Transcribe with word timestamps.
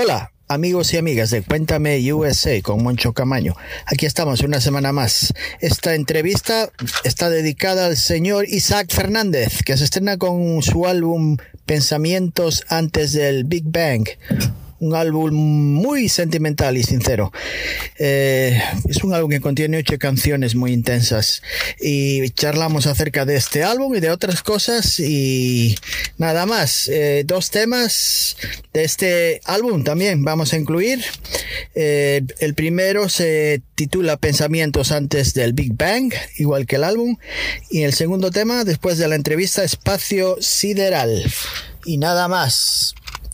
Hola, 0.00 0.30
amigos 0.46 0.94
y 0.94 0.96
amigas 0.96 1.30
de 1.30 1.42
Cuéntame 1.42 2.12
USA 2.12 2.62
con 2.62 2.84
Moncho 2.84 3.14
Camaño. 3.14 3.56
Aquí 3.84 4.06
estamos 4.06 4.42
una 4.42 4.60
semana 4.60 4.92
más. 4.92 5.34
Esta 5.60 5.96
entrevista 5.96 6.70
está 7.02 7.30
dedicada 7.30 7.86
al 7.86 7.96
señor 7.96 8.48
Isaac 8.48 8.94
Fernández, 8.94 9.64
que 9.64 9.76
se 9.76 9.82
estrena 9.82 10.16
con 10.16 10.62
su 10.62 10.86
álbum 10.86 11.38
Pensamientos 11.66 12.64
antes 12.68 13.12
del 13.12 13.42
Big 13.42 13.64
Bang 13.66 14.06
un 14.80 14.94
álbum 14.94 15.32
muy 15.32 16.08
sentimental 16.08 16.76
y 16.76 16.82
sincero. 16.82 17.32
Eh, 17.98 18.60
es 18.88 19.02
un 19.02 19.12
álbum 19.12 19.30
que 19.30 19.40
contiene 19.40 19.78
ocho 19.78 19.98
canciones 19.98 20.54
muy 20.54 20.72
intensas 20.72 21.42
y 21.80 22.30
charlamos 22.30 22.86
acerca 22.86 23.24
de 23.24 23.36
este 23.36 23.64
álbum 23.64 23.94
y 23.94 24.00
de 24.00 24.10
otras 24.10 24.42
cosas 24.42 25.00
y 25.00 25.76
nada 26.16 26.46
más. 26.46 26.88
Eh, 26.88 27.24
dos 27.26 27.50
temas 27.50 28.36
de 28.72 28.84
este 28.84 29.40
álbum 29.44 29.84
también 29.84 30.24
vamos 30.24 30.52
a 30.52 30.56
incluir. 30.56 31.04
Eh, 31.74 32.22
el 32.40 32.54
primero 32.54 33.08
se 33.08 33.62
titula 33.74 34.16
Pensamientos 34.16 34.92
antes 34.92 35.34
del 35.34 35.52
Big 35.52 35.74
Bang, 35.74 36.12
igual 36.36 36.66
que 36.66 36.76
el 36.76 36.84
álbum. 36.84 37.16
Y 37.70 37.82
el 37.82 37.92
segundo 37.92 38.30
tema, 38.30 38.64
después 38.64 38.98
de 38.98 39.08
la 39.08 39.14
entrevista, 39.14 39.64
Espacio 39.64 40.36
Sideral. 40.40 41.24
Y 41.84 41.98
nada 41.98 42.28
más. 42.28 42.94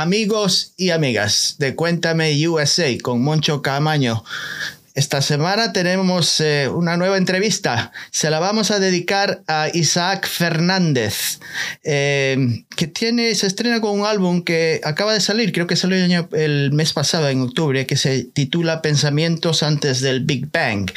Amigos 0.00 0.74
y 0.76 0.90
amigas 0.90 1.56
de 1.58 1.74
Cuéntame 1.74 2.46
USA 2.46 2.86
con 3.02 3.22
Moncho 3.22 3.62
Camaño. 3.62 4.22
Esta 4.96 5.20
semana 5.20 5.74
tenemos 5.74 6.40
eh, 6.40 6.70
una 6.72 6.96
nueva 6.96 7.18
entrevista. 7.18 7.92
Se 8.10 8.30
la 8.30 8.38
vamos 8.38 8.70
a 8.70 8.80
dedicar 8.80 9.42
a 9.46 9.68
Isaac 9.74 10.26
Fernández, 10.26 11.38
eh, 11.84 12.64
que 12.74 12.86
tiene, 12.86 13.34
se 13.34 13.46
estrena 13.46 13.82
con 13.82 14.00
un 14.00 14.06
álbum 14.06 14.42
que 14.42 14.80
acaba 14.84 15.12
de 15.12 15.20
salir, 15.20 15.52
creo 15.52 15.66
que 15.66 15.76
salió 15.76 15.98
el, 15.98 16.26
el, 16.32 16.72
mes 16.72 16.94
pasado, 16.94 17.28
en 17.28 17.42
octubre, 17.42 17.84
que 17.84 17.98
se 17.98 18.24
titula 18.24 18.80
Pensamientos 18.80 19.62
antes 19.62 20.00
del 20.00 20.24
Big 20.24 20.50
Bang. 20.50 20.90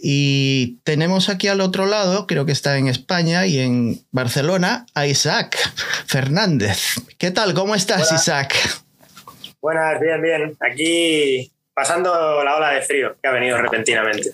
Y 0.00 0.78
tenemos 0.82 1.28
aquí 1.28 1.48
al 1.48 1.60
otro 1.60 1.84
lado, 1.84 2.26
creo 2.26 2.46
que 2.46 2.52
está 2.52 2.78
en 2.78 2.88
España 2.88 3.44
y 3.44 3.58
en 3.58 4.00
Barcelona, 4.10 4.86
a 4.94 5.06
Isaac 5.06 5.58
Fernández. 6.06 6.94
¿Qué 7.18 7.30
tal? 7.30 7.52
¿Cómo 7.52 7.74
estás, 7.74 8.08
Hola. 8.08 8.18
Isaac? 8.18 8.54
Buenas, 9.60 10.00
bien, 10.00 10.22
bien. 10.22 10.56
Aquí 10.60 11.52
pasando 11.74 12.42
la 12.44 12.56
ola 12.56 12.70
de 12.70 12.82
frío 12.82 13.16
que 13.20 13.28
ha 13.28 13.32
venido 13.32 13.58
repentinamente. 13.58 14.30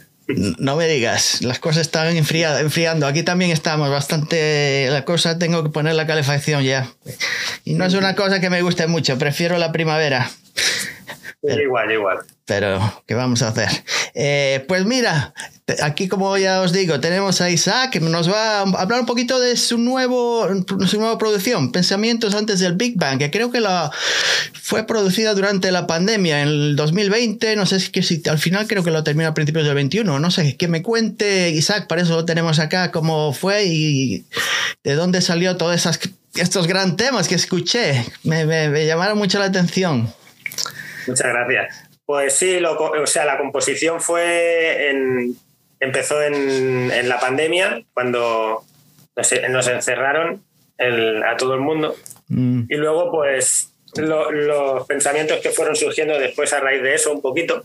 No 0.59 0.77
me 0.77 0.87
digas, 0.87 1.43
las 1.43 1.59
cosas 1.59 1.83
están 1.83 2.17
enfriando. 2.17 3.07
Aquí 3.07 3.23
también 3.23 3.51
estamos 3.51 3.91
bastante. 3.91 4.87
La 4.91 5.05
cosa, 5.05 5.39
tengo 5.39 5.65
que 5.65 5.71
poner 5.71 5.95
la 5.95 6.07
calefacción 6.07 6.63
ya. 6.63 6.87
Y 7.65 7.75
no 7.75 7.85
es 7.85 7.95
una 7.95 8.15
cosa 8.15 8.41
que 8.41 8.49
me 8.49 8.63
guste 8.63 8.87
mucho, 8.87 9.19
prefiero 9.19 9.59
la 9.59 9.73
primavera. 9.73 10.31
Pero, 11.43 11.63
igual, 11.63 11.91
igual. 11.91 12.19
Pero, 12.45 13.03
¿qué 13.07 13.15
vamos 13.15 13.41
a 13.43 13.49
hacer? 13.49 13.69
Eh, 14.15 14.65
pues 14.69 14.85
mira, 14.85 15.33
aquí 15.83 16.09
como 16.09 16.37
ya 16.37 16.61
os 16.61 16.73
digo, 16.73 17.01
tenemos 17.01 17.41
a 17.41 17.49
Isaac 17.49 17.91
que 17.91 18.01
nos 18.01 18.31
va 18.31 18.59
a 18.59 18.63
hablar 18.63 19.01
un 19.01 19.07
poquito 19.07 19.39
de 19.41 19.57
su, 19.57 19.79
nuevo, 19.79 20.47
su 20.87 20.99
nueva 20.99 21.17
producción, 21.17 21.73
Pensamientos 21.73 22.35
antes 22.35 22.61
del 22.61 22.75
Big 22.75 22.99
Bang, 22.99 23.19
que 23.19 23.31
creo 23.31 23.51
que 23.51 23.61
la, 23.61 23.91
fue 24.53 24.87
producida 24.87 25.35
durante 25.35 25.73
la 25.73 25.87
pandemia 25.87 26.43
en 26.43 26.49
el 26.49 26.77
2020, 26.77 27.57
no 27.57 27.67
sé 27.67 27.81
si, 27.81 28.03
si 28.03 28.23
al 28.29 28.39
final 28.39 28.67
creo 28.67 28.85
que 28.85 28.91
lo 28.91 29.03
termina 29.05 29.29
a 29.29 29.35
principios 29.35 29.65
del 29.65 29.75
21, 29.75 30.19
no 30.19 30.31
sé, 30.31 30.57
que 30.57 30.69
me 30.69 30.83
cuente 30.83 31.51
Isaac, 31.51 31.87
para 31.87 32.03
eso 32.03 32.17
lo 32.17 32.25
tenemos 32.25 32.59
acá, 32.59 32.91
cómo 32.91 33.33
fue 33.33 33.65
y 33.65 34.25
de 34.85 34.95
dónde 34.95 35.21
salió 35.23 35.57
todos 35.57 35.89
estos 36.35 36.67
gran 36.67 36.97
temas 36.97 37.29
que 37.29 37.35
escuché, 37.35 38.05
me, 38.25 38.45
me, 38.45 38.69
me 38.69 38.87
llamaron 38.87 39.17
mucho 39.17 39.39
la 39.39 39.47
atención. 39.47 40.13
Muchas 41.07 41.27
gracias. 41.27 41.91
Pues 42.05 42.35
sí, 42.35 42.59
lo, 42.59 42.77
o 42.77 43.07
sea, 43.07 43.25
la 43.25 43.39
composición 43.39 44.01
fue 44.01 44.91
en, 44.91 45.37
empezó 45.79 46.21
en, 46.23 46.91
en, 46.91 47.09
la 47.09 47.21
pandemia, 47.21 47.83
cuando 47.95 48.65
nos, 49.15 49.33
nos 49.51 49.69
encerraron 49.69 50.43
el, 50.77 51.23
a 51.23 51.37
todo 51.37 51.55
el 51.55 51.61
mundo. 51.61 51.95
Mm. 52.29 52.63
Y 52.69 52.77
luego, 52.77 53.13
pues, 53.13 53.73
lo, 53.97 54.31
los 54.33 54.87
pensamientos 54.87 55.39
que 55.39 55.51
fueron 55.51 55.77
surgiendo 55.77 56.19
después 56.19 56.53
a 56.53 56.61
raíz 56.61 56.83
de 56.83 56.95
eso 56.95 57.13
un 57.13 57.23
poquito. 57.23 57.65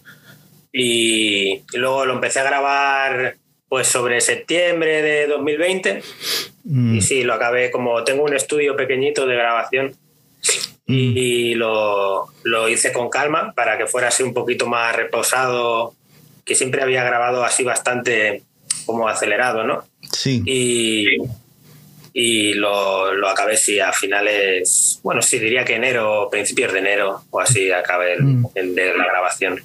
Y, 0.72 1.64
y, 1.74 1.78
luego 1.78 2.06
lo 2.06 2.14
empecé 2.14 2.42
a 2.42 2.44
grabar 2.44 3.38
pues 3.68 3.88
sobre 3.88 4.22
septiembre 4.22 5.02
de 5.02 5.28
2020. 5.28 6.04
Mm. 6.66 6.96
Y 6.96 7.02
sí, 7.02 7.24
lo 7.24 7.34
acabé 7.34 7.72
como 7.72 8.04
tengo 8.04 8.24
un 8.24 8.36
estudio 8.36 8.76
pequeñito 8.76 9.26
de 9.26 9.36
grabación 9.36 9.96
y 10.88 11.56
lo, 11.56 12.28
lo, 12.44 12.70
hice 12.70 12.94
con 12.94 13.10
calma 13.10 13.54
para 13.56 13.78
que 13.78 13.88
fuera 13.88 14.10
así 14.10 14.24
un 14.24 14.34
poquito 14.34 14.68
más 14.68 14.96
reposado, 14.96 15.94
que 16.46 16.56
siempre 16.56 16.84
había 16.84 17.04
grabado 17.04 17.44
así 17.44 17.64
bastante 17.64 18.44
como 18.86 19.08
acelerado, 19.08 19.64
¿no? 19.64 19.84
Sí. 20.12 20.44
Y, 20.46 21.18
y 22.14 22.54
lo, 22.54 23.14
lo, 23.14 23.28
acabé 23.28 23.58
sí 23.58 23.80
a 23.80 23.92
finales, 23.92 25.00
bueno, 25.04 25.22
sí, 25.22 25.40
diría 25.40 25.66
que 25.66 25.76
enero, 25.76 26.30
principios 26.30 26.72
de 26.72 26.80
enero 26.80 27.24
o 27.30 27.40
así 27.40 27.72
acabé 27.72 28.14
el, 28.14 28.24
mm. 28.24 28.48
el 28.56 28.76
de 28.76 28.96
la 28.96 29.06
grabación. 29.06 29.62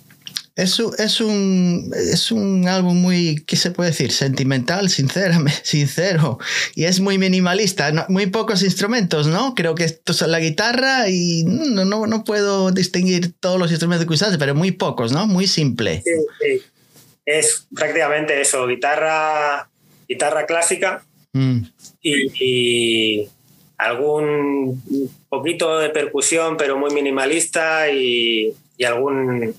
Es 0.60 0.78
un, 0.78 0.94
es, 0.98 1.20
un, 1.22 1.90
es 1.94 2.30
un 2.30 2.68
álbum 2.68 3.00
muy, 3.00 3.42
¿qué 3.46 3.56
se 3.56 3.70
puede 3.70 3.90
decir? 3.90 4.12
Sentimental, 4.12 4.90
sinceramente, 4.90 5.60
sincero. 5.62 6.38
Y 6.74 6.84
es 6.84 7.00
muy 7.00 7.16
minimalista, 7.16 7.90
no, 7.92 8.04
muy 8.08 8.26
pocos 8.26 8.62
instrumentos, 8.62 9.26
¿no? 9.26 9.54
Creo 9.54 9.74
que 9.74 9.84
esto 9.84 10.12
es 10.12 10.20
la 10.20 10.38
guitarra 10.38 11.08
y 11.08 11.44
no, 11.44 11.86
no, 11.86 12.06
no 12.06 12.24
puedo 12.24 12.72
distinguir 12.72 13.32
todos 13.40 13.58
los 13.58 13.70
instrumentos 13.70 14.06
que 14.06 14.12
usaste, 14.12 14.36
pero 14.36 14.54
muy 14.54 14.72
pocos, 14.72 15.12
¿no? 15.12 15.26
Muy 15.26 15.46
simple. 15.46 16.02
Sí, 16.04 16.10
sí. 16.40 16.62
Es 17.24 17.66
prácticamente 17.74 18.38
eso, 18.38 18.66
guitarra, 18.66 19.70
guitarra 20.06 20.44
clásica 20.44 21.02
mm. 21.32 21.60
y, 22.02 22.44
y 22.44 23.28
algún 23.78 24.82
poquito 25.30 25.78
de 25.78 25.88
percusión, 25.88 26.58
pero 26.58 26.76
muy 26.76 26.92
minimalista 26.92 27.90
y, 27.90 28.52
y 28.76 28.84
algún 28.84 29.54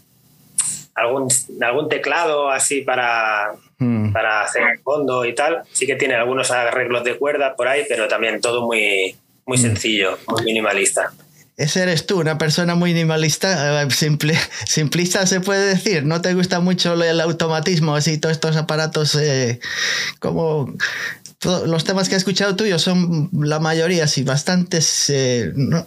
algún, 0.95 1.27
algún 1.61 1.89
teclado 1.89 2.49
así 2.49 2.81
para, 2.81 3.53
mm. 3.77 4.11
para 4.11 4.41
hacer 4.41 4.63
el 4.63 4.79
fondo 4.79 5.25
y 5.25 5.33
tal. 5.33 5.63
Sí 5.71 5.85
que 5.85 5.95
tiene 5.95 6.15
algunos 6.15 6.51
arreglos 6.51 7.03
de 7.03 7.17
cuerda 7.17 7.55
por 7.55 7.67
ahí, 7.67 7.85
pero 7.87 8.07
también 8.07 8.41
todo 8.41 8.65
muy, 8.65 9.15
muy 9.45 9.57
Mm. 9.57 9.61
sencillo, 9.61 10.17
muy 10.27 10.43
minimalista. 10.43 11.11
Ese 11.57 11.83
eres 11.83 12.07
tú, 12.07 12.19
una 12.19 12.37
persona 12.37 12.73
muy 12.73 12.93
minimalista, 12.93 13.83
eh, 13.83 13.91
simple, 13.91 14.35
simplista 14.65 15.27
se 15.27 15.41
puede 15.41 15.67
decir. 15.67 16.05
¿No 16.05 16.21
te 16.21 16.33
gusta 16.33 16.59
mucho 16.59 16.93
el 16.93 17.21
automatismo, 17.21 17.95
así 17.95 18.17
todos 18.17 18.33
estos 18.33 18.55
aparatos 18.55 19.15
eh, 19.15 19.59
como 20.19 20.73
los 21.43 21.83
temas 21.83 22.07
que 22.07 22.15
he 22.15 22.17
escuchado 22.17 22.55
tuyos 22.55 22.81
son 22.81 23.29
la 23.33 23.59
mayoría, 23.59 24.07
sí, 24.07 24.23
bastantes, 24.23 25.09
eh, 25.09 25.51
no, 25.55 25.83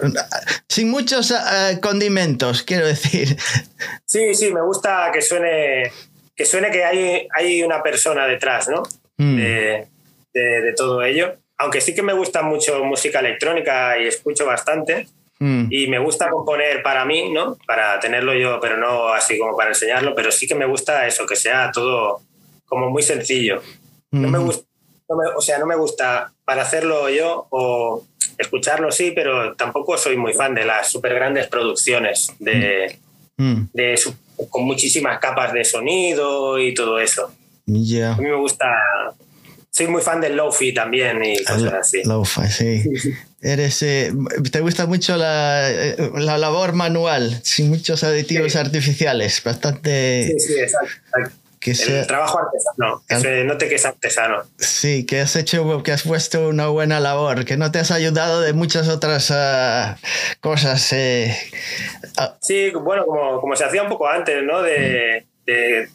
sin 0.68 0.90
muchos 0.90 1.30
uh, 1.30 1.80
condimentos, 1.80 2.62
quiero 2.62 2.86
decir. 2.86 3.36
Sí, 4.04 4.34
sí, 4.34 4.52
me 4.52 4.62
gusta 4.62 5.10
que 5.12 5.22
suene 5.22 5.92
que 6.36 6.44
suene 6.44 6.70
que 6.70 6.84
hay, 6.84 7.28
hay 7.34 7.62
una 7.62 7.82
persona 7.82 8.26
detrás, 8.26 8.68
¿no? 8.68 8.82
Mm. 9.16 9.36
De, 9.36 9.86
de, 10.32 10.60
de, 10.62 10.72
todo 10.74 11.02
ello. 11.02 11.36
Aunque 11.58 11.80
sí 11.80 11.94
que 11.94 12.02
me 12.02 12.12
gusta 12.12 12.42
mucho 12.42 12.82
música 12.84 13.20
electrónica 13.20 13.98
y 13.98 14.06
escucho 14.06 14.44
bastante. 14.44 15.06
Mm. 15.38 15.66
Y 15.70 15.86
me 15.86 15.98
gusta 15.98 16.30
componer 16.30 16.82
para 16.82 17.04
mí, 17.04 17.30
¿no? 17.32 17.56
Para 17.66 18.00
tenerlo 18.00 18.34
yo, 18.34 18.58
pero 18.60 18.76
no 18.76 19.08
así 19.08 19.38
como 19.38 19.56
para 19.56 19.70
enseñarlo. 19.70 20.14
Pero 20.14 20.32
sí 20.32 20.46
que 20.46 20.54
me 20.54 20.66
gusta 20.66 21.06
eso, 21.06 21.26
que 21.26 21.36
sea 21.36 21.70
todo 21.72 22.20
como 22.64 22.90
muy 22.90 23.02
sencillo. 23.02 23.62
Mm. 24.10 24.22
No 24.22 24.28
me 24.28 24.38
gusta 24.38 24.66
no 25.08 25.16
me, 25.16 25.26
o 25.36 25.40
sea, 25.40 25.58
no 25.58 25.66
me 25.66 25.76
gusta 25.76 26.32
para 26.44 26.62
hacerlo 26.62 27.08
yo 27.08 27.46
o 27.50 28.04
escucharlo 28.38 28.90
sí, 28.90 29.12
pero 29.14 29.54
tampoco 29.54 29.96
soy 29.96 30.16
muy 30.16 30.32
fan 30.32 30.54
de 30.54 30.64
las 30.64 30.90
súper 30.90 31.14
grandes 31.14 31.46
producciones 31.48 32.32
de, 32.38 32.98
mm. 33.36 33.62
de 33.72 33.96
su, 33.96 34.14
con 34.48 34.64
muchísimas 34.64 35.18
capas 35.18 35.52
de 35.52 35.64
sonido 35.64 36.58
y 36.58 36.74
todo 36.74 36.98
eso. 36.98 37.32
Yeah. 37.66 38.14
A 38.14 38.16
mí 38.16 38.24
me 38.24 38.36
gusta. 38.36 38.66
Soy 39.70 39.88
muy 39.88 40.02
fan 40.02 40.20
del 40.20 40.36
lo-fi 40.36 40.72
también 40.72 41.24
y 41.24 41.42
cosas 41.42 41.72
así. 41.72 42.02
Lo-fi, 42.04 42.48
sí. 42.48 42.84
Eres, 43.40 43.82
eh, 43.82 44.12
te 44.50 44.60
gusta 44.60 44.86
mucho 44.86 45.16
la, 45.16 45.68
la, 46.14 46.38
labor 46.38 46.72
manual, 46.72 47.40
sin 47.42 47.68
muchos 47.68 48.02
aditivos 48.04 48.52
sí. 48.52 48.58
artificiales, 48.58 49.42
bastante. 49.42 50.28
Sí, 50.28 50.38
sí, 50.38 50.60
exacto. 50.60 50.88
exacto 50.88 51.43
que 51.64 51.70
el 51.70 52.06
trabajo 52.06 52.38
artesano, 52.38 53.02
que 53.08 53.16
se 53.16 53.44
note 53.44 53.68
que 53.70 53.76
es 53.76 53.86
artesano. 53.86 54.42
Sí, 54.58 55.06
que 55.06 55.20
has 55.20 55.34
hecho, 55.34 55.82
que 55.82 55.92
has 55.92 56.02
puesto 56.02 56.48
una 56.48 56.66
buena 56.66 57.00
labor, 57.00 57.46
que 57.46 57.56
no 57.56 57.72
te 57.72 57.78
has 57.78 57.90
ayudado 57.90 58.42
de 58.42 58.52
muchas 58.52 58.88
otras 58.88 59.30
uh, 59.30 59.96
cosas. 60.40 60.92
Eh. 60.92 61.34
Sí, 62.42 62.70
bueno, 62.70 63.06
como, 63.06 63.40
como, 63.40 63.56
se 63.56 63.64
hacía 63.64 63.82
un 63.82 63.88
poco 63.88 64.06
antes, 64.06 64.42
¿no? 64.42 64.60
De, 64.60 65.24
de, 65.46 65.88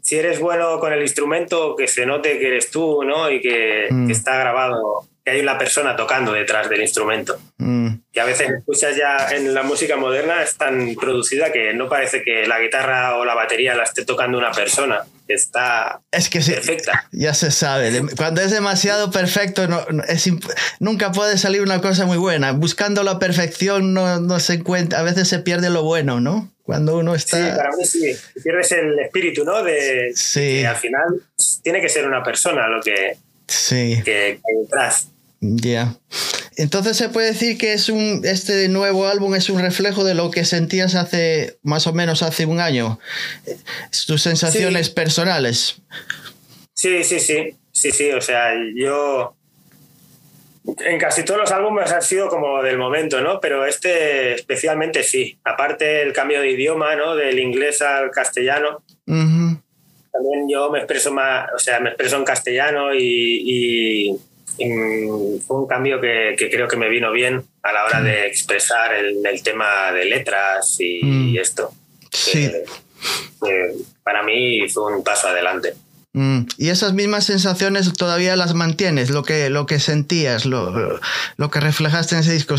si 0.00 0.16
eres 0.16 0.40
bueno 0.40 0.80
con 0.80 0.94
el 0.94 1.02
instrumento, 1.02 1.76
que 1.76 1.86
se 1.86 2.06
note 2.06 2.38
que 2.38 2.46
eres 2.46 2.70
tú, 2.70 3.04
¿no? 3.04 3.30
Y 3.30 3.42
que, 3.42 3.88
mm. 3.90 4.06
que 4.06 4.12
está 4.14 4.38
grabado, 4.38 5.06
que 5.30 5.36
hay 5.36 5.42
una 5.42 5.58
persona 5.58 5.96
tocando 5.96 6.32
detrás 6.32 6.68
del 6.68 6.82
instrumento. 6.82 7.40
Mm. 7.58 7.88
Que 8.12 8.20
a 8.20 8.24
veces 8.24 8.50
escuchas 8.50 8.96
ya 8.96 9.28
en 9.30 9.54
la 9.54 9.62
música 9.62 9.96
moderna 9.96 10.42
es 10.42 10.56
tan 10.56 10.94
producida 10.94 11.52
que 11.52 11.72
no 11.74 11.88
parece 11.88 12.22
que 12.22 12.46
la 12.46 12.58
guitarra 12.60 13.16
o 13.16 13.24
la 13.24 13.34
batería 13.34 13.74
la 13.74 13.84
esté 13.84 14.04
tocando 14.04 14.38
una 14.38 14.50
persona. 14.52 15.04
Está 15.28 16.00
es 16.10 16.28
que 16.28 16.42
sí, 16.42 16.50
perfecta. 16.50 17.08
Ya 17.12 17.34
se 17.34 17.52
sabe. 17.52 18.02
Cuando 18.16 18.40
es 18.40 18.50
demasiado 18.50 19.12
perfecto, 19.12 19.68
no, 19.68 19.86
es 20.08 20.28
nunca 20.80 21.12
puede 21.12 21.38
salir 21.38 21.62
una 21.62 21.80
cosa 21.80 22.04
muy 22.04 22.18
buena. 22.18 22.50
Buscando 22.50 23.04
la 23.04 23.20
perfección 23.20 23.94
no, 23.94 24.18
no 24.18 24.40
se 24.40 24.54
encuentra, 24.54 24.98
a 24.98 25.02
veces 25.02 25.28
se 25.28 25.38
pierde 25.38 25.70
lo 25.70 25.84
bueno, 25.84 26.20
¿no? 26.20 26.50
Cuando 26.64 26.98
uno 26.98 27.14
está... 27.14 27.36
Sí, 27.36 27.56
para 27.56 27.76
mí 27.76 27.84
sí. 27.84 28.16
Pierdes 28.42 28.72
el 28.72 28.98
espíritu, 28.98 29.44
¿no? 29.44 29.62
De, 29.62 30.12
sí. 30.14 30.60
que 30.60 30.66
al 30.66 30.76
final 30.76 31.04
tiene 31.62 31.80
que 31.80 31.88
ser 31.88 32.06
una 32.06 32.22
persona 32.22 32.68
lo 32.68 32.80
que... 32.80 33.16
Sí. 33.46 34.00
Que, 34.04 34.40
que 34.44 34.60
detrás. 34.62 35.08
Ya. 35.40 35.62
Yeah. 35.62 35.96
Entonces 36.56 36.96
se 36.96 37.08
puede 37.08 37.28
decir 37.28 37.56
que 37.56 37.72
es 37.72 37.88
un 37.88 38.20
este 38.24 38.68
nuevo 38.68 39.06
álbum 39.06 39.34
es 39.34 39.48
un 39.48 39.60
reflejo 39.60 40.04
de 40.04 40.14
lo 40.14 40.30
que 40.30 40.44
sentías 40.44 40.94
hace 40.94 41.58
más 41.62 41.86
o 41.86 41.94
menos 41.94 42.22
hace 42.22 42.44
un 42.44 42.60
año. 42.60 42.98
Tus 44.06 44.22
sensaciones 44.22 44.88
sí. 44.88 44.92
personales. 44.92 45.82
Sí, 46.74 47.02
sí, 47.04 47.18
sí. 47.18 47.56
Sí, 47.72 47.90
sí. 47.92 48.10
O 48.10 48.20
sea, 48.20 48.52
yo 48.74 49.34
en 50.84 50.98
casi 50.98 51.24
todos 51.24 51.40
los 51.40 51.50
álbumes 51.50 51.90
han 51.90 52.02
sido 52.02 52.28
como 52.28 52.62
del 52.62 52.76
momento, 52.76 53.20
¿no? 53.20 53.40
Pero 53.40 53.64
este 53.64 54.34
especialmente 54.34 55.02
sí. 55.02 55.38
Aparte 55.44 56.02
el 56.02 56.12
cambio 56.12 56.40
de 56.40 56.50
idioma, 56.50 56.94
¿no? 56.96 57.16
Del 57.16 57.38
inglés 57.38 57.80
al 57.80 58.10
castellano. 58.10 58.82
También 60.12 60.48
yo 60.50 60.70
me 60.70 60.78
expreso 60.78 61.12
más, 61.12 61.48
o 61.54 61.58
sea, 61.58 61.80
me 61.80 61.90
expreso 61.90 62.16
en 62.16 62.24
castellano 62.24 62.94
y, 62.94 64.16
fue 64.56 65.56
un 65.56 65.66
cambio 65.66 66.00
que, 66.00 66.34
creo 66.36 66.68
que 66.68 66.76
me 66.76 66.88
vino 66.88 67.12
bien 67.12 67.42
a 67.62 67.72
la 67.72 67.84
hora 67.84 68.00
de 68.02 68.26
expresar 68.26 68.94
el, 68.94 69.42
tema 69.42 69.92
de 69.92 70.04
letras 70.04 70.76
y, 70.78 71.00
mm. 71.02 71.38
esto. 71.38 71.72
Sí. 72.12 72.50
para 74.02 74.22
mí 74.22 74.68
fue 74.68 74.94
un 74.94 75.02
paso 75.02 75.28
adelante. 75.28 75.74
Mm, 76.12 76.40
y 76.58 76.70
esas 76.70 76.92
mismas 76.92 77.26
sensaciones 77.26 77.92
todavía 77.92 78.34
las 78.34 78.52
mantienes, 78.54 79.10
lo 79.10 79.22
que, 79.22 79.48
lo 79.48 79.66
que 79.66 79.78
sentías, 79.78 80.44
lo, 80.44 80.98
lo, 81.36 81.50
que 81.50 81.60
reflejaste 81.60 82.16
en 82.16 82.22
ese 82.22 82.32
disco. 82.32 82.56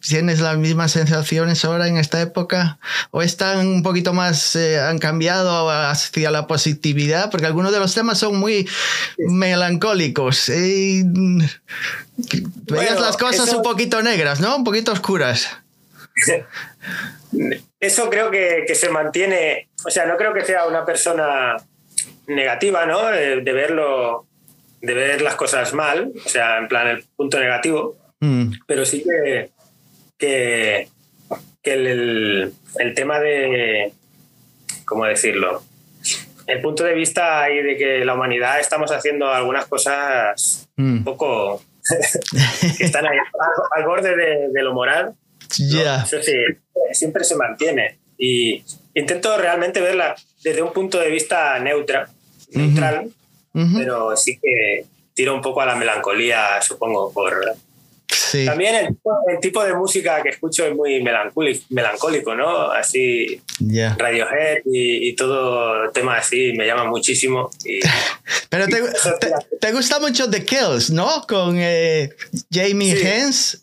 ¿Tienes 0.00 0.40
las 0.40 0.56
mismas 0.56 0.92
sensaciones 0.92 1.62
ahora 1.66 1.88
en 1.88 1.98
esta 1.98 2.22
época? 2.22 2.78
¿O 3.10 3.20
están 3.20 3.66
un 3.66 3.82
poquito 3.82 4.14
más, 4.14 4.56
eh, 4.56 4.80
han 4.80 4.98
cambiado 4.98 5.68
hacia 5.68 6.30
la 6.30 6.46
positividad? 6.46 7.30
Porque 7.30 7.44
algunos 7.44 7.70
de 7.70 7.80
los 7.80 7.94
temas 7.94 8.18
son 8.18 8.36
muy 8.36 8.66
melancólicos. 9.18 10.48
Y 10.48 11.02
veías 12.64 12.98
las 12.98 13.18
cosas 13.18 13.52
un 13.52 13.62
poquito 13.62 14.02
negras, 14.02 14.40
¿no? 14.40 14.56
Un 14.56 14.64
poquito 14.64 14.92
oscuras. 14.92 15.50
Eso 17.78 18.08
creo 18.08 18.30
que, 18.30 18.64
que 18.66 18.74
se 18.74 18.88
mantiene, 18.88 19.68
o 19.84 19.90
sea, 19.90 20.06
no 20.06 20.16
creo 20.16 20.32
que 20.32 20.46
sea 20.46 20.66
una 20.66 20.86
persona 20.86 21.58
negativa, 22.28 22.86
¿no? 22.86 23.06
De, 23.06 23.40
verlo, 23.40 24.26
de 24.80 24.94
ver 24.94 25.22
las 25.22 25.36
cosas 25.36 25.72
mal, 25.72 26.12
o 26.24 26.28
sea, 26.28 26.58
en 26.58 26.68
plan 26.68 26.88
el 26.88 27.04
punto 27.16 27.38
negativo, 27.38 27.96
mm. 28.20 28.52
pero 28.66 28.84
sí 28.84 29.04
que, 29.04 29.50
que, 30.18 30.88
el, 31.64 32.52
tema 32.94 33.18
de, 33.20 33.92
¿cómo 34.84 35.04
decirlo? 35.04 35.62
El 36.46 36.60
punto 36.60 36.84
de 36.84 36.94
vista 36.94 37.42
ahí 37.42 37.60
de 37.62 37.76
que 37.76 38.04
la 38.04 38.14
humanidad 38.14 38.60
estamos 38.60 38.92
haciendo 38.92 39.28
algunas 39.28 39.66
cosas 39.66 40.68
un 40.76 41.00
mm. 41.00 41.04
poco 41.04 41.62
que 42.78 42.84
están 42.84 43.06
ahí 43.06 43.18
al, 43.76 43.84
borde 43.84 44.16
de, 44.16 44.62
lo 44.62 44.74
moral. 44.74 45.14
ya 45.58 46.02
Eso 46.02 46.22
sí, 46.22 46.36
siempre 46.92 47.24
se 47.24 47.36
mantiene. 47.36 47.98
Y 48.18 48.62
intento 48.94 49.36
realmente 49.36 49.80
verla 49.80 50.14
desde 50.42 50.62
un 50.62 50.72
punto 50.72 50.98
de 50.98 51.10
vista 51.10 51.58
neutra, 51.58 52.08
neutral, 52.56 53.10
pero 53.52 54.16
sí 54.16 54.38
que 54.42 54.84
tiro 55.14 55.34
un 55.34 55.40
poco 55.40 55.60
a 55.60 55.66
la 55.66 55.76
melancolía, 55.76 56.60
supongo, 56.62 57.12
por... 57.12 57.56
También 58.44 58.74
el, 58.74 59.40
tipo 59.40 59.64
de 59.64 59.74
música 59.74 60.22
que 60.22 60.30
escucho 60.30 60.66
es 60.66 60.74
muy 60.74 61.02
melancólico, 61.02 62.34
¿no? 62.34 62.70
Así, 62.70 63.40
Radiohead 63.98 64.62
y, 64.64 65.14
todo 65.16 65.90
tema 65.90 66.16
así 66.16 66.52
me 66.56 66.66
llama 66.66 66.84
muchísimo. 66.84 67.50
Pero 68.50 68.66
te, 69.60 69.72
gusta 69.72 69.98
mucho 70.00 70.30
The 70.30 70.44
Kills, 70.44 70.90
¿no? 70.90 71.24
Con 71.26 71.56
eh, 71.58 72.10
Jamie 72.50 72.96
sí. 72.96 73.58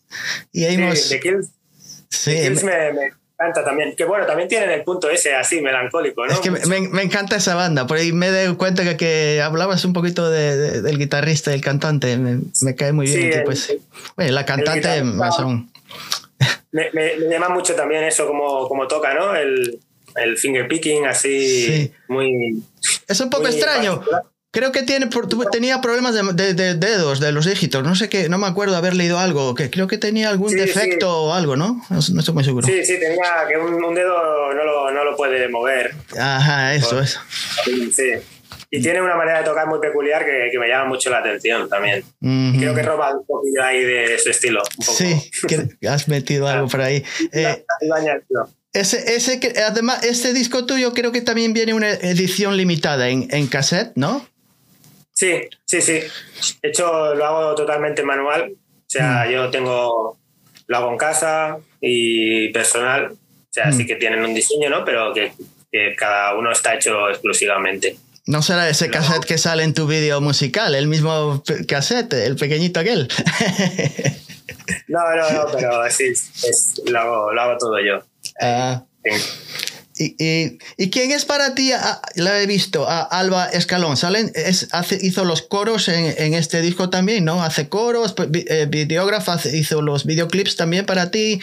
y 0.52 0.66
Amos. 0.66 1.00
Sí, 1.00 1.10
The 1.10 1.20
Kills. 1.20 1.48
Sí, 2.10 2.32
The 2.32 2.42
Kills 2.42 2.64
me 2.64 2.74
también. 3.52 3.96
Que 3.96 4.06
bueno, 4.06 4.26
también 4.26 4.48
tienen 4.48 4.70
el 4.70 4.84
punto 4.84 5.10
ese 5.10 5.36
así, 5.36 5.62
melancólico, 5.62 6.26
¿no? 6.26 6.32
Es 6.32 6.40
que 6.40 6.52
me, 6.52 7.02
encanta 7.02 7.36
esa 7.36 7.56
banda. 7.56 7.88
Por 7.88 7.98
ahí 7.98 8.12
me 8.12 8.30
doy 8.30 8.56
cuenta 8.56 8.84
que, 8.84 8.96
que 8.96 9.42
hablabas 9.42 9.84
un 9.86 9.94
poquito 9.94 10.30
de, 10.30 10.82
del 10.82 10.98
guitarrista 10.98 11.52
y 11.52 11.56
el 11.56 11.62
cantante. 11.62 12.18
Me, 12.18 12.76
cae 12.76 12.94
muy 12.94 13.08
bien. 13.08 13.44
pues, 13.44 13.76
la 14.16 14.46
cantante 14.46 15.04
más 15.04 15.40
aún. 15.40 15.72
Me, 16.72 16.92
llama 17.30 17.50
mucho 17.50 17.76
también 17.76 18.04
eso 18.04 18.26
como, 18.26 18.68
como 18.68 18.88
toca, 18.88 19.14
¿no? 19.14 19.36
El, 19.36 19.80
el 20.16 20.38
finger 20.38 20.68
picking 20.68 21.06
así 21.06 21.92
muy... 22.08 22.64
Es 23.08 23.20
un 23.20 23.30
poco 23.30 23.48
extraño. 23.48 24.04
Creo 24.54 24.72
que 24.72 24.84
tiene, 24.84 25.10
tenía 25.52 25.82
problemas 25.82 26.14
de, 26.14 26.54
dedos, 26.54 27.20
de 27.20 27.32
los 27.32 27.48
dígitos. 27.48 27.84
No 27.84 27.96
sé 27.96 28.08
qué, 28.08 28.30
no 28.30 28.38
me 28.38 28.46
acuerdo 28.46 28.76
haber 28.76 28.94
leído 28.94 29.18
algo. 29.18 29.56
Que 29.56 29.72
creo 29.72 29.88
que 29.88 29.98
tenía 29.98 30.30
algún 30.30 30.56
defecto 30.56 31.24
o 31.24 31.34
algo, 31.34 31.56
¿no? 31.56 31.82
¿no? 31.90 32.00
estoy 32.00 32.36
muy 32.36 32.44
seguro. 32.44 32.68
Sí, 32.68 32.86
sí, 32.86 33.00
tenía 33.00 33.48
que 33.50 33.58
un, 33.58 33.96
dedo 33.96 34.54
no 34.54 34.64
lo, 34.64 34.92
no 34.92 35.04
lo, 35.06 35.16
puede 35.16 35.50
mover. 35.50 35.96
Ajá, 36.20 36.76
eso, 36.76 37.02
es. 37.02 37.20
Sí. 37.66 38.12
Y 38.70 38.80
tiene 38.80 39.02
una 39.02 39.16
manera 39.16 39.40
de 39.40 39.44
tocar 39.44 39.66
muy 39.66 39.80
peculiar 39.80 40.24
que, 40.24 40.50
que 40.52 40.60
me 40.60 40.68
llama 40.68 40.86
mucho 40.86 41.10
la 41.10 41.18
atención 41.18 41.68
también. 41.68 42.04
Creo 42.22 42.76
que 42.76 42.84
roba 42.84 43.12
un 43.12 43.26
poquillo 43.26 43.64
ahí 43.64 43.84
de 43.84 44.20
su 44.20 44.30
estilo. 44.30 44.62
Sí, 44.80 45.32
que 45.48 45.88
has 45.88 46.08
metido 46.08 46.48
algo 46.48 46.68
por 46.68 46.82
ahí. 46.82 47.04
Eh, 47.32 47.64
ese, 48.74 49.16
ese, 49.16 49.40
además, 49.68 50.04
este 50.04 50.34
disco 50.34 50.66
tuyo 50.66 50.94
creo 50.94 51.12
que 51.12 51.22
también 51.22 51.54
viene 51.54 51.74
una 51.74 51.92
edición 51.92 52.58
limitada 52.58 53.10
en, 53.10 53.28
en 53.30 53.48
cassette, 53.48 53.94
¿no? 53.96 54.28
Sí, 55.14 55.42
sí, 55.66 55.82
sí. 55.82 56.00
De 56.62 56.70
hecho, 56.70 57.14
lo 57.14 57.26
hago 57.26 57.56
totalmente 57.56 58.04
manual. 58.04 58.52
O 58.52 58.86
sea, 58.88 59.26
mm. 59.26 59.32
yo 59.32 59.50
tengo, 59.50 60.18
lo 60.68 60.78
hago 60.78 60.92
en 60.92 60.98
casa 60.98 61.58
y 61.80 62.52
personal. 62.52 63.12
O 63.12 63.18
sea, 63.50 63.72
sí 63.72 63.84
mm. 63.84 63.88
que 63.88 63.96
tienen 63.96 64.24
un 64.24 64.34
diseño, 64.34 64.70
¿no? 64.70 64.84
Pero 64.84 65.14
que, 65.14 65.32
cada 65.98 66.36
uno 66.36 66.52
está 66.52 66.76
hecho 66.76 67.10
exclusivamente. 67.10 67.98
¿No 68.28 68.44
será 68.44 68.70
ese 68.70 68.92
cassette 68.92 69.26
que 69.26 69.40
sale 69.40 69.64
en 69.64 69.74
tu 69.74 69.88
vídeo 69.88 70.22
musical? 70.22 70.76
El 70.76 70.88
mismo 70.88 71.44
cassette, 71.68 72.14
el 72.14 72.36
pequeñito 72.36 72.80
aquel. 72.80 73.08
no, 74.88 75.16
no, 75.16 75.32
no, 75.32 75.46
pero 75.52 75.90
sí, 75.90 76.14
lo, 76.86 77.00
hago, 77.00 77.58
todo 77.58 77.80
yo. 77.80 78.04
Ah. 78.40 78.84
¿Y, 79.96 80.58
y, 80.78 80.90
quién 80.90 81.12
es 81.12 81.26
para 81.26 81.54
ti? 81.54 81.72
Ah, 81.72 82.02
la 82.16 82.42
he 82.42 82.48
visto, 82.48 82.90
a 82.90 83.04
Alba 83.04 83.48
Escalón. 83.50 83.96
Salen, 83.96 84.32
es, 84.34 84.70
hace, 84.72 84.98
hizo 85.00 85.24
los 85.24 85.44
coros 85.44 85.88
en, 85.88 86.14
en, 86.18 86.34
este 86.34 86.62
disco 86.62 86.90
también, 86.90 87.26
¿no? 87.26 87.44
Hace 87.44 87.70
coros, 87.70 88.16
eh, 88.34 88.66
videógrafa, 88.68 89.38
hizo 89.54 89.84
los 89.84 90.06
videoclips 90.06 90.56
también 90.56 90.86
para 90.88 91.12
ti. 91.12 91.40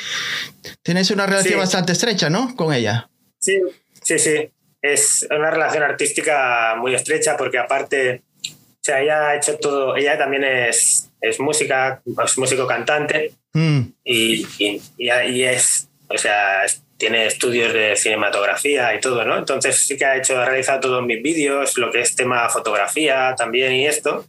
Tienes 0.83 1.11
una 1.12 1.26
relación 1.26 1.61
bastante 1.61 1.92
estrecha, 1.92 2.28
¿no? 2.28 2.57
Con 2.57 2.75
ella. 2.75 3.09
Sí, 3.38 3.61
sí, 4.02 4.19
sí. 4.19 4.50
Es 4.83 5.26
una 5.30 5.50
relación 5.50 5.83
artística 5.83 6.75
muy 6.76 6.95
estrecha 6.95 7.37
porque 7.37 7.59
aparte, 7.59 8.23
o 8.47 8.83
sea, 8.83 9.00
ella 9.00 9.28
ha 9.28 9.37
hecho 9.37 9.59
todo, 9.59 9.97
ella 9.97 10.19
también 10.19 10.42
es, 10.42 11.11
es 11.21 11.38
música, 11.38 12.02
es 12.25 12.38
músico 12.38 12.66
cantante 12.66 13.33
mm. 13.52 13.80
y, 14.04 14.47
y, 14.59 14.80
y, 14.99 15.42
es, 15.42 15.88
o 16.09 16.16
sea, 16.16 16.62
tiene 17.00 17.26
estudios 17.26 17.73
de 17.73 17.97
cinematografía 17.97 18.95
y 18.95 19.00
todo, 19.00 19.25
¿no? 19.25 19.38
Entonces 19.38 19.75
sí 19.75 19.97
que 19.97 20.04
ha 20.04 20.16
hecho, 20.16 20.38
ha 20.38 20.45
realizado 20.45 20.80
todos 20.80 21.04
mis 21.04 21.23
vídeos, 21.23 21.78
lo 21.78 21.90
que 21.90 22.02
es 22.02 22.14
tema 22.14 22.49
fotografía 22.50 23.35
también 23.37 23.73
y 23.73 23.87
esto. 23.87 24.26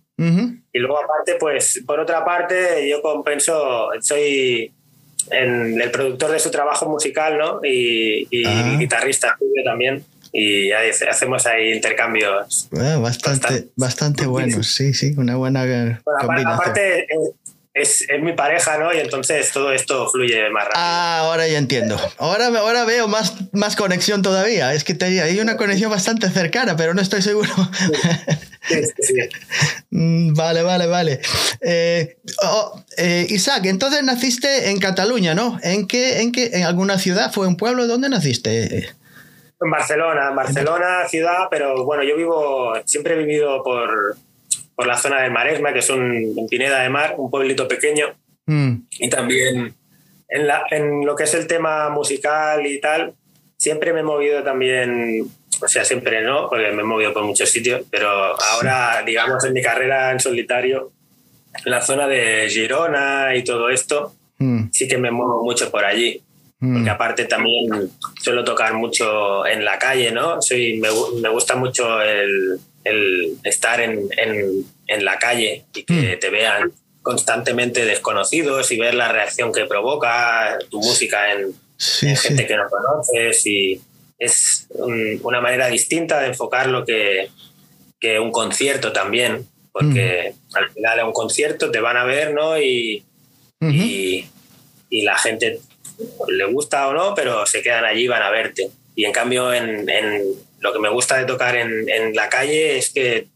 Y 0.74 0.80
luego 0.80 1.00
aparte, 1.04 1.36
pues 1.40 1.82
por 1.86 2.00
otra 2.00 2.24
parte, 2.24 2.88
yo 2.88 3.02
compenso, 3.02 3.90
soy 4.02 4.72
en 5.32 5.82
el 5.82 5.90
productor 5.90 6.32
de 6.32 6.40
su 6.40 6.52
trabajo 6.52 6.88
musical, 6.88 7.38
¿no? 7.38 7.60
Y, 7.64 8.28
ah. 8.46 8.76
guitarrista 8.80 9.36
también. 9.66 10.04
Y 10.32 10.72
hacemos 10.72 11.46
ahí 11.48 11.74
intercambios. 11.74 12.70
Ah, 12.78 13.00
bastante, 13.02 13.70
bastante, 13.76 14.28
buenos, 14.28 14.68
sí, 14.68 14.94
sí, 14.94 15.14
una 15.18 15.36
buena 15.36 15.62
combinación. 16.22 16.54
Aparte, 16.54 17.08
eh, 17.74 17.82
es, 17.82 18.06
mi 18.22 18.34
pareja, 18.34 18.78
¿no? 18.78 18.94
Y 18.94 19.00
entonces 19.00 19.52
todo 19.52 19.72
esto 19.72 20.10
fluye 20.10 20.50
más 20.50 20.66
rápido. 20.66 20.82
Ah, 20.84 21.20
ahora 21.20 21.48
ya 21.48 21.58
entiendo. 21.58 21.98
Ahora, 22.18 22.48
ahora 22.48 22.86
veo 22.86 23.08
más, 23.08 23.34
más 23.54 23.76
conexión 23.76 24.22
todavía. 24.22 24.74
Es 24.74 24.84
que 24.84 24.94
tenía 24.94 25.24
hay 25.24 25.40
una 25.40 25.58
conexión 25.58 25.90
bastante 25.90 26.30
cercana, 26.30 26.76
pero 26.76 26.94
no 26.94 27.02
estoy 27.02 27.22
seguro. 27.22 27.50
Sí, 28.68 28.76
sí, 29.00 29.14
mm, 29.90 30.34
vale, 30.34 30.62
vale, 30.64 30.88
vale. 30.88 31.22
Eh, 31.62 32.18
oh, 32.44 32.84
eh, 32.98 33.26
Isaac, 33.30 33.66
entonces 33.66 34.04
naciste 34.04 34.70
en 34.70 34.80
Cataluña, 34.80 35.34
¿no? 35.34 35.60
¿En 35.64 35.88
qué, 35.88 36.22
en 36.22 36.32
qué, 36.32 36.52
en 36.54 36.64
alguna 36.64 37.00
ciudad? 37.00 37.32
¿Fue 37.32 37.48
un 37.48 37.58
pueblo? 37.58 37.88
¿Dónde 37.88 38.10
naciste? 38.10 38.90
En 39.62 39.70
Barcelona, 39.70 40.30
en 40.30 40.36
Barcelona, 40.36 41.08
ciudad, 41.08 41.48
pero 41.50 41.86
bueno, 41.86 42.04
yo 42.04 42.18
vivo, 42.18 42.74
siempre 42.86 43.14
he 43.14 43.18
vivido 43.18 43.64
por, 43.64 44.18
por 44.82 44.88
la 44.88 44.98
zona 44.98 45.22
del 45.22 45.30
Maresma, 45.30 45.74
que 45.74 45.78
es 45.78 45.90
un, 45.92 46.48
Pineda 46.50 46.82
de 46.82 46.90
Mar, 46.90 47.14
un 47.16 47.30
pueblito 47.30 47.68
pequeño. 47.68 48.08
Mm. 48.48 48.78
Y 48.98 49.10
también 49.12 49.76
en, 50.28 50.48
la, 50.48 50.64
en 50.72 51.06
lo 51.06 51.16
que 51.16 51.26
es 51.26 51.36
el 51.36 51.46
tema 51.46 51.90
musical 51.90 52.66
y 52.66 52.82
tal, 52.82 53.14
siempre 53.58 53.94
me 53.94 54.00
he 54.00 54.04
movido 54.04 54.42
también, 54.42 55.30
o 55.62 55.68
sea, 55.68 55.86
siempre 55.86 56.24
no, 56.24 56.50
porque 56.50 56.72
me 56.72 56.82
he 56.82 56.84
movido 56.84 57.14
por 57.14 57.24
muchos 57.24 57.52
sitios, 57.52 57.84
pero 57.92 58.10
ahora, 58.10 59.04
digamos, 59.06 59.46
en 59.46 59.54
mi 59.54 59.62
carrera 59.62 60.12
en 60.12 60.20
solitario, 60.20 60.92
en 61.64 61.72
la 61.72 61.84
zona 61.84 62.08
de 62.08 62.50
Girona 62.50 63.36
y 63.36 63.44
todo 63.44 63.70
esto, 63.70 64.16
mm. 64.40 64.72
sí 64.72 64.88
que 64.88 64.98
me 64.98 65.12
muevo 65.12 65.44
mucho 65.44 65.70
por 65.70 65.86
allí. 65.86 66.24
Mm. 66.58 66.74
Porque 66.74 66.90
aparte 66.90 67.26
también 67.26 67.70
suelo 68.20 68.44
tocar 68.44 68.74
mucho 68.74 69.46
en 69.46 69.64
la 69.64 69.78
calle, 69.78 70.12
¿no? 70.12 70.42
Soy, 70.42 70.80
me, 70.80 70.90
me 71.22 71.30
gusta 71.30 71.56
mucho 71.56 72.02
el, 72.02 72.60
el 72.84 73.38
estar 73.44 73.80
en, 73.82 74.10
en, 74.18 74.66
en 74.88 75.06
la 75.06 75.18
calle 75.18 75.66
y 75.74 75.84
que 75.84 76.16
mm. 76.16 76.20
te 76.20 76.30
vean 76.30 76.72
constantemente 77.02 77.86
desconocidos 77.86 78.72
y 78.72 78.78
ver 78.78 78.94
la 78.94 79.12
reacción 79.12 79.52
que 79.52 79.66
provoca 79.66 80.60
tu 80.70 80.80
música 80.80 81.34
en, 81.34 81.54
gente 81.80 82.46
que 82.46 82.56
no 82.56 82.70
conoces 82.70 83.46
y 83.48 83.82
es 84.20 84.68
una 84.76 85.42
manera 85.42 85.68
distinta 85.68 86.20
de 86.20 86.28
enfocar 86.28 86.68
lo 86.68 86.86
que, 86.86 87.30
que 88.00 88.20
un 88.20 88.32
concierto 88.32 88.94
también, 88.94 89.48
porque 89.72 90.36
mm. 90.36 90.56
al 90.58 90.70
final 90.70 91.00
a 91.00 91.06
un 91.08 91.14
concierto 91.14 91.72
te 91.72 91.80
van 91.80 91.98
a 91.98 92.04
ver, 92.04 92.34
¿no? 92.34 92.60
Y, 92.60 93.04
y, 93.60 94.28
la 95.04 95.18
gente 95.18 95.60
le 96.28 96.46
gusta 96.46 96.88
o 96.88 96.94
no, 96.94 97.16
pero 97.16 97.46
se 97.48 97.64
quedan 97.64 97.86
allí 97.86 98.04
y 98.04 98.08
van 98.08 98.22
a 98.22 98.30
verte. 98.30 98.70
Y 98.96 99.06
en 99.06 99.12
cambio, 99.12 99.52
en, 99.52 99.90
en 99.90 100.36
lo 100.62 100.72
que 100.72 100.80
me 100.80 100.90
gusta 100.90 101.18
de 101.18 101.26
tocar 101.26 101.56
en, 101.56 101.90
en, 101.90 102.14
la 102.14 102.30
calle 102.30 102.78
es 102.78 102.92
que 102.92 103.28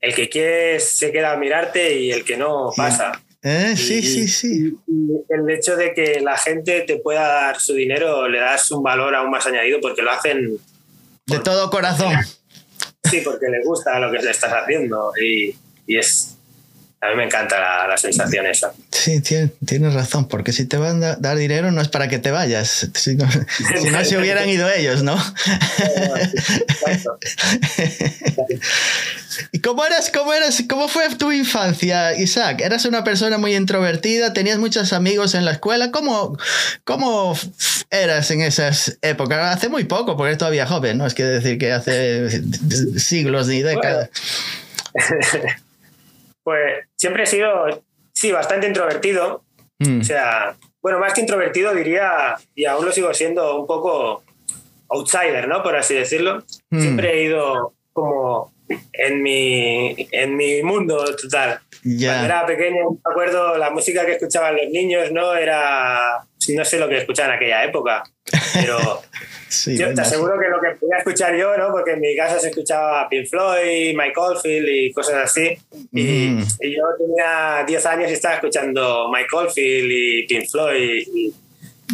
el 0.00 0.14
que 0.14 0.28
quiere 0.28 0.80
se 0.80 1.10
queda 1.10 1.32
a 1.32 1.36
mirarte 1.36 1.98
y 1.98 2.12
el 2.12 2.24
que 2.24 2.36
no 2.36 2.70
pasa. 2.76 3.20
Eh, 3.42 3.74
sí, 3.76 4.02
sí, 4.02 4.26
sí. 4.26 4.78
el 5.28 5.50
hecho 5.50 5.76
de 5.76 5.92
que 5.94 6.20
la 6.20 6.36
gente 6.36 6.80
te 6.82 6.96
pueda 6.96 7.26
dar 7.26 7.60
su 7.60 7.74
dinero 7.74 8.28
le 8.28 8.40
das 8.40 8.70
un 8.70 8.82
valor 8.82 9.14
aún 9.14 9.30
más 9.30 9.46
añadido 9.46 9.80
porque 9.80 10.02
lo 10.02 10.10
hacen... 10.10 10.58
De 11.26 11.38
todo 11.40 11.70
corazón. 11.70 12.14
Sí, 13.04 13.20
porque 13.24 13.48
les 13.48 13.64
gusta 13.64 13.98
lo 13.98 14.10
que 14.10 14.18
le 14.18 14.30
estás 14.30 14.52
haciendo 14.52 15.12
y, 15.20 15.54
y 15.86 15.98
es, 15.98 16.37
a 17.00 17.10
mí 17.10 17.16
me 17.16 17.24
encanta 17.24 17.86
la, 17.86 17.96
sensación 17.96 18.44
esa. 18.46 18.72
Sí, 18.90 19.22
tienes 19.64 19.94
razón, 19.94 20.26
porque 20.26 20.52
si 20.52 20.64
te 20.64 20.76
van 20.76 21.04
a 21.04 21.14
dar 21.14 21.36
dinero 21.36 21.70
no 21.70 21.80
es 21.80 21.86
para 21.88 22.08
que 22.08 22.18
te 22.18 22.32
vayas, 22.32 22.90
si 22.94 23.14
no, 23.14 23.28
se 24.04 24.18
hubieran 24.18 24.48
ido 24.48 24.68
ellos, 24.68 25.04
¿no? 25.04 25.16
¿Y 29.52 29.60
cómo 29.60 29.84
eras, 29.84 30.10
cómo 30.12 30.34
eras, 30.34 30.64
cómo 30.68 30.88
fue 30.88 31.08
tu 31.14 31.30
infancia, 31.30 32.16
Isaac? 32.16 32.60
¿Eras 32.62 32.84
una 32.84 33.04
persona 33.04 33.38
muy 33.38 33.54
introvertida? 33.54 34.32
¿Tenías 34.32 34.58
muchos 34.58 34.92
amigos 34.92 35.36
en 35.36 35.44
la 35.44 35.52
escuela? 35.52 35.92
¿Cómo, 35.92 36.36
cómo 36.82 37.38
eras 37.90 38.28
en 38.32 38.40
esas 38.40 38.98
épocas? 39.02 39.56
Hace 39.56 39.68
muy 39.68 39.84
poco, 39.84 40.16
porque 40.16 40.30
eres 40.30 40.38
todavía 40.38 40.66
joven, 40.66 40.98
¿no? 40.98 41.06
Es 41.06 41.14
que 41.14 41.22
decir 41.22 41.58
que 41.58 41.72
hace 41.72 42.42
siglos 42.98 43.46
ni 43.46 43.62
décadas. 43.62 44.10
Pues 46.48 46.86
siempre 46.96 47.24
he 47.24 47.26
sido, 47.26 47.66
sí, 48.14 48.32
bastante 48.32 48.66
introvertido. 48.66 49.44
Mm. 49.80 50.00
O 50.00 50.02
sea, 50.02 50.56
bueno, 50.80 50.98
más 50.98 51.12
que 51.12 51.20
introvertido 51.20 51.74
diría, 51.74 52.36
y 52.54 52.64
aún 52.64 52.86
lo 52.86 52.90
sigo 52.90 53.12
siendo, 53.12 53.60
un 53.60 53.66
poco 53.66 54.22
outsider, 54.88 55.46
¿no? 55.46 55.62
Por 55.62 55.76
así 55.76 55.92
decirlo. 55.92 56.42
Mm. 56.70 56.80
Siempre 56.80 57.12
he 57.12 57.24
ido 57.24 57.74
como 57.92 58.50
en 58.92 59.22
mi, 59.22 60.08
en 60.12 60.36
mi 60.36 60.62
mundo 60.62 61.04
total. 61.16 61.60
Cuando 61.82 62.24
era 62.24 62.46
pequeño, 62.46 62.90
me 62.90 63.10
acuerdo 63.10 63.56
la 63.56 63.70
música 63.70 64.04
que 64.04 64.12
escuchaban 64.12 64.56
los 64.56 64.68
niños, 64.70 65.12
¿no? 65.12 65.34
Era, 65.34 66.26
no 66.48 66.64
sé 66.64 66.78
lo 66.78 66.88
que 66.88 66.98
escuchaban 66.98 67.32
en 67.32 67.36
aquella 67.36 67.64
época, 67.64 68.02
pero 68.54 68.78
yo 69.66 69.94
te 69.94 70.00
aseguro 70.00 70.38
que 70.38 70.48
lo 70.48 70.60
que 70.60 70.76
podía 70.78 70.98
escuchar 70.98 71.36
yo, 71.36 71.56
¿no? 71.56 71.70
Porque 71.70 71.92
en 71.92 72.00
mi 72.00 72.16
casa 72.16 72.38
se 72.38 72.48
escuchaba 72.48 73.08
Pink 73.08 73.28
Floyd, 73.28 73.96
Mike 73.96 74.14
Oldfield 74.16 74.68
y 74.68 74.92
cosas 74.92 75.24
así. 75.24 75.56
Y, 75.92 76.28
mm. 76.30 76.46
yo 76.60 76.84
tenía 76.98 77.64
10 77.66 77.86
años 77.86 78.10
y 78.10 78.14
estaba 78.14 78.34
escuchando 78.34 79.08
Mike 79.12 79.28
Oldfield 79.32 79.90
y 79.90 80.26
Pink 80.26 80.48
Floyd. 80.50 81.06
Y, 81.14 81.32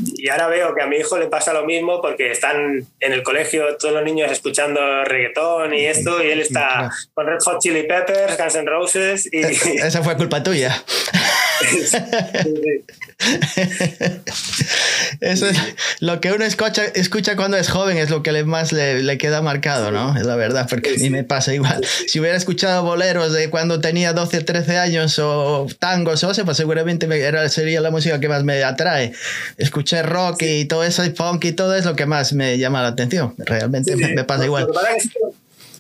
y, 0.03 0.29
ahora 0.29 0.49
veo 0.49 0.75
que 0.75 0.83
a 0.83 0.87
mi 0.87 0.97
hijo 0.97 1.19
le 1.19 1.27
pasa 1.27 1.53
lo 1.53 1.65
mismo 1.65 2.01
porque 2.01 2.31
están 2.31 2.87
en 3.01 3.13
el 3.13 3.23
colegio 3.23 3.77
todos 3.77 3.95
los 3.95 4.05
niños 4.05 4.31
escuchando 4.31 5.05
reggaetón 5.05 5.75
y 5.75 5.87
esto, 5.87 6.23
y 6.23 6.31
él 6.31 6.41
está 6.41 6.91
con 7.15 7.27
Red 7.27 7.39
Hot 7.45 7.61
Chili 7.61 7.85
Peppers, 7.85 8.37
Guns 8.37 8.55
N' 8.57 8.67
Roses. 8.67 9.29
Y... 9.33 9.39
Esa 9.41 10.03
fue 10.03 10.17
culpa 10.17 10.43
tuya. 10.43 10.83
Eso 15.21 15.47
es 15.47 15.57
lo 16.01 16.21
que 16.21 16.33
uno 16.33 16.45
escucha, 16.45 16.85
escucha 16.95 17.37
cuando 17.37 17.57
es 17.57 17.71
joven, 17.71 17.97
es 17.97 18.11
lo 18.11 18.23
que 18.23 18.45
más 18.45 18.73
le, 18.73 19.19
queda 19.19 19.43
marcado, 19.43 19.91
¿no? 19.91 20.17
Es 20.17 20.27
la 20.27 20.37
verdad, 20.37 20.67
porque 20.69 20.91
a 20.91 20.99
mí 20.99 21.11
me 21.11 21.25
pasa 21.25 21.55
igual. 21.55 21.85
Si 21.85 22.21
hubiera 22.21 22.37
escuchado 22.37 22.83
boleros 22.83 23.33
de 23.33 23.51
cuando 23.51 23.81
tenía 23.81 24.13
12, 24.13 24.43
13 24.43 24.79
años 24.79 25.19
o 25.19 25.67
tangos 25.79 26.23
o 26.25 26.33
pues 26.45 26.57
seguramente 26.57 27.07
era, 27.27 27.49
sería 27.49 27.81
la 27.81 27.91
música 27.91 28.21
que 28.21 28.29
más 28.29 28.45
me 28.45 28.63
atrae. 28.63 29.13
Escuché 29.57 30.03
rock 30.03 30.43
y 30.43 30.65
todo 30.67 30.85
eso, 30.85 31.05
y 31.05 31.11
punk 31.11 31.45
y 31.45 31.53
todo 31.53 31.75
es 31.75 31.85
lo 31.85 31.95
que 31.95 32.07
más 32.07 32.33
me 32.33 32.59
llama 32.59 32.83
la 32.83 32.89
atención. 32.89 33.35
Realmente 33.39 33.97
me, 33.97 34.25
pasa 34.25 34.45
igual. 34.45 34.69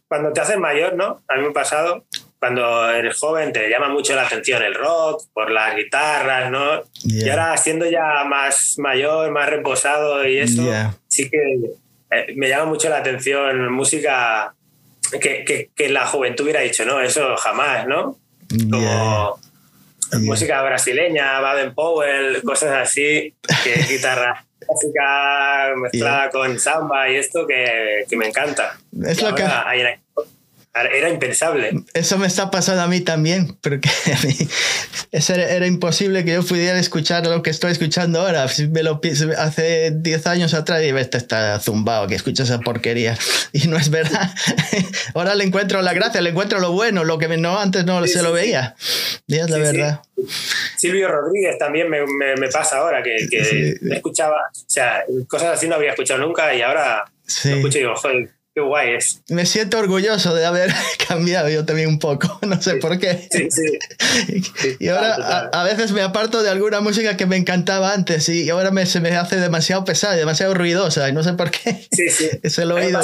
Cuando 0.09 0.33
te 0.33 0.40
haces 0.40 0.59
mayor, 0.59 0.94
¿no? 0.94 1.23
A 1.29 1.37
mí 1.37 1.42
me 1.42 1.49
ha 1.49 1.53
pasado 1.53 2.05
cuando 2.44 2.90
eres 2.90 3.18
joven 3.18 3.54
te 3.54 3.70
llama 3.70 3.88
mucho 3.88 4.14
la 4.14 4.26
atención 4.26 4.62
el 4.62 4.74
rock 4.74 5.22
por 5.33 5.50
las 5.50 5.74
guitarras, 5.74 6.50
¿no? 6.50 6.83
Y 7.02 7.26
ahora 7.30 7.57
siendo 7.57 7.87
ya 7.90 8.22
más 8.26 8.74
mayor, 8.76 9.30
más 9.30 9.48
reposado 9.48 10.28
y 10.28 10.40
eso, 10.40 10.62
sí 11.09 11.30
que 11.30 11.38
eh, 12.11 12.35
me 12.37 12.50
llama 12.50 12.66
mucho 12.66 12.90
la 12.90 12.98
atención 12.98 13.72
música 13.72 14.54
que, 15.22 15.70
que, 15.74 15.88
la 15.88 16.04
juventud 16.04 16.44
hubiera 16.44 16.61
dicho, 16.61 16.85
no, 16.85 17.00
eso 17.00 17.35
jamás, 17.38 17.87
¿no? 17.87 18.18
Como 18.70 19.40
música 20.20 20.61
brasileña, 20.61 21.40
Baden 21.40 21.74
Powell, 21.74 22.42
cosas 22.42 22.72
así, 22.72 23.35
que 23.64 23.85
guitarra 23.88 24.44
clásica 24.59 25.72
mezclada 25.76 26.28
con 26.28 26.61
samba 26.61 27.09
y 27.09 27.16
esto 27.16 27.46
que, 27.46 28.04
que 28.07 28.16
me 28.18 28.26
encanta. 28.26 28.78
Es 29.02 29.22
lo 29.22 29.35
que... 29.35 29.44
Era 30.75 31.09
impensable. 31.09 31.85
Eso 31.93 32.19
me 32.19 32.27
está 32.27 32.51
pasando 32.51 32.83
a 32.83 32.89
mí 32.89 33.01
también, 33.01 33.57
porque 33.61 33.89
a 34.13 34.27
mí 34.27 34.37
era, 35.13 35.67
imposible 35.69 36.25
que 36.25 36.33
yo 36.33 36.43
pudiera 36.43 36.77
escuchar 36.81 37.25
lo 37.27 37.43
que 37.45 37.51
estoy 37.51 37.71
escuchando 37.71 38.21
ahora. 38.21 38.47
Me 38.71 38.83
lo 38.83 39.01
hace 39.39 39.93
10 39.95 40.27
años 40.27 40.53
atrás 40.53 40.83
y 40.83 40.89
este 40.89 41.19
está 41.19 41.61
zumbado, 41.61 42.09
que 42.09 42.17
escucha 42.17 42.43
esa 42.43 42.59
porquería. 42.59 43.17
Y 43.53 43.69
no 43.69 43.77
es 43.77 43.89
verdad. 43.89 44.31
ahora 45.15 45.37
le 45.37 45.45
encuentro 45.45 45.81
la 45.81 45.93
gracia, 45.93 46.21
le 46.21 46.31
encuentro 46.31 46.59
lo 46.59 46.73
bueno, 46.73 47.05
lo 47.05 47.19
que 47.19 47.29
no, 47.29 47.61
antes 47.61 47.85
no 47.85 48.05
se 48.05 48.21
lo 48.21 48.33
veía. 48.33 48.75
Y 49.29 49.37
es 49.37 49.49
la 49.49 49.59
verdad. 49.59 50.01
Silvio 50.77 51.07
Rodríguez 51.07 51.57
también 51.57 51.89
me, 51.89 52.05
me, 52.05 52.49
pasa 52.49 52.79
ahora, 52.79 53.01
que, 53.01 53.29
que 53.31 53.77
escuchaba, 53.93 54.39
o 54.51 54.65
sea, 54.67 55.05
cosas 55.29 55.55
así 55.55 55.69
no 55.69 55.77
había 55.77 55.91
escuchado 55.91 56.21
nunca 56.21 56.53
y 56.53 56.63
ahora 56.63 57.05
lo 57.45 57.57
escucho 57.57 57.79
y 57.79 57.83
digo, 57.83 57.95
joder 57.95 58.31
Qué 58.55 58.61
guay 58.61 58.95
es. 58.95 59.21
Me 59.31 59.47
siento 59.47 59.79
orgulloso 59.79 60.33
de 60.33 60.47
haber 60.47 60.73
cambiado 61.09 61.49
yo 61.49 61.64
también 61.64 61.88
un 61.88 61.99
poco, 61.99 62.38
no 62.47 62.62
sé 62.62 62.77
por 62.77 63.01
qué. 63.01 63.27
Sí, 63.29 63.49
sí. 63.51 64.77
y 64.79 64.88
ahora 64.88 65.51
a, 65.53 65.64
veces 65.64 65.90
me 65.90 66.03
aparto 66.03 66.40
de 66.45 66.51
alguna 66.51 66.81
música 66.81 67.17
que 67.17 67.27
me 67.27 67.37
encantaba 67.37 67.93
antes 67.93 68.29
y 68.29 68.49
ahora 68.51 68.71
me, 68.71 68.87
se 68.87 69.01
me 69.01 69.11
hace 69.17 69.37
demasiado 69.37 69.85
pesada, 69.85 70.14
demasiado 70.14 70.55
ruidosa 70.55 71.09
y 71.09 71.12
no 71.12 71.25
sé 71.25 71.33
por 71.33 71.51
qué. 71.51 71.88
Sí, 71.90 72.09
sí. 72.11 72.31
Es 72.45 72.59
el 72.59 72.71
oído. 72.71 73.01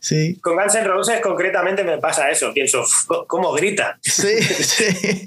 sí. 0.00 0.38
Con 0.40 0.56
Guns 0.56 0.74
N' 0.74 0.84
Roses 0.84 1.20
concretamente 1.20 1.84
me 1.84 1.98
pasa 1.98 2.30
eso. 2.30 2.52
Pienso, 2.54 2.84
¿cómo 3.26 3.52
grita? 3.52 3.98
Sí, 4.00 4.40
sí. 4.42 5.26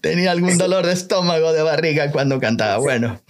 Tenía 0.00 0.30
algún 0.32 0.58
dolor 0.58 0.86
de 0.86 0.92
estómago, 0.92 1.52
de 1.52 1.62
barriga 1.62 2.12
cuando 2.12 2.38
cantaba. 2.38 2.76
Bueno. 2.76 3.20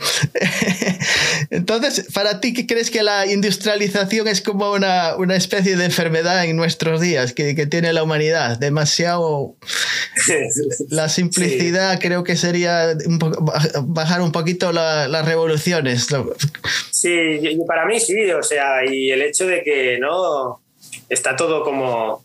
Entonces, 1.51 2.09
¿para 2.13 2.41
ti 2.41 2.53
qué 2.53 2.67
crees 2.67 2.91
que 2.91 3.03
la 3.03 3.27
industrialización 3.47 4.27
es 4.29 4.43
como 4.43 4.73
una, 4.73 5.17
una 5.17 5.37
especie 5.37 5.77
de 5.77 5.85
enfermedad 5.85 6.45
en 6.45 6.57
nuestros 6.57 7.01
días 7.01 7.33
que, 7.33 7.55
que 7.55 7.67
tiene 7.67 7.93
la 7.93 8.03
humanidad. 8.03 8.59
Demasiado. 8.59 9.55
La 10.91 11.09
simplicidad 11.09 12.01
creo 12.01 12.25
que 12.25 12.37
sería 12.37 12.97
bajar 13.83 14.21
un 14.23 14.33
poquito 14.33 14.73
las 14.73 15.25
revoluciones. 15.25 16.09
Sí, 16.91 17.39
para 17.67 17.87
mí 17.87 18.01
sí, 18.01 18.31
o 18.31 18.43
sea, 18.43 18.85
y 18.85 19.11
el 19.11 19.23
hecho 19.23 19.47
de 19.47 19.63
que 19.63 19.99
no 19.99 20.61
está 21.09 21.37
todo 21.37 21.63
como. 21.63 22.25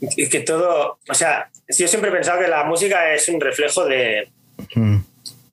que 0.00 0.40
todo. 0.40 0.98
O 1.08 1.14
sea, 1.14 1.50
yo 1.68 1.88
siempre 1.88 2.10
he 2.10 2.12
pensado 2.12 2.40
que 2.40 2.48
la 2.48 2.64
música 2.64 3.14
es 3.14 3.28
un 3.28 3.40
reflejo 3.40 3.84
de 3.84 4.28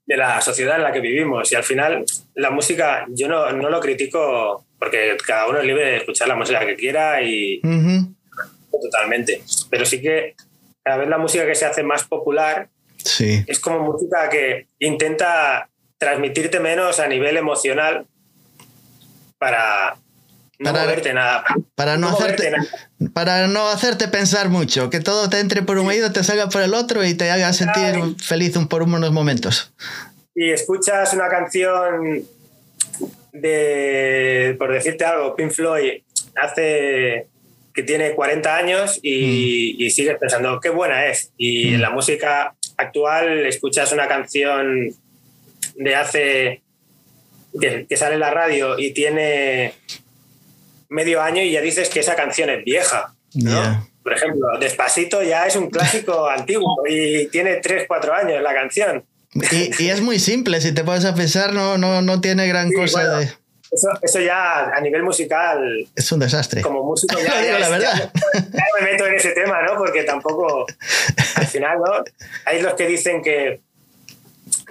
de 0.08 0.18
la 0.18 0.42
sociedad 0.42 0.78
en 0.78 0.84
la 0.84 0.92
que 0.92 1.02
vivimos. 1.02 1.52
Y 1.52 1.56
al 1.56 1.64
final, 1.64 2.04
la 2.34 2.50
música, 2.50 3.06
yo 3.10 3.28
no, 3.28 3.52
no 3.52 3.70
lo 3.70 3.80
critico 3.80 4.66
porque 4.80 5.18
cada 5.26 5.48
uno 5.48 5.60
es 5.60 5.66
libre 5.66 5.86
de 5.86 5.98
escuchar 5.98 6.28
la 6.28 6.36
música 6.36 6.66
que 6.66 6.76
quiera 6.76 7.22
y 7.22 7.62
totalmente. 8.72 9.44
Pero 9.70 9.86
sí 9.86 10.02
que 10.02 10.36
cada 10.84 10.98
vez 10.98 11.10
la 11.10 11.18
música 11.18 11.46
que 11.46 11.56
se 11.56 11.66
hace 11.66 11.84
más 11.84 12.06
popular 12.06 12.70
sí. 12.98 13.44
es 13.46 13.60
como 13.60 13.80
música 13.80 14.30
que 14.30 14.68
intenta 14.80 15.70
transmitirte 15.98 16.60
menos 16.60 17.00
a 17.00 17.08
nivel 17.08 17.38
emocional 17.38 18.06
para 19.38 19.98
no 20.60 20.74
moverte 20.74 21.14
nada. 21.14 21.44
Para 21.44 21.56
no, 21.98 22.10
hacerte, 22.10 22.52
para 23.14 23.48
no 23.48 23.68
hacerte 23.70 24.08
pensar 24.08 24.50
mucho, 24.50 24.90
que 24.90 25.00
todo 25.00 25.30
te 25.30 25.40
entre 25.40 25.62
por 25.62 25.78
un 25.78 25.88
oído, 25.88 26.12
te 26.12 26.24
salga 26.24 26.50
por 26.50 26.62
el 26.62 26.74
otro 26.74 27.06
y 27.06 27.14
te 27.14 27.30
haga 27.30 27.54
sentir 27.54 28.16
feliz 28.22 28.58
por 28.70 28.84
unos 28.84 29.12
momentos. 29.12 29.74
Y 30.34 30.52
escuchas 30.52 31.14
una 31.14 31.30
canción 31.30 32.24
de, 33.32 34.56
por 34.58 34.74
decirte 34.74 35.06
algo, 35.06 35.36
Pink 35.36 35.52
Floyd 35.52 36.02
hace 36.36 37.28
que 37.74 37.84
tiene 37.84 38.14
40 38.16 38.56
años 38.56 39.00
y, 39.04 39.76
y 39.84 39.92
sigues 39.92 40.18
pensando 40.18 40.60
qué 40.60 40.70
buena 40.70 41.06
es. 41.06 41.32
Y 41.38 41.76
en 41.76 41.82
la 41.82 41.92
música 41.92 42.56
actual 42.76 43.46
escuchas 43.46 43.92
una 43.92 44.08
canción 44.08 44.90
de 45.76 45.96
hace 45.96 46.62
que, 47.60 47.98
sale 47.98 48.16
en 48.16 48.20
la 48.20 48.32
radio 48.32 48.78
y 48.80 48.94
tiene 48.94 49.74
medio 50.90 51.22
año 51.22 51.42
y 51.42 51.52
ya 51.52 51.62
dices 51.62 51.90
que 51.90 52.00
esa 52.00 52.16
canción 52.16 52.50
es 52.50 52.64
vieja. 52.64 53.14
¿no? 53.36 53.88
Por 54.04 54.14
ejemplo, 54.14 54.48
Despacito 54.60 55.22
ya 55.22 55.46
es 55.46 55.56
un 55.56 55.70
clásico 55.70 56.30
antiguo 56.30 56.84
y 56.88 57.28
tiene 57.28 57.58
3, 57.58 57.86
4 57.88 58.14
años 58.14 58.42
la 58.42 58.54
canción. 58.54 59.04
Y, 59.34 59.90
es 59.90 60.02
muy 60.02 60.20
simple, 60.20 60.62
si 60.62 60.72
te 60.72 60.84
pones 60.84 61.06
a 61.06 61.14
pensar, 61.14 61.54
no, 61.54 61.78
no, 61.78 62.02
no 62.02 62.22
tiene 62.22 62.48
gran 62.48 62.72
cosa 62.72 63.18
de... 63.18 63.26
Eso, 63.70 63.90
eso, 64.02 64.22
ya 64.22 64.70
a 64.70 64.80
nivel 64.80 65.04
musical... 65.04 65.86
Es 65.94 66.10
un 66.14 66.22
desastre. 66.22 66.62
Como 66.62 66.84
músico 66.84 67.20
ya, 67.20 67.42
digo 67.42 67.60
la 67.60 67.70
verdad. 67.70 68.12
Ya, 68.34 68.64
me 68.80 68.92
meto 68.92 69.06
en 69.06 69.16
ese 69.16 69.34
tema, 69.34 69.62
¿no? 69.64 69.76
Porque 69.78 70.04
tampoco... 70.04 70.66
Al 71.36 71.46
final, 71.46 71.78
¿no? 71.80 72.04
Hay 72.46 72.62
los 72.62 72.74
que 72.76 72.88
dicen 72.88 73.22
que, 73.22 73.60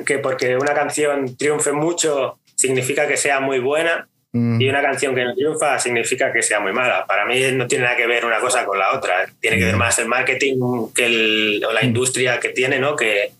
que 0.04 0.18
porque 0.18 0.56
una 0.56 0.72
canción 0.72 1.36
triunfe 1.36 1.72
mucho 1.72 2.38
significa 2.54 3.06
que 3.06 3.18
sea 3.18 3.38
muy 3.38 3.60
buena 3.60 4.08
mm. 4.36 4.60
y 4.60 4.68
una 4.68 4.82
canción 4.82 5.14
que 5.14 5.24
no 5.24 5.34
triunfa 5.34 5.78
significa 5.78 6.32
que 6.32 6.42
sea 6.42 6.60
muy 6.60 6.72
mala. 6.72 7.06
Para 7.06 7.26
mí 7.26 7.40
no 7.52 7.66
tiene 7.66 7.84
nada 7.84 7.96
que 7.96 8.06
ver 8.06 8.24
una 8.24 8.40
cosa 8.40 8.64
con 8.64 8.78
la 8.78 8.92
otra. 8.94 9.26
Tiene 9.40 9.58
que 9.58 9.64
ver 9.64 9.76
mm. 9.76 9.78
más 9.78 9.98
el 9.98 10.06
marketing 10.06 10.56
que 10.94 11.60
o 11.66 11.72
la 11.72 11.84
industria 11.84 12.38
que 12.40 12.50
tiene, 12.50 12.78
¿no? 12.78 12.96
Que, 12.96 13.32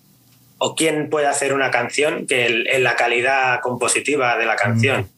o 0.58 0.74
quién 0.74 1.10
puede 1.10 1.26
hacer 1.26 1.52
una 1.52 1.70
canción 1.70 2.26
que 2.26 2.46
en 2.46 2.82
la 2.82 2.96
calidad 2.96 3.60
compositiva 3.60 4.36
de 4.38 4.46
la 4.46 4.56
canción. 4.56 5.08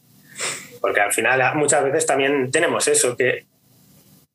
Porque 0.81 1.01
al 1.01 1.13
final 1.13 1.55
muchas 1.55 1.83
veces 1.83 2.05
también 2.05 2.51
tenemos 2.51 2.87
eso, 2.87 3.15
que 3.15 3.45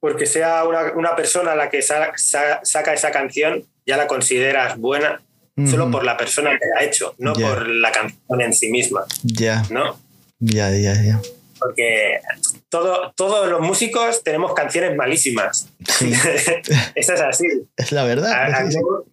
porque 0.01 0.27
sea 0.27 0.65
una, 0.65 1.17
persona 1.17 1.55
la 1.55 1.71
que 1.71 1.81
saca 1.81 2.93
esa 2.93 3.11
canción, 3.11 3.65
ya 3.87 3.97
la 3.97 4.07
consideras 4.07 4.77
buena 4.79 5.23
solo 5.71 5.91
por 5.91 6.05
la 6.05 6.17
persona 6.17 6.51
que 6.59 6.67
la 6.67 6.81
ha 6.81 6.85
hecho, 6.85 7.15
no 7.19 7.33
por 7.33 7.69
la 7.69 7.93
canción 7.93 8.41
en 8.41 8.53
sí 8.53 8.71
misma. 8.71 9.05
Ya. 9.23 9.63
¿No? 9.71 9.99
Ya, 10.41 10.71
ya, 10.71 10.95
ya 11.03 11.21
porque 11.65 12.21
todo, 12.69 13.13
todos 13.17 13.49
los 13.49 13.61
músicos 13.61 14.23
tenemos 14.23 14.53
canciones 14.53 14.95
malísimas. 14.97 15.69
Eso 16.95 17.15
es 17.15 17.21
así. 17.21 17.47
Es 17.77 17.91
la 17.93 18.05
verdad. 18.05 18.67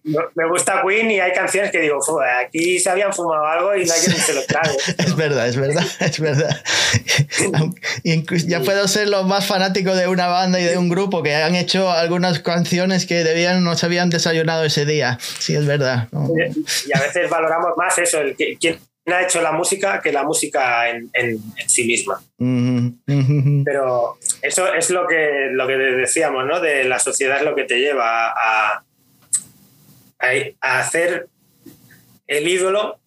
me 0.04 0.48
gusta 0.48 0.82
Queen 0.86 1.10
y 1.10 1.20
hay 1.20 1.32
canciones 1.32 1.70
que 1.70 1.80
digo, 1.80 1.98
aquí 2.44 2.78
se 2.78 2.90
habían 2.90 3.12
fumado 3.12 3.46
algo 3.46 3.74
y 3.74 3.86
nadie 3.86 4.02
se 4.02 4.34
lo 4.34 4.44
trae. 4.44 4.76
es 4.98 5.16
verdad, 5.16 5.48
es 5.48 5.56
verdad, 5.56 5.84
es 6.00 6.20
verdad. 6.20 6.62
ya 8.46 8.60
puedo 8.60 8.86
ser 8.86 9.08
lo 9.08 9.24
más 9.24 9.46
fanático 9.46 9.94
de 9.94 10.08
una 10.08 10.26
banda 10.26 10.60
y 10.60 10.64
de 10.64 10.76
un 10.76 10.90
grupo 10.90 11.22
que 11.22 11.34
han 11.34 11.54
hecho 11.54 11.90
algunas 11.90 12.40
canciones 12.40 13.06
que 13.06 13.24
debían 13.24 13.64
no 13.64 13.76
se 13.76 13.86
habían 13.86 14.10
desayunado 14.10 14.64
ese 14.64 14.84
día. 14.84 15.18
Sí, 15.38 15.54
es 15.54 15.66
verdad. 15.66 16.08
Y 16.12 16.96
a 16.96 17.00
veces 17.00 17.30
valoramos 17.30 17.70
más 17.78 17.96
eso, 17.96 18.20
el 18.20 18.36
quién 18.36 18.78
ha 19.06 19.22
hecho 19.22 19.42
la 19.42 19.52
música 19.52 20.00
que 20.00 20.12
la 20.12 20.22
música 20.22 20.88
en, 20.88 21.10
sí 21.66 21.84
misma. 21.84 22.22
Pero 23.64 24.18
eso 24.42 24.72
es 24.72 24.90
lo 24.90 25.06
que, 25.06 25.48
lo 25.52 25.66
que 25.66 25.76
decíamos, 25.76 26.46
¿no? 26.46 26.60
De 26.60 26.84
la 26.84 26.98
sociedad 26.98 27.38
es 27.38 27.42
lo 27.42 27.54
que 27.54 27.64
te 27.64 27.78
lleva 27.78 28.28
a, 28.28 28.84
a, 30.20 30.78
hacer 30.78 31.28
el 32.26 32.48
ídolo 32.48 33.00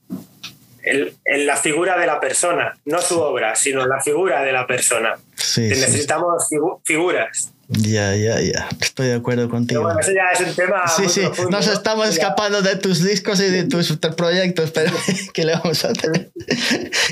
en, 0.83 1.45
la 1.45 1.55
figura 1.55 1.97
de 1.97 2.05
la 2.05 2.19
persona, 2.19 2.77
no 2.85 3.01
su 3.01 3.19
obra, 3.19 3.55
sino 3.55 3.85
la 3.85 4.01
figura 4.01 4.43
de 4.43 4.51
la 4.51 4.67
persona. 4.67 5.15
necesitamos 5.57 6.49
figuras. 6.83 7.54
Ya, 7.67 8.15
ya, 8.15 8.39
ya. 8.41 8.67
Estoy 8.79 9.07
de 9.07 9.15
acuerdo 9.15 9.49
contigo. 9.49 9.81
Pero 9.81 9.95
bueno, 9.95 9.99
eso 9.99 10.11
ya 10.11 10.31
es 10.33 10.47
un 10.47 10.55
tema. 10.55 10.87
Sí, 10.87 11.09
sí. 11.09 11.21
Nos 11.49 11.67
estamos 11.67 12.07
escapando 12.09 12.61
de 12.61 12.75
tus 12.75 13.03
discos 13.03 13.39
y 13.39 13.49
de 13.49 13.63
tus 13.63 13.97
proyectos, 14.15 14.69
pero 14.71 14.93
¿qué 15.33 15.45
le 15.45 15.53
vamos 15.53 15.83
a 15.83 15.89
hacer? 15.89 16.31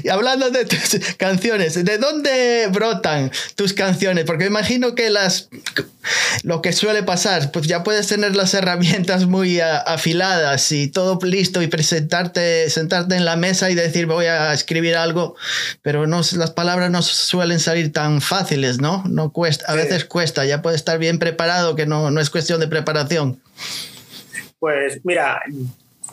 Y 0.03 0.09
hablando 0.09 0.51
de 0.51 0.65
tus 0.65 1.15
canciones, 1.17 1.83
¿de 1.83 1.97
dónde 1.97 2.67
brotan 2.71 3.31
tus 3.55 3.73
canciones? 3.73 4.25
Porque 4.25 4.43
me 4.43 4.49
imagino 4.51 4.93
que 4.93 5.09
las. 5.09 5.49
Lo 6.43 6.61
que 6.61 6.73
suele 6.73 7.01
pasar, 7.01 7.51
pues 7.51 7.65
ya 7.65 7.83
puedes 7.83 8.07
tener 8.07 8.35
las 8.35 8.53
herramientas 8.53 9.25
muy 9.25 9.61
afiladas 9.61 10.69
y 10.73 10.89
todo 10.89 11.17
listo 11.23 11.61
y 11.61 11.67
presentarte, 11.67 12.69
sentarte 12.69 13.15
en 13.15 13.23
la 13.23 13.37
mesa 13.37 13.69
y 13.71 13.75
decir 13.75 14.05
voy 14.05 14.25
a 14.25 14.53
escribir 14.53 14.97
algo, 14.97 15.37
pero 15.81 16.05
no, 16.05 16.21
las 16.35 16.51
palabras 16.51 16.91
no 16.91 17.01
suelen 17.01 17.61
salir 17.61 17.93
tan 17.93 18.19
fáciles, 18.19 18.81
¿no? 18.81 19.01
No 19.07 19.31
cuesta, 19.31 19.65
a 19.71 19.75
veces 19.75 20.03
cuesta 20.03 20.42
ya 20.45 20.61
puede 20.61 20.75
estar 20.75 20.99
bien 20.99 21.19
preparado, 21.19 21.75
que 21.75 21.85
no, 21.85 22.11
no 22.11 22.21
es 22.21 22.29
cuestión 22.29 22.59
de 22.59 22.67
preparación. 22.67 23.41
Pues 24.59 25.01
mira, 25.03 25.41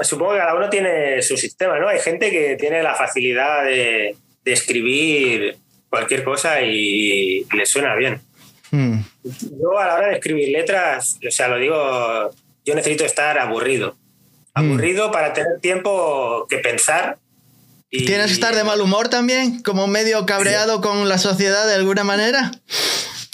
supongo 0.02 0.32
que 0.32 0.38
cada 0.38 0.54
uno 0.54 0.68
tiene 0.68 1.22
su 1.22 1.36
sistema, 1.36 1.78
¿no? 1.78 1.88
Hay 1.88 2.00
gente 2.00 2.30
que 2.30 2.56
tiene 2.56 2.82
la 2.82 2.94
facilidad 2.94 3.64
de, 3.64 4.16
escribir 4.44 5.56
cualquier 5.88 6.24
cosa 6.24 6.60
y, 6.62 7.46
le 7.52 7.66
suena 7.66 7.94
bien. 7.94 8.20
Hmm. 8.72 9.00
Yo 9.22 9.78
a 9.78 9.86
la 9.86 9.94
hora 9.94 10.08
de 10.08 10.14
escribir 10.14 10.48
letras, 10.48 11.18
o 11.26 11.30
sea, 11.30 11.46
lo 11.46 11.58
digo, 11.58 12.30
yo 12.64 12.74
necesito 12.74 13.04
estar 13.04 13.38
aburrido. 13.38 13.96
Hmm. 14.54 14.72
Aburrido 14.72 15.12
para 15.12 15.32
tener 15.32 15.60
tiempo 15.60 16.46
que 16.48 16.58
pensar. 16.58 17.18
Y, 17.90 18.04
¿Tienes 18.06 18.26
que 18.26 18.32
estar 18.32 18.56
de 18.56 18.64
mal 18.64 18.80
humor 18.80 19.08
también? 19.08 19.62
¿Como 19.62 19.86
medio 19.86 20.26
cabreado 20.26 20.80
con 20.80 21.08
la 21.08 21.18
sociedad 21.18 21.68
de 21.68 21.74
alguna 21.74 22.02
manera? 22.02 22.50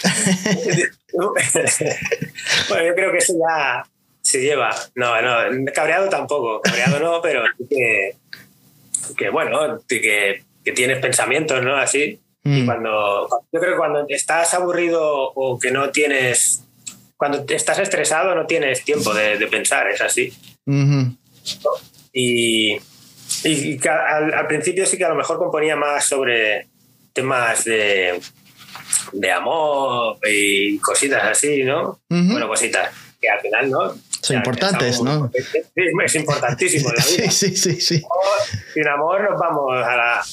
bueno, 2.69 2.85
yo 2.85 2.95
creo 2.95 3.11
que 3.11 3.17
eso 3.17 3.33
ya 3.33 3.83
se 4.21 4.41
lleva. 4.41 4.73
No, 4.95 5.21
no, 5.21 5.65
cabreado 5.73 6.09
tampoco, 6.09 6.61
cabreado 6.61 6.99
no, 6.99 7.21
pero 7.21 7.43
que, 7.69 8.15
que 9.17 9.29
bueno, 9.29 9.79
que, 9.87 10.43
que 10.63 10.71
tienes 10.73 10.99
pensamientos, 10.99 11.63
¿no? 11.63 11.75
Así. 11.75 12.19
Y 12.43 12.61
mm. 12.61 12.65
cuando, 12.65 13.27
yo 13.51 13.59
creo 13.59 13.73
que 13.73 13.77
cuando 13.77 14.05
estás 14.09 14.53
aburrido 14.53 15.31
o 15.33 15.59
que 15.59 15.71
no 15.71 15.89
tienes, 15.89 16.63
cuando 17.17 17.43
estás 17.47 17.79
estresado 17.79 18.35
no 18.35 18.45
tienes 18.45 18.83
tiempo 18.83 19.13
de, 19.13 19.47
pensar, 19.47 19.89
es 19.89 20.01
así. 20.01 20.33
Y, 22.13 22.77
y, 23.43 23.87
al, 23.87 24.33
al, 24.33 24.47
principio 24.47 24.85
sí 24.85 24.97
que 24.97 25.05
a 25.05 25.09
lo 25.09 25.15
mejor 25.15 25.37
componía 25.37 25.75
más 25.75 26.05
sobre 26.05 26.67
temas 27.13 27.65
de, 27.65 28.19
de 29.11 29.31
amor 29.31 30.17
y 30.29 30.77
cositas 30.79 31.23
así, 31.23 31.63
¿no? 31.63 31.99
Bueno, 32.09 32.47
cositas 32.47 32.91
que 33.19 33.29
al 33.29 33.39
final, 33.41 33.69
¿no? 33.69 33.93
Son 34.21 34.37
importantes, 34.37 35.01
¿no? 35.01 35.31
Es, 35.33 36.15
importantísimo 36.15 36.89
en 36.89 36.95
la 36.95 37.05
vida. 37.05 37.31
Sí, 37.31 37.55
sí, 37.55 37.79
sí. 37.79 38.03
Sin 38.73 38.87
amor 38.87 39.29
nos 39.29 39.39
vamos 39.39 39.73
a 39.73 39.95
la, 39.95 40.23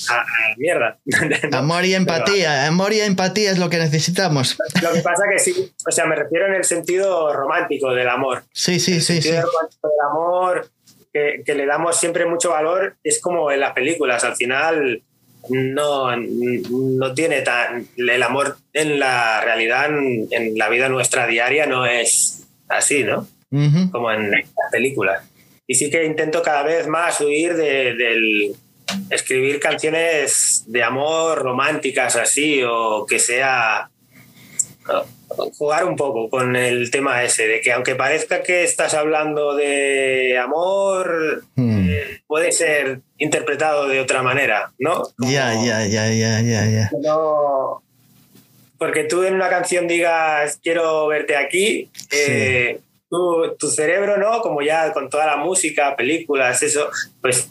mierda. 0.56 0.98
Amor 1.52 1.84
y 1.84 1.94
empatía. 1.94 2.66
Amor 2.66 2.92
y 2.92 3.00
empatía 3.00 3.50
es 3.50 3.58
lo 3.58 3.70
que 3.70 3.78
necesitamos. 3.78 4.58
Lo 4.82 4.92
que 4.92 5.00
pasa 5.00 5.24
que 5.30 5.38
sí, 5.38 5.72
o 5.86 5.90
sea, 5.90 6.06
me 6.06 6.16
refiero 6.16 6.46
en 6.46 6.54
el 6.54 6.64
sentido 6.64 7.32
romántico 7.32 7.92
del 7.94 8.08
amor. 8.08 8.44
Sí, 8.52 8.80
sí, 8.80 9.00
sí. 9.00 9.16
El 9.16 9.22
sentido 9.22 9.50
romántico 9.50 9.88
del 9.88 10.10
amor, 10.10 10.70
que, 11.12 11.42
que 11.44 11.54
le 11.54 11.66
damos 11.66 11.98
siempre 11.98 12.26
mucho 12.26 12.50
valor, 12.50 12.96
es 13.04 13.20
como 13.20 13.50
en 13.52 13.60
las 13.60 13.72
películas. 13.72 14.24
Al 14.24 14.36
final 14.36 15.02
no, 15.50 16.16
no 16.16 17.14
tiene 17.14 17.42
tan. 17.42 17.86
El 17.96 18.22
amor 18.22 18.56
en 18.72 18.98
la 18.98 19.40
realidad, 19.42 19.86
en, 19.88 20.56
la 20.58 20.68
vida 20.68 20.88
nuestra 20.88 21.26
diaria, 21.26 21.66
no 21.66 21.86
es 21.86 22.46
así, 22.68 23.04
¿no? 23.04 23.26
Como 23.92 24.10
en 24.10 24.30
las 24.30 24.44
películas. 24.72 25.22
Y 25.66 25.74
sí 25.74 25.90
que 25.90 26.04
intento 26.04 26.42
cada 26.42 26.62
vez 26.62 26.86
más 26.88 27.20
huir 27.20 27.54
de, 27.54 27.94
del 27.94 28.54
escribir 29.10 29.60
canciones 29.60 30.64
de 30.66 30.82
amor 30.82 31.38
románticas 31.38 32.16
así, 32.16 32.62
o 32.66 33.06
que 33.06 33.18
sea 33.18 33.88
jugar 35.58 35.84
un 35.84 35.96
poco 35.96 36.28
con 36.28 36.56
el 36.56 36.90
tema 36.90 37.22
ese, 37.22 37.46
de 37.46 37.60
que 37.60 37.72
aunque 37.72 37.94
parezca 37.94 38.42
que 38.42 38.64
estás 38.64 38.94
hablando 38.94 39.54
de 39.54 40.38
amor, 40.38 41.44
hmm. 41.54 41.88
eh, 41.88 42.20
puede 42.26 42.52
ser 42.52 43.00
interpretado 43.18 43.88
de 43.88 44.00
otra 44.00 44.22
manera, 44.22 44.72
¿no? 44.78 45.02
Ya, 45.18 45.54
ya, 45.54 45.86
ya, 45.86 46.08
ya, 46.12 46.40
ya, 46.40 46.66
ya. 46.66 46.90
Porque 48.78 49.04
tú 49.04 49.22
en 49.22 49.34
una 49.34 49.48
canción 49.48 49.86
digas 49.88 50.58
quiero 50.62 51.06
verte 51.06 51.36
aquí, 51.36 51.90
eh, 52.10 52.80
tu, 53.58 53.68
cerebro, 53.68 54.18
¿no? 54.18 54.40
Como 54.40 54.62
ya 54.62 54.92
con 54.92 55.08
toda 55.08 55.26
la 55.26 55.36
música, 55.36 55.96
películas, 55.96 56.62
eso, 56.62 56.88
pues 57.20 57.48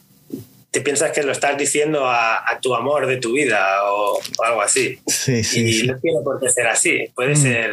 te 0.74 0.82
piensas 0.82 1.12
que 1.12 1.22
lo 1.22 1.32
estás 1.32 1.56
diciendo 1.56 2.08
a, 2.08 2.60
tu 2.60 2.74
amor 2.74 3.06
de 3.06 3.18
tu 3.18 3.34
vida 3.34 3.84
o, 3.92 4.20
algo 4.44 4.62
así. 4.62 5.00
Sí, 5.06 5.44
sí, 5.44 5.84
y 5.84 5.88
no 5.88 6.00
tiene 6.00 6.20
por 6.24 6.40
qué 6.40 6.50
ser 6.50 6.68
así. 6.68 7.06
Puede 7.14 7.34
mm. 7.34 7.42
ser 7.42 7.72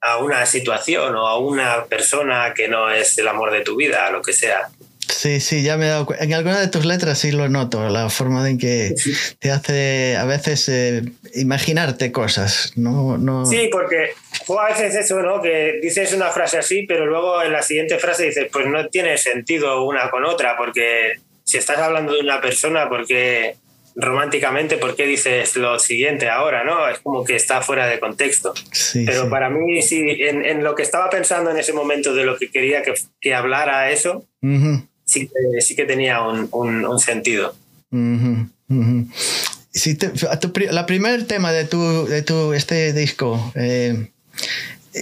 a 0.00 0.16
una 0.18 0.44
situación 0.44 1.14
o 1.14 1.28
a 1.28 1.38
una 1.38 1.84
persona 1.84 2.52
que 2.52 2.66
no 2.66 2.90
es 2.90 3.16
el 3.18 3.28
amor 3.28 3.52
de 3.52 3.60
tu 3.60 3.76
vida, 3.76 4.10
lo 4.10 4.20
que 4.20 4.32
sea. 4.32 4.68
Sí, 5.08 5.38
sí, 5.38 5.62
ya 5.62 5.76
me 5.76 5.86
he 5.86 5.88
dado 5.90 6.06
cuenta. 6.06 6.24
En 6.24 6.34
alguna 6.34 6.60
de 6.60 6.66
tus 6.66 6.84
letras 6.84 7.18
sí 7.18 7.30
lo 7.30 7.48
noto, 7.48 7.88
la 7.88 8.10
forma 8.10 8.48
en 8.50 8.58
que 8.58 8.94
te 9.38 9.52
hace 9.52 10.16
a 10.16 10.24
veces 10.24 10.68
eh, 10.68 11.02
imaginarte 11.34 12.10
cosas. 12.10 12.72
No, 12.74 13.16
no... 13.16 13.46
Sí, 13.46 13.68
porque 13.70 14.14
o 14.48 14.58
a 14.58 14.70
veces 14.70 14.96
eso, 14.96 15.22
¿no? 15.22 15.40
Que 15.40 15.78
dices 15.80 16.12
una 16.12 16.30
frase 16.30 16.58
así, 16.58 16.82
pero 16.82 17.06
luego 17.06 17.40
en 17.42 17.52
la 17.52 17.62
siguiente 17.62 17.96
frase 17.98 18.24
dices, 18.24 18.48
pues 18.52 18.66
no 18.66 18.88
tiene 18.88 19.18
sentido 19.18 19.84
una 19.84 20.10
con 20.10 20.24
otra, 20.24 20.56
porque 20.56 21.12
si 21.54 21.58
estás 21.58 21.78
hablando 21.78 22.12
de 22.12 22.18
una 22.18 22.40
persona, 22.40 22.88
porque 22.88 23.54
románticamente, 23.94 24.76
¿por 24.76 24.96
qué 24.96 25.06
dices 25.06 25.54
lo 25.54 25.78
siguiente 25.78 26.28
ahora? 26.28 26.64
¿no? 26.64 26.88
Es 26.88 26.98
como 26.98 27.24
que 27.24 27.36
está 27.36 27.62
fuera 27.62 27.86
de 27.86 28.00
contexto. 28.00 28.52
Pero 28.92 29.30
para 29.30 29.50
mí, 29.50 29.80
sí, 29.82 30.04
en, 30.18 30.64
lo 30.64 30.74
que 30.74 30.82
estaba 30.82 31.08
pensando 31.10 31.52
en 31.52 31.58
ese 31.58 31.72
momento 31.72 32.12
de 32.12 32.24
lo 32.24 32.36
que 32.36 32.50
quería 32.50 32.82
que, 32.82 32.92
que 33.20 33.34
hablara 33.34 33.88
eso, 33.92 34.24
sí, 35.04 35.28
que, 35.28 35.60
sí 35.60 35.76
que 35.76 35.84
tenía 35.84 36.22
un, 36.22 36.48
un, 36.52 36.98
sentido. 36.98 37.54
la 40.72 40.86
primer 40.86 41.24
tema 41.28 41.52
de 41.52 41.66
tu, 41.66 42.06
de 42.06 42.22
tu 42.22 42.52
este 42.52 42.92
disco, 42.92 43.52
eh, 43.54 44.08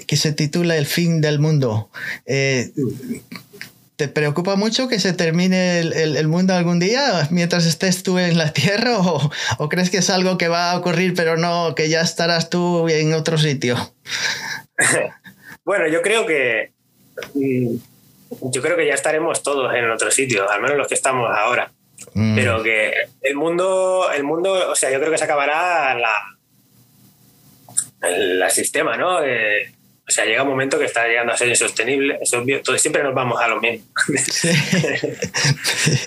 que 0.06 0.16
se 0.16 0.32
titula 0.32 0.76
El 0.76 0.84
fin 0.84 1.22
del 1.22 1.38
mundo, 1.38 1.88
eh, 2.26 2.72
¿Te 4.02 4.08
preocupa 4.08 4.56
mucho 4.56 4.88
que 4.88 4.98
se 4.98 5.12
termine 5.12 5.78
el, 5.78 6.26
mundo 6.26 6.54
algún 6.54 6.80
día 6.80 7.28
mientras 7.30 7.66
estés 7.66 8.02
tú 8.02 8.18
en 8.18 8.36
la 8.36 8.52
Tierra 8.52 8.98
o, 8.98 9.68
crees 9.68 9.90
que 9.90 9.98
es 9.98 10.10
algo 10.10 10.36
que 10.38 10.48
va 10.48 10.72
a 10.72 10.78
ocurrir 10.78 11.14
pero 11.14 11.36
no, 11.36 11.76
que 11.76 11.88
ya 11.88 12.00
estarás 12.00 12.50
tú 12.50 12.88
en 12.88 13.14
otro 13.14 13.38
sitio? 13.38 13.76
bueno, 15.64 15.86
yo 15.86 16.02
creo 16.02 16.26
que 16.26 16.72
mm, 17.34 17.76
yo 18.50 18.60
creo 18.60 18.76
que 18.76 18.88
ya 18.88 18.94
estaremos 18.94 19.40
todos 19.44 19.72
en 19.72 19.88
otro 19.88 20.10
sitio, 20.10 20.50
al 20.50 20.60
menos 20.60 20.76
los 20.76 20.88
que 20.88 20.94
estamos 20.94 21.30
ahora. 21.32 21.70
Mm. 22.14 22.34
Pero 22.34 22.60
que 22.64 22.92
el 23.20 23.36
mundo, 23.36 24.10
el 24.12 24.24
mundo, 24.24 24.68
o 24.68 24.74
sea, 24.74 24.90
yo 24.90 24.98
creo 24.98 25.12
que 25.12 25.18
se 25.18 25.24
acabará 25.26 25.94
la, 25.94 26.38
el, 28.08 28.50
sistema, 28.50 28.96
¿no? 28.96 29.20
O 30.06 30.10
sea, 30.10 30.24
llega 30.24 30.42
un 30.42 30.48
momento 30.48 30.78
que 30.80 30.86
está 30.86 31.06
llegando 31.06 31.32
a 31.32 31.36
ser 31.36 31.48
insostenible, 31.48 32.18
es 32.20 32.34
obvio, 32.34 32.60
siempre 32.76 33.04
nos 33.04 33.14
vamos 33.14 33.40
a 33.40 33.46
lo 33.46 33.60
mismo. 33.60 33.86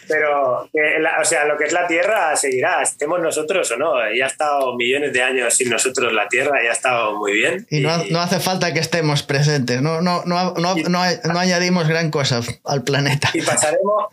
Pero, 0.08 0.64
o 0.64 1.24
sea, 1.24 1.46
lo 1.46 1.58
que 1.58 1.64
es 1.64 1.72
la 1.72 1.88
Tierra 1.88 2.36
seguirá, 2.36 2.82
estemos 2.82 3.22
nosotros 3.22 3.72
o 3.72 3.78
no. 3.78 3.94
Ya 4.14 4.26
ha 4.26 4.28
estado 4.28 4.76
millones 4.76 5.14
de 5.14 5.22
años 5.24 5.54
sin 5.54 5.70
nosotros 5.70 6.12
la 6.12 6.28
Tierra, 6.28 6.62
ya 6.62 6.72
ha 6.72 6.74
estado 6.74 7.16
muy 7.16 7.34
bien. 7.34 7.66
Y, 7.70 7.80
no, 7.80 8.20
hace 8.20 8.42
falta 8.42 8.74
que 8.74 8.80
estemos 8.80 9.24
presentes, 9.24 9.82
no, 9.82 10.02
no, 10.02 10.24
no, 10.26 10.54
no, 10.56 10.76
no, 10.76 11.40
añadimos 11.40 11.88
gran 11.88 12.12
cosa 12.12 12.42
al 12.66 12.84
planeta. 12.84 13.30
Y 13.34 13.42
pasaremos, 13.44 14.08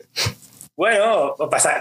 bueno, 0.76 1.34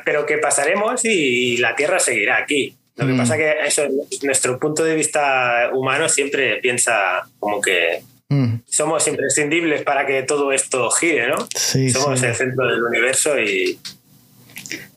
pero 0.04 0.26
que 0.26 0.40
pasaremos 0.40 1.06
y 1.06 1.58
la 1.58 1.76
Tierra 1.76 2.00
seguirá 2.00 2.38
aquí. 2.38 2.76
Lo 2.96 3.08
que 3.08 3.14
pasa 3.14 3.36
mm. 3.36 3.38
que 3.38 3.54
eso, 3.66 3.84
nuestro 4.24 4.60
punto 4.60 4.84
de 4.84 4.96
vista 4.96 5.70
humano 5.74 6.10
siempre 6.10 6.58
piensa 6.58 7.28
como 7.40 7.62
que 7.62 8.04
mm. 8.30 8.56
somos 8.68 9.08
imprescindibles 9.08 9.84
para 9.84 10.06
que 10.06 10.24
todo 10.24 10.52
esto 10.52 10.90
gire, 10.92 11.28
¿no? 11.28 11.48
somos 11.92 12.22
el 12.24 12.36
centro 12.36 12.68
del 12.68 12.84
universo 12.84 13.40
y 13.40 13.80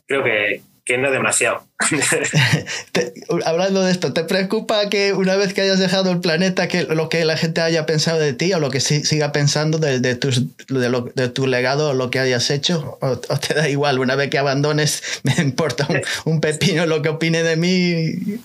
creo 0.07 0.23
que, 0.23 0.61
que 0.85 0.99
no 0.99 1.11
demasiado. 1.11 1.63
hablando 3.45 3.81
de 3.81 3.91
esto, 3.91 4.13
¿te 4.13 4.23
preocupa 4.23 4.87
que 4.87 5.13
una 5.13 5.35
vez 5.35 5.53
que 5.53 5.61
hayas 5.61 5.79
dejado 5.79 6.11
el 6.11 6.19
planeta, 6.19 6.67
que 6.67 6.83
lo 6.83 7.09
que 7.09 7.25
la 7.25 7.37
gente 7.37 7.61
haya 7.61 7.87
pensado 7.87 8.19
de 8.19 8.33
ti 8.33 8.53
o 8.53 8.59
lo 8.59 8.69
que 8.69 8.79
siga 8.79 9.31
pensando 9.31 9.79
de, 9.79 9.99
de, 9.99 10.15
de, 10.15 11.29
tu 11.29 11.47
legado 11.47 11.89
o 11.89 11.93
lo 11.95 12.11
que 12.11 12.19
hayas 12.19 12.51
hecho? 12.51 12.99
O, 13.01 13.17
te 13.17 13.55
da 13.55 13.67
igual? 13.67 13.99
Una 13.99 14.15
vez 14.15 14.29
que 14.29 14.37
abandones, 14.37 15.21
me 15.23 15.33
importa 15.43 15.87
un, 16.25 16.39
pepino 16.39 16.85
lo 16.85 17.01
que 17.01 17.09
opine 17.09 17.41
de 17.41 17.55
mí? 17.55 18.39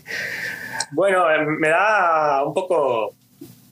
Bueno, 0.92 1.30
eh, 1.30 1.44
me 1.46 1.68
da 1.68 2.42
un 2.42 2.54
poco 2.54 3.14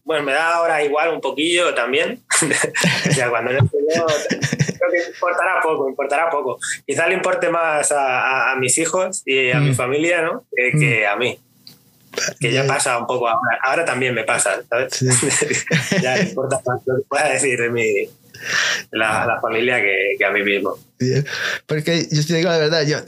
bueno, 0.09 0.25
me 0.25 0.33
da 0.33 0.55
ahora 0.55 0.83
igual 0.83 1.13
un 1.13 1.21
poquillo 1.21 1.75
también. 1.75 2.23
o 3.11 3.13
sea, 3.13 3.29
cuando 3.29 3.53
no 3.53 3.59
estoy 3.59 3.81
yo, 3.95 4.07
creo 4.07 4.91
que 4.91 5.11
importará 5.11 5.61
poco, 5.63 5.87
importará 5.87 6.31
poco. 6.31 6.59
Quizá 6.87 7.07
le 7.07 7.15
importe 7.15 7.51
más 7.51 7.93
a, 7.95 8.55
mis 8.59 8.79
hijos 8.79 9.23
y 9.27 9.51
a 9.51 9.61
mi 9.61 9.73
mm. 9.73 9.75
familia, 9.75 10.23
¿no? 10.23 10.47
Que, 10.57 11.05
mm. 11.07 11.13
a 11.13 11.17
mí. 11.17 11.39
Que 12.41 12.51
ya 12.51 12.67
pasa 12.67 12.97
un 12.97 13.07
poco 13.07 13.29
ahora. 13.29 13.59
Ahora 13.63 13.85
también 13.85 14.15
me 14.15 14.25
pasa, 14.25 14.63
¿sabes? 14.67 14.99
ya 16.03 16.19
importa 16.19 16.59
más 16.65 16.81
lo 16.87 16.97
que 16.97 17.03
pueda 17.07 17.29
decir 17.29 17.61
de 17.61 17.69
mi, 17.69 18.09
la, 18.93 19.27
la 19.27 19.39
familia 19.43 19.83
que, 19.83 20.15
que, 20.17 20.25
a 20.25 20.31
mí 20.31 20.43
mismo. 20.43 20.79
Porque 21.67 22.09
yo 22.11 22.25
te 22.25 22.35
digo 22.35 22.51
la 22.51 22.59
verdad, 22.59 22.87
yo 22.87 22.99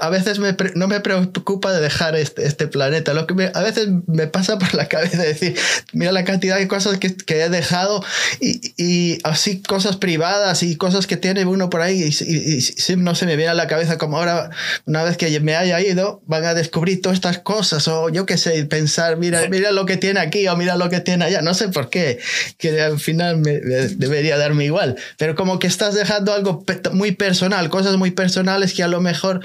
a 0.00 0.10
veces 0.10 0.38
me 0.38 0.56
no 0.74 0.88
me 0.88 1.00
preocupa 1.00 1.72
de 1.72 1.80
dejar 1.80 2.16
este, 2.16 2.46
este 2.46 2.66
planeta. 2.66 3.14
Lo 3.14 3.26
que 3.26 3.50
a 3.52 3.62
veces 3.62 3.88
me 4.06 4.26
pasa 4.26 4.58
por 4.58 4.74
la 4.74 4.88
cabeza 4.88 5.22
decir, 5.22 5.56
mira 5.92 6.12
la 6.12 6.24
cantidad 6.24 6.58
de 6.58 6.68
cosas 6.68 6.98
que, 6.98 7.14
que 7.14 7.42
he 7.42 7.48
dejado 7.48 8.04
y, 8.40 8.72
y, 8.76 9.18
así 9.24 9.62
cosas 9.62 9.96
privadas 9.96 10.62
y 10.62 10.76
cosas 10.76 11.06
que 11.06 11.16
tiene 11.16 11.44
uno 11.44 11.70
por 11.70 11.80
ahí 11.80 12.02
y, 12.02 12.92
y, 12.92 12.96
no 12.96 13.14
se 13.14 13.26
me 13.26 13.36
viene 13.36 13.50
a 13.50 13.54
la 13.54 13.66
cabeza 13.66 13.98
como 13.98 14.18
ahora, 14.18 14.50
una 14.86 15.04
vez 15.04 15.16
que 15.16 15.38
me 15.40 15.54
haya 15.54 15.80
ido, 15.80 16.20
van 16.26 16.44
a 16.44 16.54
descubrir 16.54 17.00
todas 17.00 17.16
estas 17.16 17.38
cosas 17.38 17.86
o 17.88 18.08
yo 18.08 18.26
qué 18.26 18.36
sé, 18.36 18.64
pensar, 18.64 19.16
mira, 19.16 19.48
mira 19.48 19.70
lo 19.72 19.86
que 19.86 19.96
tiene 19.96 20.20
aquí 20.20 20.48
o 20.48 20.56
mira 20.56 20.76
lo 20.76 20.88
que 20.90 21.00
tiene 21.00 21.24
allá. 21.24 21.42
No 21.42 21.54
sé 21.54 21.68
por 21.68 21.90
qué, 21.90 22.18
que 22.58 22.80
al 22.80 22.98
final 22.98 23.38
me, 23.38 23.52
debería 23.58 24.36
darme 24.36 24.64
igual 24.64 24.96
pero 25.16 25.34
como 25.34 25.58
que 25.58 25.66
estás 25.66 25.94
dejando 25.94 26.32
algo 26.32 26.64
muy 26.92 27.12
personal, 27.12 27.37
cosas 27.70 27.96
muy 27.96 28.10
personales 28.10 28.74
que 28.74 28.82
a 28.82 28.88
lo 28.88 29.00
mejor 29.00 29.40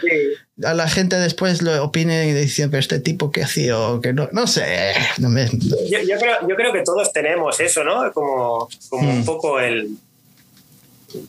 a 0.64 0.74
la 0.74 0.88
gente 0.88 1.16
después 1.16 1.62
lo 1.62 1.84
opine 1.84 2.28
y 2.28 2.34
dicen, 2.34 2.70
pero 2.70 2.80
este 2.80 3.00
tipo 3.00 3.32
que 3.32 3.44
hacía 3.44 3.78
o 3.80 4.02
que 4.02 4.14
no, 4.14 4.30
no 4.32 4.48
sé. 4.48 4.94
Yo, 5.18 6.18
creo, 6.20 6.48
yo, 6.48 6.56
creo, 6.56 6.74
que 6.74 6.82
todos 6.84 7.12
tenemos 7.12 7.60
eso, 7.60 7.84
¿no? 7.84 8.12
Como, 8.14 8.70
como 8.90 9.10
un 9.10 9.22
mm. 9.22 9.26
poco 9.26 9.60
el... 9.60 9.90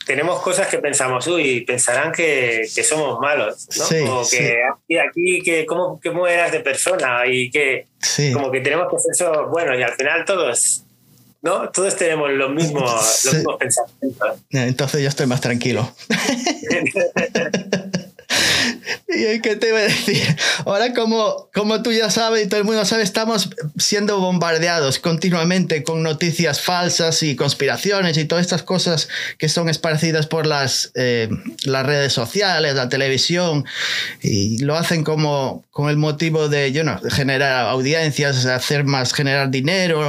Tenemos 0.07 0.41
cosas 0.41 0.69
que 0.69 0.79
pensamos, 0.79 1.27
uy, 1.27 1.61
pensarán 1.63 2.11
que, 2.11 2.67
que 2.75 2.83
somos 2.83 3.21
malos, 3.21 3.69
¿no? 3.77 4.07
como 4.07 4.27
que 4.27 4.57
aquí, 4.73 4.97
aquí 4.97 5.43
que, 5.43 5.67
¿cómo, 5.67 6.01
¿cómo, 6.03 6.27
eras 6.27 6.53
de 6.53 6.61
persona? 6.61 7.27
Y 7.27 7.51
que 7.51 7.87
como 8.33 8.51
que 8.51 8.61
tenemos 8.61 8.89
que 8.89 8.97
hacer 8.97 9.11
eso, 9.13 9.49
bueno, 9.49 9.79
y 9.79 9.83
al 9.83 9.93
final 9.93 10.25
todos 10.25 10.84
¿no? 11.45 11.69
Todos 11.71 11.95
tenemos 11.97 12.31
los 12.31 12.51
mismos, 12.51 13.25
los 13.27 13.35
mismos 13.35 13.57
pensamientos. 13.59 14.39
Entonces 14.51 15.03
yo 15.03 15.09
estoy 15.09 15.27
más 15.27 15.43
tranquilo. 15.43 15.95
¿Y 19.35 19.41
qué 19.41 19.57
te 19.57 19.69
iba 19.69 19.79
a 19.79 19.83
decir? 19.83 20.37
Ahora, 20.65 20.93
como, 20.93 21.49
como 21.55 21.83
tú 21.83 21.93
ya 21.93 22.11
sabes 22.11 22.45
y 22.45 22.49
todo 22.49 22.61
el 22.61 22.67
mundo 22.67 22.85
sabe, 22.85 23.03
estamos 23.03 23.51
siendo 23.79 24.19
bombardeados 24.19 24.99
continuamente 24.99 25.83
con 25.83 26.03
noticias 26.03 26.61
falsas 26.61 27.23
y 27.23 27.37
conspiraciones 27.37 28.17
y 28.17 28.25
todas 28.25 28.43
estas 28.43 28.63
cosas 28.63 29.09
que 29.39 29.49
son 29.49 29.69
esparcidas 29.69 30.27
por 30.27 30.47
las, 30.47 30.91
eh, 30.95 31.29
las 31.65 31.87
redes 31.87 32.13
sociales, 32.13 32.75
la 32.75 32.89
televisión, 32.89 33.65
y 34.23 34.59
lo 34.59 34.77
hacen 34.77 35.05
como 35.05 35.65
con 35.71 35.89
el 35.89 35.97
motivo 35.97 36.49
de 36.49 36.73
you 36.73 36.83
know, 36.83 36.99
generar 37.11 37.69
audiencias, 37.69 38.47
hacer 38.47 38.85
más, 38.85 39.13
generar 39.13 39.51
dinero. 39.51 40.03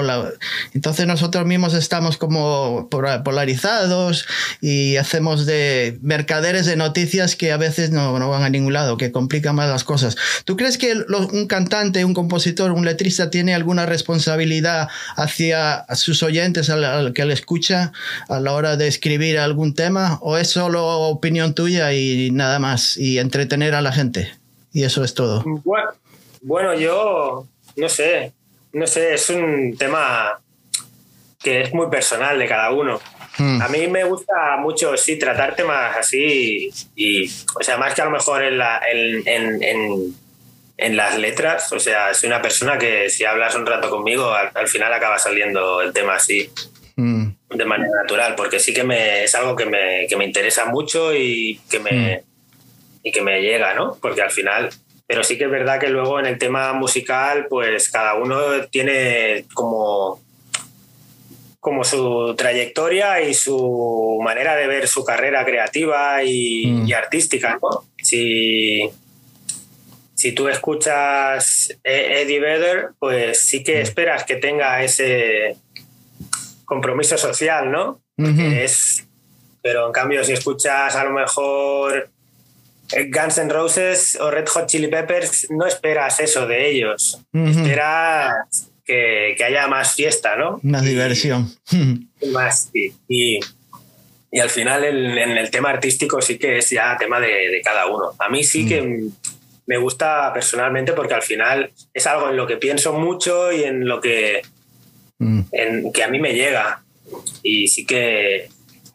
entonces 0.73 1.07
nosotros 1.07 1.45
mismos 1.45 1.73
estamos 1.73 2.17
como 2.17 2.89
polarizados 2.89 4.27
y 4.61 4.97
hacemos 4.97 5.45
de 5.45 5.97
mercaderes 6.01 6.65
de 6.65 6.75
noticias 6.75 7.35
que 7.35 7.51
a 7.51 7.57
veces 7.57 7.91
no, 7.91 8.17
no 8.19 8.29
van 8.29 8.43
a 8.43 8.49
ningún 8.49 8.73
lado 8.73 8.94
que 8.97 9.11
complica 9.11 9.53
más 9.53 9.69
las 9.69 9.83
cosas. 9.83 10.15
¿Tú 10.45 10.57
crees 10.57 10.77
que 10.77 10.93
un 10.93 11.47
cantante, 11.47 12.05
un 12.05 12.13
compositor, 12.13 12.71
un 12.71 12.85
letrista 12.85 13.29
tiene 13.29 13.53
alguna 13.53 13.85
responsabilidad 13.85 14.89
hacia 15.15 15.85
sus 15.95 16.23
oyentes, 16.23 16.69
al, 16.69 17.13
que 17.13 17.25
le 17.25 17.33
escucha, 17.33 17.91
a 18.29 18.39
la 18.39 18.53
hora 18.53 18.77
de 18.77 18.87
escribir 18.87 19.39
algún 19.39 19.73
tema? 19.73 20.19
¿O 20.21 20.37
es 20.37 20.49
solo 20.49 20.85
opinión 20.85 21.53
tuya 21.53 21.93
y 21.93 22.31
nada 22.31 22.59
más? 22.59 22.97
Y 22.97 23.19
entretener 23.19 23.75
a 23.75 23.81
la 23.81 23.91
gente. 23.91 24.31
Y 24.71 24.83
eso 24.83 25.03
es 25.03 25.13
todo. 25.13 25.43
Bueno, 26.41 26.73
yo 26.75 27.47
no 27.75 27.89
sé. 27.89 28.33
No 28.73 28.85
sé, 28.85 29.13
es 29.13 29.29
un 29.29 29.75
tema 29.77 30.39
que 31.41 31.61
es 31.61 31.73
muy 31.73 31.89
personal 31.89 32.37
de 32.37 32.47
cada 32.47 32.71
uno. 32.71 32.99
Hmm. 33.37 33.61
A 33.61 33.67
mí 33.67 33.87
me 33.87 34.03
gusta 34.03 34.57
mucho, 34.57 34.95
sí, 34.97 35.17
tratar 35.17 35.55
temas 35.55 35.95
así 35.97 36.69
y, 36.95 37.25
o 37.27 37.61
sea, 37.63 37.77
más 37.77 37.93
que 37.93 38.01
a 38.01 38.05
lo 38.05 38.11
mejor 38.11 38.43
en, 38.43 38.57
la, 38.57 38.81
en, 38.89 40.13
en, 40.77 40.97
las 40.97 41.17
letras, 41.17 41.71
o 41.73 41.79
sea, 41.79 42.13
soy 42.13 42.27
una 42.27 42.41
persona 42.41 42.77
que 42.77 43.09
si 43.09 43.25
hablas 43.25 43.55
un 43.55 43.65
rato 43.65 43.89
conmigo, 43.89 44.33
al, 44.33 44.67
final 44.67 44.93
acaba 44.93 45.19
saliendo 45.19 45.81
el 45.81 45.91
tema 45.93 46.15
así. 46.15 46.49
Hmm. 46.95 47.31
De 47.49 47.65
manera 47.65 47.91
natural, 48.01 48.35
porque 48.35 48.59
sí 48.59 48.73
que 48.73 48.83
me, 48.83 49.23
es 49.23 49.35
algo 49.35 49.55
que 49.55 49.65
me, 49.65 50.07
que 50.07 50.17
me 50.17 50.25
interesa 50.25 50.65
mucho 50.65 51.13
y 51.13 51.59
que 51.69 51.79
me, 51.79 52.17
hmm. 52.17 52.19
y 53.03 53.11
que 53.11 53.21
me 53.21 53.41
llega, 53.41 53.73
¿no? 53.73 53.97
Porque 54.01 54.21
al 54.21 54.31
final 54.31 54.69
pero 55.07 55.23
sí 55.23 55.37
que 55.37 55.43
es 55.45 55.51
verdad 55.51 55.79
que 55.79 55.89
luego 55.89 56.19
en 56.19 56.25
el 56.25 56.37
tema 56.37 56.73
musical, 56.73 57.45
pues 57.47 57.89
cada 57.89 58.15
uno 58.15 58.39
tiene 58.71 59.45
como 59.53 60.19
como 61.65 61.83
su 61.83 62.35
trayectoria 62.37 63.21
y 63.21 63.33
su 63.33 64.19
manera 64.23 64.55
de 64.55 64.67
ver 64.67 64.87
su 64.87 65.03
carrera 65.03 65.43
creativa 65.43 66.23
y, 66.23 66.67
mm. 66.67 66.93
artística. 66.93 67.59
Si, 67.97 68.87
si 70.13 70.31
tú 70.33 70.47
escuchas 70.47 71.71
e-, 71.83 72.21
Eddie 72.21 72.39
Vedder, 72.39 72.89
pues 72.99 73.41
sí 73.41 73.63
que 73.63 73.79
mm. 73.79 73.81
esperas 73.81 74.25
que 74.25 74.35
tenga 74.35 74.83
ese, 74.83 75.57
compromiso 76.65 77.17
social, 77.17 77.71
¿no? 77.71 77.99
es, 78.15 79.07
pero 79.63 79.87
en 79.87 79.91
cambio, 79.91 80.23
si 80.23 80.33
escuchas 80.33 80.95
a 80.95 81.03
lo 81.03 81.13
mejor 81.13 82.11
Guns 82.91 83.39
N' 83.39 83.51
Roses 83.51 84.19
o 84.21 84.29
Red 84.29 84.49
Hot 84.49 84.67
Chili 84.67 84.87
Peppers, 84.87 85.47
no 85.49 85.65
esperas 85.65 86.19
eso 86.19 86.45
de 86.45 86.69
ellos. 86.69 87.19
Esperas 87.33 88.69
que, 88.85 89.35
haya 89.43 89.67
más 89.67 89.95
fiesta, 89.95 90.35
¿no? 90.35 90.59
Más 90.63 90.83
diversión. 90.83 91.51
Más, 92.31 92.71
y, 92.73 92.93
y, 93.07 94.39
al 94.39 94.49
final 94.49 94.83
en 94.83 95.37
el 95.37 95.49
tema 95.49 95.69
artístico 95.69 96.21
sí 96.21 96.37
que 96.37 96.57
es 96.57 96.69
ya 96.69 96.97
tema 96.97 97.19
de, 97.19 97.61
cada 97.63 97.87
uno. 97.87 98.11
A 98.19 98.29
mí 98.29 98.43
sí 98.43 98.67
que 98.67 98.81
mm. 98.81 99.11
me 99.67 99.77
gusta 99.77 100.31
personalmente 100.33 100.93
porque 100.93 101.13
al 101.13 101.21
final 101.21 101.71
es 101.93 102.07
algo 102.07 102.29
en 102.29 102.37
lo 102.37 102.45
que 102.47 102.57
pienso 102.57 102.93
mucho 102.93 103.51
y 103.51 103.63
en 103.63 103.87
lo 103.87 104.01
que, 104.01 104.41
mm. 105.19 105.41
en, 105.51 105.93
que 105.93 106.03
a 106.03 106.09
mí 106.09 106.19
me 106.19 106.33
llega. 106.33 106.83
Y 107.43 107.67
sí 107.67 107.85
que... 107.85 108.49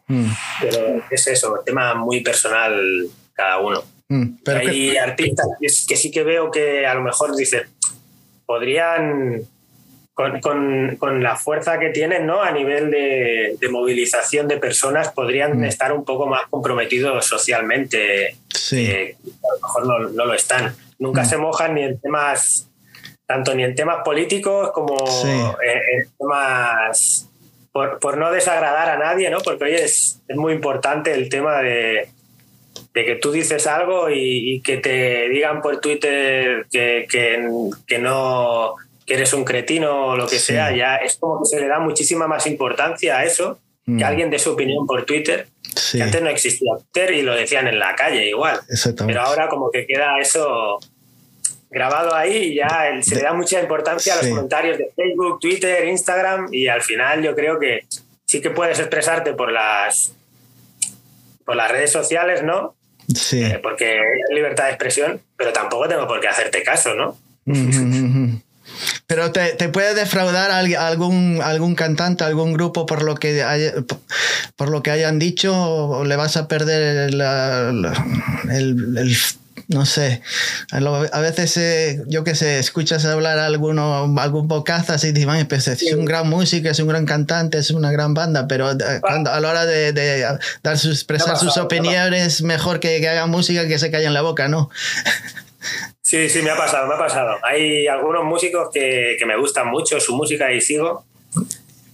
Mm. 0.07 0.29
Pero 0.61 1.03
es 1.09 1.27
eso, 1.27 1.61
tema 1.65 1.95
muy 1.95 2.21
personal 2.21 3.07
cada 3.33 3.59
uno. 3.59 3.83
Hay 4.45 4.97
artistas 4.97 5.47
que 5.59 5.95
sí 5.95 6.11
que 6.11 6.23
veo 6.23 6.51
que 6.51 6.85
a 6.85 6.93
lo 6.93 7.01
mejor 7.01 7.33
dicen, 7.35 7.63
podrían 8.45 9.47
con, 10.13 11.23
la 11.23 11.35
fuerza 11.35 11.79
que 11.79 11.89
tienen 11.89 12.25
¿no? 12.25 12.41
a 12.41 12.51
nivel 12.51 12.91
de, 12.91 13.57
movilización 13.69 14.47
de 14.47 14.57
personas, 14.57 15.11
podrían 15.11 15.59
mm. 15.59 15.63
estar 15.65 15.93
un 15.93 16.03
poco 16.03 16.27
más 16.27 16.43
comprometidos 16.49 17.25
socialmente. 17.25 18.35
Sí. 18.49 18.89
a 18.91 19.55
lo 19.55 19.61
mejor 19.61 20.11
no, 20.13 20.25
lo 20.25 20.33
están. 20.33 20.75
Nunca 20.99 21.23
mm. 21.23 21.25
se 21.25 21.37
mojan 21.37 21.75
ni 21.75 21.83
en 21.83 21.99
temas, 21.99 22.69
tanto 23.25 23.55
ni 23.55 23.63
en 23.63 23.75
temas 23.75 24.03
políticos 24.03 24.71
como 24.73 24.97
en, 25.63 26.07
temas. 26.17 27.27
Por, 27.71 28.17
no 28.17 28.31
desagradar 28.33 28.89
a 28.89 28.97
nadie, 28.97 29.29
¿no? 29.29 29.39
Porque 29.39 29.63
hoy 29.63 29.73
es, 29.75 30.19
muy 30.35 30.51
importante 30.51 31.13
el 31.13 31.29
tema 31.29 31.61
de, 31.61 32.09
que 32.93 33.15
tú 33.15 33.31
dices 33.31 33.65
algo 33.65 34.09
y, 34.09 34.61
que 34.61 34.77
te 34.77 35.29
digan 35.29 35.61
por 35.61 35.79
Twitter 35.79 36.65
que, 36.69 37.07
que 37.07 37.99
no 37.99 38.75
eres 39.13 39.33
un 39.33 39.43
cretino 39.43 40.07
o 40.07 40.17
lo 40.17 40.27
que 40.27 40.39
sea, 40.39 40.75
ya 40.75 40.95
es 40.97 41.17
como 41.17 41.41
que 41.41 41.45
se 41.45 41.59
le 41.59 41.67
da 41.67 41.79
muchísima 41.79 42.27
más 42.27 42.47
importancia 42.47 43.17
a 43.17 43.25
eso 43.25 43.59
que 43.85 43.91
mm. 43.91 44.03
alguien 44.03 44.29
de 44.29 44.39
su 44.39 44.51
opinión 44.51 44.85
por 44.85 45.05
Twitter. 45.05 45.47
Que 45.91 46.03
antes 46.03 46.21
no 46.21 46.29
existía 46.29 46.71
Twitter 46.77 47.13
y 47.15 47.21
lo 47.21 47.33
decían 47.33 47.67
en 47.67 47.79
la 47.79 47.95
calle 47.95 48.27
igual. 48.27 48.59
Pero 49.05 49.21
ahora 49.21 49.47
como 49.47 49.71
que 49.71 49.85
queda 49.87 50.19
eso 50.19 50.79
grabado 51.69 52.13
ahí 52.13 52.35
y 52.35 52.55
ya 52.55 52.91
se 53.01 53.15
le 53.15 53.21
da 53.21 53.33
mucha 53.33 53.61
importancia 53.61 54.13
a 54.13 54.17
los 54.17 54.27
comentarios 54.27 54.77
de 54.77 54.91
Facebook, 54.93 55.39
Twitter, 55.39 55.87
Instagram 55.87 56.49
y 56.51 56.67
al 56.67 56.81
final 56.81 57.23
yo 57.23 57.33
creo 57.33 57.57
que 57.57 57.85
sí 58.25 58.41
que 58.41 58.49
puedes 58.49 58.79
expresarte 58.79 59.33
por 59.33 59.51
las 59.51 60.13
por 61.45 61.55
las 61.55 61.71
redes 61.71 61.91
sociales, 61.91 62.43
¿no? 62.43 62.75
Sí. 63.15 63.43
Eh, 63.43 63.59
porque 63.63 63.97
es 63.97 64.35
libertad 64.35 64.65
de 64.65 64.71
expresión, 64.71 65.21
pero 65.37 65.53
tampoco 65.53 65.87
tengo 65.87 66.07
por 66.07 66.19
qué 66.19 66.27
hacerte 66.27 66.61
caso, 66.63 66.93
¿no? 66.93 67.17
Pero 69.07 69.31
te, 69.31 69.53
te, 69.53 69.69
puede 69.69 69.93
defraudar 69.93 70.51
algún, 70.51 71.41
algún 71.43 71.75
cantante, 71.75 72.23
algún 72.23 72.53
grupo 72.53 72.85
por 72.85 73.03
lo 73.03 73.15
que, 73.15 73.43
por 74.55 74.69
lo 74.69 74.83
que 74.83 74.91
hayan 74.91 75.19
dicho 75.19 75.53
o 75.53 76.05
le 76.05 76.15
vas 76.15 76.37
a 76.37 76.47
perder 76.47 77.09
el, 77.09 77.21
el, 78.49 79.17
no 79.67 79.85
sé, 79.85 80.21
a 80.71 81.19
veces 81.19 81.55
eh, 81.57 82.01
yo 82.07 82.23
que 82.23 82.35
sé, 82.35 82.59
escuchas 82.59 83.05
hablar 83.05 83.39
a 83.39 83.45
alguno, 83.45 84.19
algún 84.19 84.47
bocazas 84.47 85.03
y 85.03 85.11
dices, 85.11 85.45
pues 85.47 85.67
es 85.67 85.93
un 85.93 86.05
gran 86.05 86.29
músico, 86.29 86.69
es 86.69 86.79
un 86.79 86.87
gran 86.87 87.05
cantante, 87.05 87.57
es 87.57 87.71
una 87.71 87.91
gran 87.91 88.13
banda, 88.13 88.47
pero 88.47 88.71
eh, 88.71 88.99
cuando, 89.01 89.31
a 89.31 89.39
la 89.39 89.49
hora 89.49 89.65
de, 89.65 89.93
de 89.93 90.25
dar 90.63 90.77
sus, 90.77 90.95
expresar 90.95 91.37
sus 91.37 91.57
opiniones, 91.57 92.41
mejor 92.41 92.79
que, 92.79 92.99
que 92.99 93.09
hagan 93.09 93.29
música 93.29 93.67
que 93.67 93.79
se 93.79 93.91
callen 93.91 94.13
la 94.13 94.21
boca, 94.21 94.47
¿no? 94.47 94.69
Sí, 96.11 96.27
sí, 96.27 96.41
me 96.41 96.49
ha 96.49 96.57
pasado, 96.57 96.89
me 96.89 96.95
ha 96.95 96.97
pasado. 96.97 97.37
Hay 97.41 97.87
algunos 97.87 98.25
músicos 98.25 98.67
que, 98.73 99.15
me 99.25 99.37
gustan 99.37 99.69
mucho 99.69 99.97
su 99.97 100.13
música 100.13 100.51
y 100.51 100.59
sigo. 100.59 101.05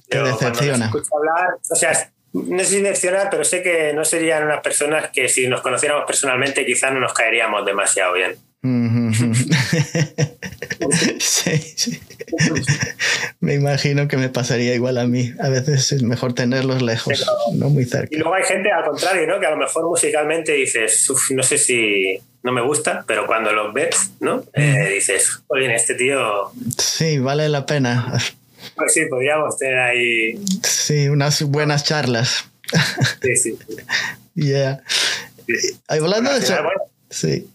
Te 0.09 0.23
decepciona. 0.23 0.87
hablar, 0.87 1.59
o 1.69 1.75
sea, 1.75 2.09
no 2.33 2.57
sé 2.57 2.65
si 2.65 2.81
decepcionar, 2.81 3.27
pero 3.29 3.43
sé 3.43 3.61
que 3.61 3.93
no 3.93 4.03
serían 4.03 4.45
unas 4.45 4.61
personas 4.61 5.11
que 5.13 5.29
si 5.29 5.47
nos 5.47 5.61
conociéramos 5.61 6.05
personalmente 6.07 6.65
quizás 6.65 6.91
no 6.91 6.99
nos 6.99 7.13
caeríamos 7.13 7.63
demasiado 7.63 8.13
bien. 8.13 8.37
sí, 11.19 11.59
sí. 11.75 12.01
Me 13.39 13.53
imagino 13.53 14.07
que 14.07 14.17
me 14.17 14.29
pasaría 14.29 14.73
igual 14.73 14.97
a 14.97 15.05
mí. 15.05 15.31
A 15.39 15.49
veces 15.49 15.91
es 15.91 16.01
mejor 16.01 16.33
tenerlos 16.33 16.81
lejos, 16.81 17.23
no 17.53 17.69
muy 17.69 17.85
cerca. 17.85 18.15
Y 18.15 18.17
luego 18.17 18.33
hay 18.33 18.45
gente 18.45 18.71
al 18.71 18.83
contrario, 18.83 19.27
¿no? 19.27 19.39
Que 19.39 19.45
a 19.45 19.51
lo 19.51 19.57
mejor 19.57 19.87
musicalmente 19.87 20.53
dices, 20.53 21.07
no 21.29 21.43
sé 21.43 21.59
si 21.59 22.19
no 22.43 22.51
me 22.51 22.61
gusta, 22.61 23.03
pero 23.07 23.25
cuando 23.27 23.51
los 23.51 23.73
ves, 23.73 24.11
¿no? 24.19 24.43
Eh, 24.53 24.91
dices, 24.93 25.41
oye, 25.47 25.73
este 25.73 25.95
tío... 25.95 26.51
Sí, 26.77 27.19
vale 27.19 27.49
la 27.49 27.65
pena. 27.65 28.13
Pues 28.75 28.93
sí, 28.93 29.05
podríamos 29.05 29.57
tener 29.57 29.79
ahí... 29.79 30.39
Sí, 30.63 31.09
unas 31.09 31.41
buenas 31.43 31.83
charlas. 31.83 32.49
Sí, 33.21 33.35
sí. 33.35 33.57
yeah. 34.35 34.81
Hablando 35.87 36.31
de 36.31 36.39
eso... 36.39 36.55
Sí. 37.09 37.47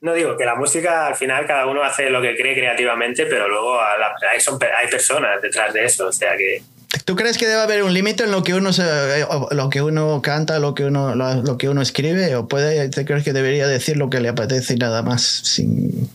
No 0.00 0.14
digo 0.14 0.38
que 0.38 0.44
la 0.46 0.54
música 0.54 1.06
al 1.06 1.14
final 1.14 1.46
cada 1.46 1.66
uno 1.66 1.82
hace 1.82 2.08
lo 2.08 2.22
que 2.22 2.34
cree 2.34 2.54
creativamente, 2.54 3.26
pero 3.26 3.46
luego 3.46 3.78
hay, 3.80 4.40
son, 4.40 4.58
hay 4.62 4.88
personas 4.88 5.40
detrás 5.42 5.74
de 5.74 5.84
eso, 5.84 6.08
o 6.08 6.12
sea 6.12 6.36
que... 6.36 6.62
¿Tú 7.04 7.14
crees 7.14 7.38
que 7.38 7.46
debe 7.46 7.60
haber 7.60 7.82
un 7.84 7.94
límite 7.94 8.24
en 8.24 8.32
lo 8.32 8.42
que 8.42 8.54
uno 8.54 8.72
se, 8.72 8.82
lo 9.52 9.70
que 9.70 9.80
uno 9.80 10.20
canta, 10.22 10.58
lo 10.58 10.74
que 10.74 10.84
uno 10.84 11.14
lo, 11.14 11.56
que 11.56 11.68
uno 11.68 11.82
escribe 11.82 12.34
o 12.34 12.48
puede 12.48 12.88
te 12.88 13.04
crees 13.04 13.22
que 13.22 13.32
debería 13.32 13.68
decir 13.68 13.96
lo 13.96 14.10
que 14.10 14.20
le 14.20 14.28
apetece 14.28 14.74
y 14.74 14.76
nada 14.76 15.02
más 15.02 15.22
sin 15.22 16.08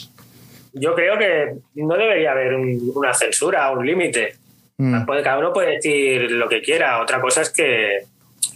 Yo 0.74 0.94
creo 0.94 1.18
que 1.18 1.54
no 1.76 1.96
debería 1.96 2.32
haber 2.32 2.56
una 2.56 3.14
censura, 3.14 3.72
un 3.72 3.86
límite. 3.86 4.36
Mm. 4.78 5.06
Cada 5.24 5.40
uno 5.40 5.54
puede 5.54 5.76
decir 5.76 6.30
lo 6.32 6.50
que 6.50 6.62
quiera. 6.62 7.02
Otra 7.02 7.22
cosa 7.22 7.42
es 7.42 7.50
que, 7.52 8.04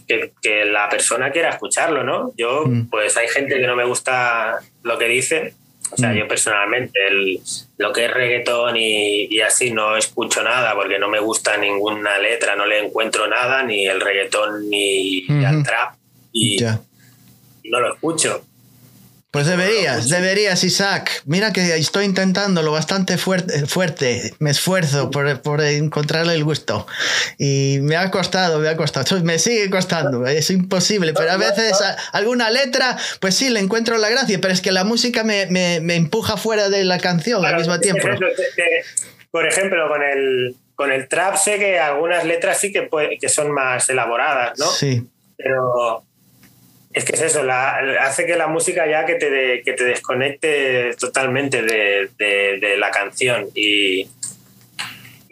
que, 0.06 0.64
la 0.66 0.88
persona 0.90 1.30
quiera 1.30 1.50
escucharlo, 1.50 2.04
¿no? 2.04 2.32
Yo, 2.36 2.64
mm. 2.66 2.90
pues 2.90 3.16
hay 3.16 3.28
gente 3.28 3.58
que 3.58 3.66
no 3.66 3.76
me 3.76 3.86
gusta 3.86 4.58
lo 4.82 4.98
que 4.98 5.06
dice. 5.06 5.54
O 5.92 5.96
sea, 5.96 6.10
mm. 6.10 6.16
yo 6.16 6.28
personalmente 6.28 7.00
lo 7.78 7.92
que 7.92 8.04
es 8.04 8.10
reggaetón 8.12 8.76
y, 8.76 9.40
así 9.40 9.72
no 9.72 9.96
escucho 9.96 10.42
nada 10.42 10.74
porque 10.74 10.98
no 10.98 11.08
me 11.08 11.18
gusta 11.18 11.56
ninguna 11.56 12.18
letra, 12.18 12.54
no 12.54 12.66
le 12.66 12.78
encuentro 12.84 13.26
nada, 13.26 13.62
ni 13.62 13.86
el 13.86 14.00
reggaetón 14.00 14.68
ni 14.68 15.26
el 15.28 15.62
trap. 15.62 15.94
y 16.32 16.58
no 17.64 17.80
lo 17.80 17.94
escucho. 17.94 18.44
Pues 19.30 19.46
deberías, 19.46 20.08
deberías, 20.08 20.64
Isaac. 20.64 21.22
Mira 21.24 21.52
que 21.52 21.76
estoy 21.76 22.04
intentándolo 22.04 22.72
bastante 22.72 23.16
fuerte, 23.16 23.64
fuerte. 23.66 24.34
me 24.40 24.50
esfuerzo 24.50 25.12
por, 25.12 25.40
por, 25.40 25.60
encontrarle 25.60 26.34
el 26.34 26.42
gusto. 26.42 26.84
Y 27.38 27.78
me 27.82 27.96
ha 27.96 28.10
costado, 28.10 28.58
me 28.58 28.68
ha 28.68 28.76
costado. 28.76 29.22
Me 29.22 29.38
sigue 29.38 29.70
costando, 29.70 30.26
es 30.26 30.50
imposible. 30.50 31.12
Pero 31.14 31.30
a 31.30 31.36
veces 31.36 31.78
alguna 32.12 32.50
letra, 32.50 32.96
pues 33.20 33.36
sí, 33.36 33.50
le 33.50 33.60
encuentro 33.60 33.98
la 33.98 34.08
gracia, 34.08 34.40
pero 34.40 34.52
es 34.52 34.60
que 34.60 34.72
la 34.72 34.82
música 34.82 35.22
me, 35.22 35.46
me, 35.46 35.78
me 35.80 35.94
empuja 35.94 36.36
fuera 36.36 36.68
de 36.68 36.82
la 36.82 36.98
canción 36.98 37.44
al 37.44 37.56
mismo 37.56 37.78
tiempo. 37.78 38.08
Por 39.30 39.46
ejemplo, 39.46 39.88
con 39.88 40.02
el, 40.02 40.56
con 40.74 40.90
el 40.90 41.06
trap 41.06 41.36
sé 41.36 41.60
que 41.60 41.78
algunas 41.78 42.24
letras 42.24 42.58
sí 42.58 42.72
que, 42.72 42.88
que 43.20 43.28
son 43.28 43.52
más 43.52 43.88
elaboradas, 43.88 44.58
¿no? 44.58 44.66
Sí. 44.66 45.06
Pero 45.36 46.04
es 46.92 47.04
que 47.04 47.12
es 47.14 47.22
eso, 47.22 47.42
hace 48.00 48.26
que 48.26 48.36
la 48.36 48.48
música 48.48 48.88
ya 48.88 49.06
que 49.06 49.14
te, 49.14 49.62
que 49.64 49.72
te 49.74 49.84
desconecte 49.84 50.94
totalmente 50.98 51.62
de, 51.62 52.76
la 52.78 52.90
canción. 52.90 53.48
Y 53.54 54.08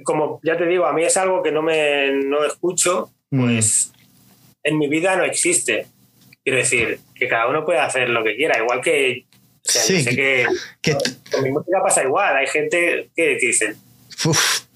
como 0.05 0.41
ya 0.45 0.57
te 0.57 0.67
digo, 0.67 0.87
a 0.87 0.93
mí 0.93 1.05
es 1.05 1.17
algo 1.17 1.43
que 1.43 1.51
no 1.51 1.63
me 1.63 2.13
no 2.13 2.45
escucho, 2.45 3.11
mm. 3.31 3.41
pues 3.41 3.93
en 4.63 4.79
mi 4.79 4.89
vida 4.89 5.17
no 5.17 5.25
existe. 5.25 5.87
Quiero 6.45 6.59
decir, 6.59 7.01
que 7.15 7.29
cada 7.29 7.49
uno 7.49 7.65
puede 7.65 7.81
hacer 7.81 8.09
lo 8.09 8.23
que 8.23 8.37
quiera, 8.37 8.59
igual 8.59 8.81
que. 8.81 9.27
sé 9.63 10.05
que, 10.05 10.47
con 11.33 11.43
mi 11.43 11.51
música 11.51 11.83
pasa 11.83 12.05
igual. 12.05 12.37
Hay 12.37 12.47
gente 12.47 13.11
que 13.17 13.37
dice. 13.37 13.75
Uf. 14.25 14.68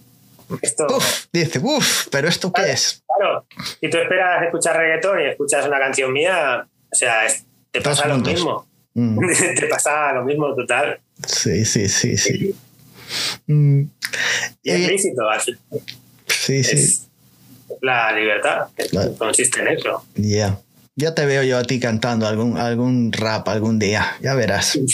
Esto, 0.60 0.86
dice, 1.32 1.60
uff, 1.62 2.08
pero 2.10 2.28
¿esto 2.28 2.52
qué 2.52 2.72
es? 2.72 3.02
Claro, 3.16 3.46
y 3.80 3.88
tú 3.88 3.98
esperas 3.98 4.42
escuchar 4.44 4.76
reggaetón 4.76 5.20
y 5.20 5.24
escuchas 5.24 5.66
una 5.66 5.78
canción 5.78 6.12
mía, 6.12 6.66
o 6.90 6.94
sea, 6.94 7.26
te 7.70 7.80
pasa 7.80 8.08
lo 8.08 8.18
mismo. 8.18 8.66
Mm. 8.94 9.18
te 9.58 9.66
pasa 9.66 10.12
lo 10.12 10.24
mismo 10.24 10.54
total. 10.54 11.00
Sí, 11.26 11.64
sí, 11.64 11.88
sí, 11.88 12.16
sí. 12.16 12.54
Mm. 13.46 13.82
Y 14.62 14.70
es 14.70 14.88
lícito, 14.88 15.22
Sí, 16.26 16.64
sí. 16.64 17.02
la 17.80 18.12
libertad, 18.12 18.68
consiste 19.18 19.60
en 19.60 19.68
eso. 19.68 20.04
Ya. 20.16 20.58
Ya 20.94 21.14
te 21.14 21.24
veo 21.24 21.42
yo 21.42 21.56
a 21.56 21.62
ti 21.62 21.80
cantando 21.80 22.26
algún, 22.26 22.58
algún 22.58 23.12
rap 23.12 23.48
algún 23.48 23.78
día, 23.78 24.14
ya 24.20 24.34
verás. 24.34 24.78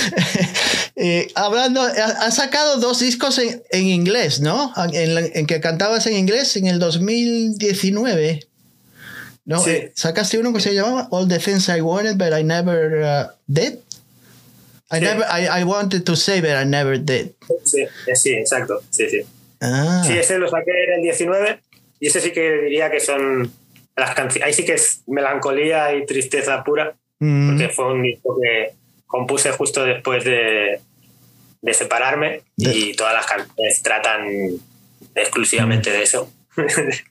Eh, 0.96 1.30
hablando, 1.34 1.80
has 1.82 2.36
sacado 2.36 2.78
dos 2.78 3.00
discos 3.00 3.38
en, 3.38 3.62
en 3.70 3.86
inglés, 3.86 4.40
¿no? 4.40 4.72
En, 4.92 5.30
en, 5.34 5.46
que 5.46 5.60
cantabas 5.60 6.06
en 6.06 6.16
inglés 6.16 6.56
en 6.56 6.66
el 6.66 6.78
2019. 6.78 8.46
¿no? 9.46 9.60
Sí. 9.60 9.70
Eh, 9.70 9.92
Sacaste 9.94 10.38
uno 10.38 10.52
que 10.52 10.60
se 10.60 10.74
llamaba 10.74 11.08
All 11.10 11.26
the 11.28 11.38
Things 11.38 11.68
I 11.68 11.80
Wanted, 11.80 12.16
but 12.18 12.38
I 12.38 12.44
Never 12.44 13.02
uh, 13.02 13.32
Did. 13.46 13.78
I, 14.92 14.98
Sí. 14.98 15.04
never, 15.04 15.24
I, 15.30 15.60
I 15.60 15.64
wanted 15.64 16.02
to 16.04 16.16
say, 16.16 16.40
but 16.40 16.50
I 16.50 16.64
never 16.64 16.98
did. 16.98 17.30
Sí, 17.64 17.82
eh, 17.82 18.16
sí, 18.16 18.30
exacto. 18.32 18.82
Sí, 18.90 19.08
sí. 19.08 19.20
Ah, 19.60 20.02
Sí, 20.04 20.14
ese 20.18 20.36
lo 20.38 20.48
saqué 20.48 20.72
en 20.88 20.94
el 20.94 21.02
19 21.02 21.60
y 22.00 22.08
ese 22.08 22.20
sí 22.20 22.32
que 22.32 22.50
diría 22.62 22.90
que 22.90 22.98
son 22.98 23.52
las 23.96 24.14
canciones. 24.16 24.46
Ahí 24.48 24.52
sí 24.52 24.64
que 24.64 24.74
es 24.74 25.02
melancolía 25.06 25.94
y 25.94 26.04
tristeza 26.06 26.64
pura, 26.64 26.96
mm, 27.20 27.50
porque 27.50 27.68
fue 27.68 27.92
un 27.92 28.02
disco 28.02 28.36
que 28.42 28.72
compuse 29.10 29.50
justo 29.52 29.84
después 29.84 30.24
de, 30.24 30.80
de 31.60 31.74
separarme 31.74 32.42
y 32.56 32.94
todas 32.94 33.14
las 33.14 33.26
canciones 33.26 33.82
tratan 33.82 34.26
exclusivamente 35.14 35.90
de 35.90 36.02
eso. 36.02 36.32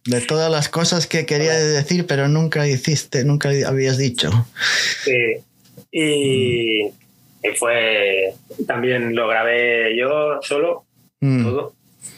de 0.05 0.21
todas 0.21 0.51
las 0.51 0.69
cosas 0.69 1.07
que 1.07 1.25
quería 1.25 1.53
decir, 1.53 2.05
pero 2.07 2.27
nunca 2.27 2.67
hiciste, 2.67 3.23
nunca 3.23 3.49
habías 3.65 3.97
dicho. 3.97 4.29
Sí. 5.03 5.35
Y, 5.91 6.85
y 6.85 7.55
fue. 7.57 8.33
También 8.67 9.15
lo 9.15 9.27
grabé 9.27 9.97
yo 9.97 10.39
solo, 10.41 10.85
Mm, 11.21 11.43
todo. 11.43 11.73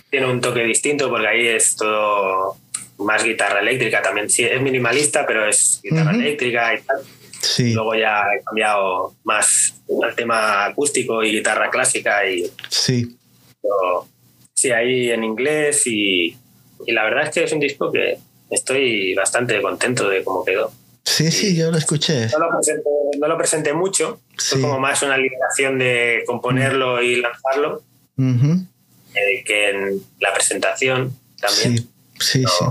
Tiene 0.09 0.27
un 0.27 0.41
toque 0.41 0.63
distinto 0.63 1.09
porque 1.09 1.27
ahí 1.27 1.47
es 1.47 1.75
todo 1.75 2.57
más 2.99 3.23
guitarra 3.23 3.61
eléctrica. 3.61 4.01
También 4.01 4.29
sí, 4.29 4.43
es 4.43 4.61
minimalista, 4.61 5.25
pero 5.25 5.47
es 5.47 5.79
guitarra 5.83 6.11
eléctrica 6.11 6.73
y 6.75 6.81
tal. 6.81 7.01
Sí, 7.41 7.73
Luego 7.73 7.95
ya 7.95 8.23
he 8.37 8.43
cambiado 8.43 9.13
más 9.23 9.73
al 10.03 10.15
tema 10.15 10.65
acústico 10.65 11.23
y 11.23 11.31
guitarra 11.31 11.69
clásica 11.69 12.27
y 12.29 12.51
sí. 12.69 13.17
pero, 13.61 14.07
sí, 14.53 14.71
ahí 14.71 15.09
en 15.09 15.23
inglés 15.23 15.85
y, 15.87 16.37
y 16.85 16.91
la 16.91 17.03
verdad 17.03 17.23
es 17.23 17.29
que 17.31 17.43
es 17.43 17.51
un 17.53 17.59
disco 17.59 17.91
que 17.91 18.17
estoy 18.49 19.13
bastante 19.15 19.61
contento 19.61 20.07
de 20.09 20.23
cómo 20.23 20.43
quedó. 20.45 20.71
Sí, 21.03 21.31
sí, 21.31 21.55
yo 21.55 21.71
lo 21.71 21.77
escuché. 21.77 22.27
No 22.27 22.39
lo 22.39 22.49
presenté, 22.49 22.89
no 23.19 23.27
lo 23.27 23.37
presenté 23.37 23.73
mucho, 23.73 24.19
Sí. 24.37 24.51
fue 24.55 24.61
como 24.61 24.79
más 24.79 25.01
una 25.03 25.17
liberación 25.17 25.77
de 25.79 26.23
componerlo 26.27 27.01
y 27.01 27.17
lanzarlo 27.21 27.81
eh, 28.17 29.43
que 29.45 29.69
en 29.71 30.01
la 30.19 30.33
presentación 30.33 31.15
también. 31.39 31.77
Sí, 31.77 31.89
sí, 32.19 32.43
sí. 32.45 32.65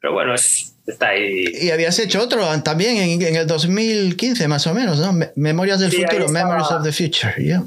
Pero 0.00 0.12
bueno, 0.12 0.34
es, 0.34 0.74
está 0.92 1.08
ahí. 1.08 1.44
Y 1.60 1.70
habías 1.70 1.98
hecho 1.98 2.20
otro 2.22 2.46
también 2.62 2.96
en, 2.96 3.22
en 3.22 3.36
el 3.36 3.46
2015, 3.46 4.48
más 4.48 4.66
o 4.66 4.74
menos, 4.74 4.98
¿no? 4.98 5.12
Me- 5.12 5.30
Memorias 5.36 5.80
del 5.80 5.90
Sí, 5.90 6.02
futuro, 6.02 6.26
estaba. 6.26 6.44
Memories 6.46 6.70
of 6.72 6.82
the 6.82 6.92
Future. 6.92 7.34
yeah. 7.42 7.62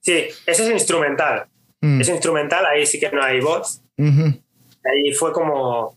Sí, 0.00 0.24
ese 0.46 0.64
es 0.64 0.70
instrumental. 0.70 1.46
Mm, 1.80 2.00
Es 2.00 2.08
instrumental, 2.08 2.64
ahí 2.66 2.86
sí 2.86 2.98
que 2.98 3.10
no 3.10 3.22
hay 3.22 3.40
voz. 3.40 3.80
Ahí 3.98 5.12
fue 5.12 5.32
como. 5.32 5.96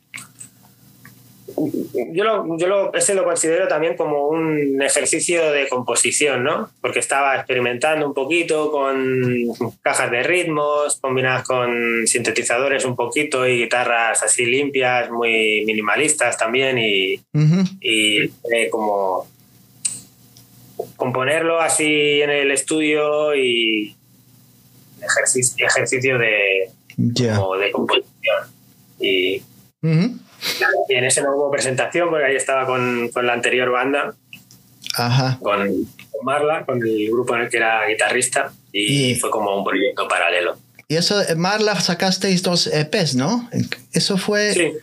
Yo, 2.14 2.24
lo, 2.24 2.58
yo 2.58 2.68
lo, 2.68 2.94
ese 2.94 3.14
lo 3.14 3.24
considero 3.24 3.68
también 3.68 3.96
como 3.96 4.28
un 4.28 4.82
ejercicio 4.82 5.52
de 5.52 5.68
composición, 5.68 6.44
¿no? 6.44 6.70
Porque 6.82 7.00
estaba 7.00 7.36
experimentando 7.36 8.06
un 8.08 8.14
poquito 8.14 8.72
con 8.72 9.48
cajas 9.82 10.12
de 10.12 10.24
ritmos, 10.24 11.00
combinadas 11.00 11.44
con 11.48 12.08
sintetizadores 12.08 12.86
un 12.86 12.96
poquito 12.96 13.48
y 13.48 13.60
guitarras 13.64 14.24
así 14.24 14.46
limpias, 14.46 15.10
muy 15.10 15.64
minimalistas 15.66 16.38
también, 16.38 16.78
y, 16.78 17.22
y 17.82 18.24
eh, 18.24 18.70
como 18.70 19.28
componerlo 20.96 21.60
así 21.60 22.22
en 22.22 22.30
el 22.30 22.52
estudio 22.52 23.36
y 23.36 23.96
ejercicio, 25.02 25.68
ejercicio 25.68 26.18
de, 26.18 26.70
como 27.36 27.58
de 27.58 27.72
composición. 27.72 28.38
Y 29.00 29.42
en 30.90 31.04
ese 31.06 31.22
no 31.22 31.36
hubo 31.36 31.52
presentación 31.52 32.10
porque 32.10 32.26
ahí 32.26 32.36
estaba 32.36 32.66
con, 32.66 33.10
con 33.10 33.26
la 33.28 33.34
anterior 33.34 33.70
banda, 33.72 34.16
Ajá. 34.96 35.38
con, 35.42 35.68
con 35.68 36.26
Marla, 36.26 36.66
con 36.66 36.86
el 36.86 37.10
grupo 37.10 37.36
en 37.36 37.44
el 37.44 37.50
que 37.50 37.58
era 37.58 37.88
guitarrista, 37.88 38.52
y 38.72 39.12
Y- 39.12 39.16
fue 39.16 39.30
como 39.32 39.56
un 39.58 39.64
proyecto 39.64 40.08
paralelo. 40.08 40.58
Y 40.88 40.96
eso, 40.98 41.22
eh, 41.22 41.36
Marla, 41.36 41.80
sacasteis 41.80 42.44
dos 42.44 42.68
EPs, 42.68 43.16
¿no? 43.16 43.50
Eso 43.94 44.18
fue... 44.18 44.54
Sí, 44.54 44.74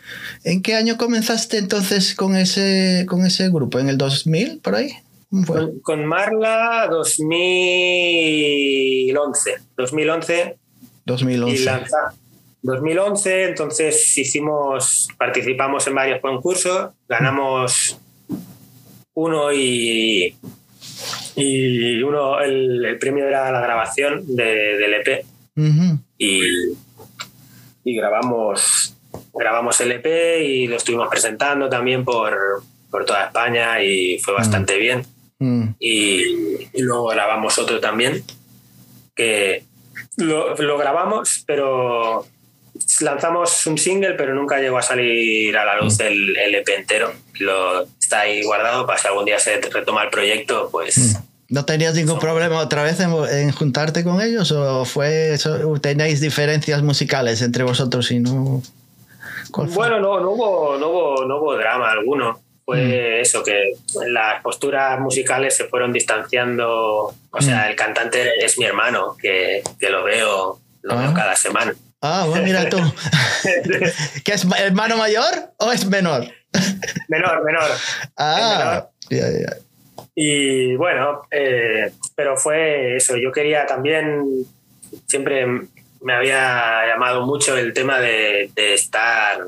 ¿En 0.45 0.63
qué 0.63 0.75
año 0.75 0.97
comenzaste 0.97 1.59
entonces 1.59 2.15
con 2.15 2.35
ese, 2.35 3.05
con 3.07 3.27
ese 3.27 3.51
grupo? 3.51 3.79
¿En 3.79 3.91
el 3.91 3.99
2000, 3.99 4.61
por 4.61 4.75
ahí? 4.77 4.93
Con, 5.47 5.79
con 5.81 6.07
Marla 6.07 6.87
2011. 6.91 9.51
2011 9.77 10.41
y 10.41 10.55
2011. 11.05 11.65
lanza 11.65 11.97
2011 12.63 13.45
entonces 13.45 14.19
hicimos 14.19 15.09
participamos 15.17 15.87
en 15.87 15.95
varios 15.95 16.21
concursos 16.21 16.91
ganamos 17.09 17.99
uno 19.15 19.53
y 19.53 20.35
y 21.37 22.03
uno 22.03 22.41
el, 22.41 22.85
el 22.85 22.99
premio 22.99 23.27
era 23.29 23.51
la 23.53 23.61
grabación 23.61 24.25
de- 24.35 24.77
del 24.79 24.95
EP 24.95 25.25
y, 26.19 26.41
y 27.85 27.97
grabamos 27.97 28.95
grabamos 29.35 29.81
el 29.81 29.93
EP 29.93 30.41
y 30.45 30.67
lo 30.67 30.77
estuvimos 30.77 31.09
presentando 31.09 31.69
también 31.69 32.05
por, 32.05 32.37
por 32.91 33.05
toda 33.05 33.27
España 33.27 33.83
y 33.83 34.19
fue 34.19 34.35
bastante 34.35 34.77
bien. 34.79 35.05
Mm. 35.41 35.69
y, 35.79 36.23
y 36.73 36.83
luego 36.83 37.07
grabamos 37.07 37.57
otro 37.59 37.79
también 37.79 38.25
que 39.15 39.63
lo, 40.17 40.57
lo 40.57 40.77
grabamos 40.79 41.45
pero 41.47 42.27
lanzamos 43.01 43.66
un 43.66 43.78
single 43.78 44.14
pero 44.14 44.34
nunca 44.34 44.59
llegó 44.59 44.78
a 44.78 44.82
salir 44.82 45.57
a 45.57 45.64
la 45.64 45.76
luz 45.80 46.01
el, 46.01 46.36
el 46.36 46.55
EP 46.55 46.68
entero 46.70 47.12
lo 47.40 47.82
está 48.01 48.20
ahí 48.20 48.42
guardado 48.42 48.86
para 48.86 48.99
si 48.99 49.07
algún 49.09 49.24
día 49.24 49.38
se 49.38 49.61
retoma 49.61 50.03
el 50.05 50.11
proyecto 50.11 50.68
pues 50.70 51.16
¿No 51.51 51.64
tenías 51.64 51.94
ningún 51.94 52.18
problema 52.18 52.59
otra 52.61 52.82
vez 52.82 53.01
en, 53.01 53.11
en 53.30 53.53
juntarte 53.53 54.05
con 54.05 54.20
ellos 54.20 54.53
o 54.53 54.84
fue 54.84 55.32
eso, 55.32 55.59
tenéis 55.80 56.20
diferencias 56.20 56.82
musicales 56.82 57.40
entre 57.40 57.64
vosotros 57.64 58.11
y 58.11 58.20
no? 58.20 58.62
Bueno, 59.57 59.99
no, 59.99 60.20
no, 60.20 60.30
hubo, 60.32 60.76
no, 60.76 60.88
hubo, 60.90 61.24
no 61.24 61.36
hubo 61.38 61.57
drama 61.57 61.90
alguno. 61.90 62.38
Fue 62.66 63.22
eso, 63.22 63.42
que 63.42 63.72
las 64.09 64.42
posturas 64.42 65.01
musicales 65.01 65.57
se 65.57 65.64
fueron 65.64 65.90
distanciando. 65.90 67.14
O 67.30 67.40
sea, 67.40 67.70
el 67.70 67.76
cantante 67.76 68.44
es 68.44 68.59
mi 68.59 68.66
hermano, 68.66 69.16
que, 69.18 69.62
que 69.80 69.88
lo 69.88 70.05
veo, 70.05 70.59
lo 70.82 70.92
Ah. 70.94 71.01
veo 71.01 71.14
cada 71.14 71.34
semana. 71.34 71.74
Ah, 72.01 72.26
bueno, 72.28 72.44
mira 72.44 72.68
tú. 72.68 72.78
¿Que 74.24 74.32
es 74.32 74.46
hermano 74.59 74.96
mayor 74.96 75.53
o 75.59 75.72
es 75.72 75.86
menor? 75.86 76.30
menor, 77.09 77.44
menor. 77.44 77.70
Ah, 78.16 78.86
ya, 79.11 79.28
ya. 79.30 79.57
Y 80.14 80.76
bueno, 80.76 81.22
eh, 81.30 81.92
pero 82.14 82.36
fue 82.36 82.96
eso. 82.96 83.16
Yo 83.16 83.32
quería 83.32 83.66
también, 83.66 84.24
siempre 85.07 85.46
me 86.01 86.12
había 86.12 86.86
llamado 86.86 87.26
mucho 87.26 87.57
el 87.57 87.72
tema 87.72 87.99
de, 87.99 88.51
de 88.55 88.74
estar 88.74 89.46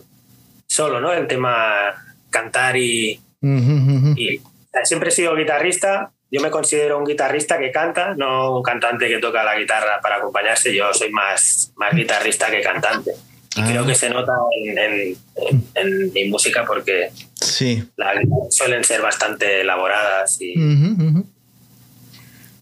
solo, 0.66 1.00
¿no? 1.00 1.12
El 1.12 1.26
tema 1.26 1.94
cantar 2.30 2.76
y, 2.76 3.20
y 3.42 4.38
o 4.38 4.42
sea, 4.72 4.84
siempre 4.84 5.08
he 5.08 5.12
sido 5.12 5.34
guitarrista. 5.34 6.12
Yo 6.32 6.40
me 6.40 6.50
considero 6.50 6.98
un 6.98 7.04
guitarrista 7.04 7.58
que 7.58 7.72
canta, 7.72 8.14
no 8.14 8.56
un 8.56 8.62
cantante 8.62 9.08
que 9.08 9.18
toca 9.18 9.42
la 9.42 9.58
guitarra 9.58 10.00
para 10.00 10.16
acompañarse. 10.16 10.74
Yo 10.74 10.92
soy 10.94 11.10
más, 11.10 11.72
más 11.76 11.92
guitarrista 11.94 12.50
que 12.50 12.60
cantante. 12.60 13.10
Y 13.56 13.62
Ah. 13.62 13.66
creo 13.68 13.84
que 13.84 13.96
se 13.96 14.08
nota 14.10 14.32
en, 14.64 14.78
en- 14.78 15.16
en- 15.36 15.64
en 15.74 16.12
mi 16.12 16.28
música 16.28 16.64
porque 16.64 17.10
Sí. 17.34 17.82
las 17.96 18.14
suelen 18.50 18.84
ser 18.84 19.02
bastante 19.02 19.62
elaboradas 19.62 20.40
y, 20.40 20.54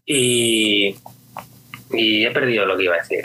y, 0.07 0.97
y 1.91 2.25
he 2.25 2.31
perdido 2.31 2.64
lo 2.64 2.77
que 2.77 2.85
iba 2.85 2.95
a 2.95 2.99
decir. 2.99 3.23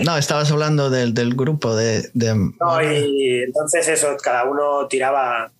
No, 0.04 0.16
estabas 0.16 0.50
hablando 0.50 0.90
del, 0.90 1.14
del 1.14 1.34
grupo 1.34 1.74
de... 1.74 2.08
de- 2.14 2.34
No, 2.60 2.80
y 2.82 3.42
entonces 3.44 3.88
eso, 3.88 4.16
cada 4.22 4.44
uno 4.44 4.86
tiraba 4.88 5.50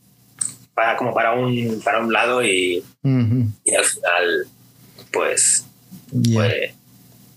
para, 0.81 0.97
como 0.97 1.13
para 1.13 1.33
un, 1.35 1.81
para 1.85 2.01
un 2.01 2.11
lado 2.11 2.43
y, 2.43 2.83
al 3.77 3.85
final 3.85 4.47
pues 5.13 5.67
ya. 6.11 6.35
fue, 6.41 6.75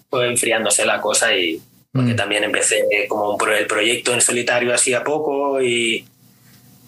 fue 0.10 0.28
enfriándose 0.32 0.86
la 0.86 1.02
cosa 1.02 1.36
y 1.36 1.62
porque 1.91 2.14
Mm. 2.14 2.16
también 2.16 2.44
empecé 2.46 2.88
como 3.10 3.38
un 3.38 3.52
el 3.52 3.68
proyecto 3.68 4.14
en 4.14 4.22
solitario 4.22 4.74
así 4.74 4.94
a 4.94 5.04
poco 5.04 5.62
y, 5.62 6.06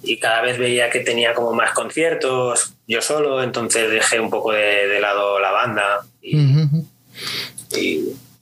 y 0.02 0.18
cada 0.18 0.42
vez 0.42 0.58
veía 0.58 0.90
que 0.90 1.02
tenía 1.02 1.34
como 1.34 1.52
más 1.54 1.74
conciertos 1.74 2.74
yo 2.88 3.02
solo, 3.02 3.44
entonces 3.44 3.92
dejé 3.92 4.20
un 4.22 4.30
poco 4.30 4.54
de, 4.54 4.88
de 4.88 5.00
lado 5.02 5.40
la 5.40 5.52
banda 5.52 6.06
y, 6.22 6.38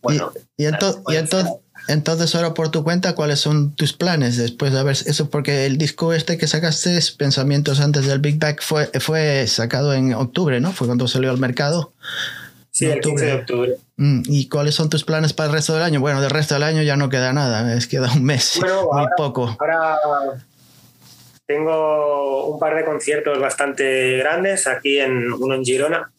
bueno. 0.01 0.31
y, 0.55 0.63
ento- 0.65 1.01
y 1.07 1.15
ento- 1.15 1.59
entonces 1.87 2.33
ahora 2.35 2.53
por 2.53 2.69
tu 2.69 2.83
cuenta, 2.83 3.15
¿cuáles 3.15 3.39
son 3.39 3.75
tus 3.75 3.93
planes 3.93 4.37
después 4.37 4.71
de 4.73 4.79
haber 4.79 4.95
eso? 4.95 5.29
Porque 5.29 5.65
el 5.65 5.77
disco 5.77 6.13
este 6.13 6.37
que 6.37 6.47
sacaste, 6.47 6.99
Pensamientos 7.17 7.79
antes 7.79 8.05
del 8.05 8.19
Big 8.19 8.39
Bang, 8.39 8.57
fue, 8.61 8.87
fue 8.99 9.45
sacado 9.47 9.93
en 9.93 10.13
octubre, 10.13 10.59
¿no? 10.59 10.71
Fue 10.71 10.87
cuando 10.87 11.07
salió 11.07 11.29
al 11.29 11.37
mercado. 11.37 11.93
Sí, 12.71 12.85
el 12.85 13.01
15 13.01 13.25
de 13.25 13.33
octubre. 13.33 13.75
Mm, 13.97 14.23
¿Y 14.25 14.49
cuáles 14.49 14.73
son 14.73 14.89
tus 14.89 15.03
planes 15.03 15.33
para 15.33 15.47
el 15.47 15.53
resto 15.53 15.73
del 15.73 15.83
año? 15.83 15.99
Bueno, 15.99 16.21
del 16.21 16.31
resto 16.31 16.55
del 16.55 16.63
año 16.63 16.81
ya 16.81 16.97
no 16.97 17.09
queda 17.09 17.31
nada, 17.31 17.75
es 17.75 17.87
queda 17.87 18.11
un 18.11 18.23
mes, 18.23 18.59
muy 18.91 19.05
poco. 19.15 19.55
Ahora 19.59 19.99
tengo 21.45 22.47
un 22.47 22.59
par 22.59 22.75
de 22.75 22.85
conciertos 22.85 23.39
bastante 23.39 24.17
grandes, 24.17 24.65
aquí 24.65 24.99
en 24.99 25.31
uno 25.31 25.53
en 25.53 25.63
Girona, 25.63 26.11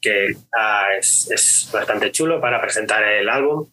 que 0.00 0.36
es, 0.98 1.30
es, 1.30 1.68
bastante 1.72 2.10
chulo 2.10 2.40
para 2.40 2.60
presentar 2.60 3.04
el 3.04 3.28
álbum. 3.28 3.66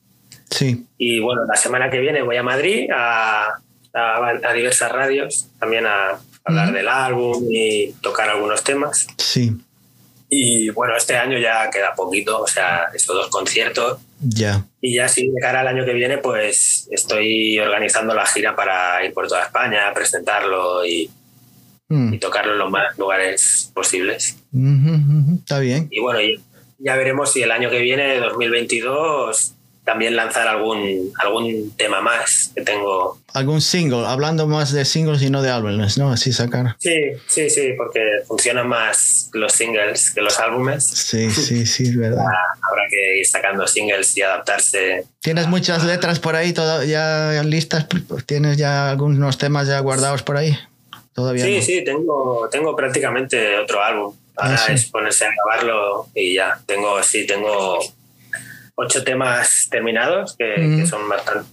Sí. 0.49 0.85
Y 0.97 1.19
bueno, 1.19 1.43
la 1.45 1.55
semana 1.55 1.89
que 1.89 1.99
viene 1.99 2.21
voy 2.21 2.37
a 2.37 2.43
Madrid 2.43 2.89
a, 2.93 3.59
a, 3.93 4.53
diversas 4.53 4.91
radios, 4.91 5.47
también 5.59 5.85
a 5.85 6.19
hablar 6.43 6.71
del 6.71 6.87
álbum 6.87 7.45
y 7.49 7.93
tocar 8.01 8.29
algunos 8.29 8.63
temas. 8.63 9.07
Sí. 9.17 9.51
Y 10.29 10.69
bueno, 10.71 10.95
este 10.97 11.15
año 11.15 11.37
ya 11.37 11.69
queda 11.69 11.93
poquito, 11.93 12.41
o 12.41 12.47
sea, 12.47 12.87
estos 12.93 13.15
dos 13.15 13.27
conciertos. 13.29 13.99
Ya. 14.19 14.65
Y 14.81 14.95
ya 14.95 15.07
sí, 15.07 15.29
de 15.29 15.39
cara 15.39 15.61
al 15.61 15.67
año 15.67 15.85
que 15.85 15.93
viene, 15.93 16.17
pues 16.17 16.87
estoy 16.91 17.59
organizando 17.59 18.15
la 18.15 18.25
gira 18.25 18.55
para 18.55 19.05
ir 19.05 19.13
por 19.13 19.27
toda 19.27 19.43
España, 19.43 19.93
presentarlo 19.93 20.83
y, 20.85 21.09
mm. 21.89 22.13
y 22.15 22.17
tocarlo 22.17 22.53
en 22.53 22.59
los 22.59 22.71
más 22.71 22.97
lugares 22.97 23.71
posibles. 23.75 24.37
Está 25.39 25.59
bien. 25.59 25.87
Y 25.91 25.99
bueno, 25.99 26.19
ya 26.79 26.95
veremos 26.95 27.31
si 27.31 27.43
el 27.43 27.51
año 27.51 27.69
que 27.69 27.79
viene, 27.79 28.17
2022, 28.19 29.53
también 29.83 30.15
lanzar 30.15 30.47
algún, 30.47 31.11
algún 31.19 31.75
tema 31.75 32.01
más 32.01 32.51
que 32.55 32.61
tengo. 32.61 33.19
Algún 33.33 33.61
single, 33.61 34.05
hablando 34.05 34.47
más 34.47 34.71
de 34.71 34.85
singles 34.85 35.21
y 35.21 35.29
no 35.29 35.41
de 35.41 35.49
álbumes, 35.49 35.97
¿no? 35.97 36.11
Así 36.11 36.31
sacar. 36.31 36.75
Sí, 36.79 37.11
sí, 37.27 37.49
sí, 37.49 37.73
porque 37.77 37.99
funcionan 38.27 38.67
más 38.67 39.29
los 39.33 39.51
singles 39.51 40.11
que 40.11 40.21
los 40.21 40.39
álbumes. 40.39 40.85
Sí, 40.85 41.29
sí, 41.31 41.65
sí, 41.65 41.83
es 41.83 41.97
verdad. 41.97 42.25
Habrá 42.25 42.83
que 42.89 43.19
ir 43.19 43.25
sacando 43.25 43.67
singles 43.67 44.15
y 44.17 44.21
adaptarse. 44.21 45.05
¿Tienes 45.19 45.47
muchas 45.47 45.83
letras 45.83 46.19
por 46.19 46.35
ahí 46.35 46.53
todo, 46.53 46.83
ya 46.83 47.41
listas? 47.43 47.87
¿Tienes 48.25 48.57
ya 48.57 48.89
algunos 48.89 49.37
temas 49.37 49.67
ya 49.67 49.79
guardados 49.79 50.23
por 50.23 50.37
ahí? 50.37 50.57
Todavía 51.13 51.45
sí, 51.45 51.61
sí, 51.61 51.83
tengo, 51.83 52.47
tengo 52.51 52.75
prácticamente 52.75 53.57
otro 53.59 53.83
álbum. 53.83 54.15
Ah, 54.35 54.47
Ahora 54.47 54.73
es 54.73 54.85
ponerse 54.85 55.25
a 55.25 55.29
grabarlo 55.29 56.07
y 56.15 56.33
ya. 56.35 56.59
Tengo, 56.65 57.03
sí, 57.03 57.27
tengo 57.27 57.79
ocho 58.75 59.03
temas 59.03 59.67
terminados 59.69 60.35
que, 60.37 60.85
son 60.87 61.07
bastante. 61.09 61.49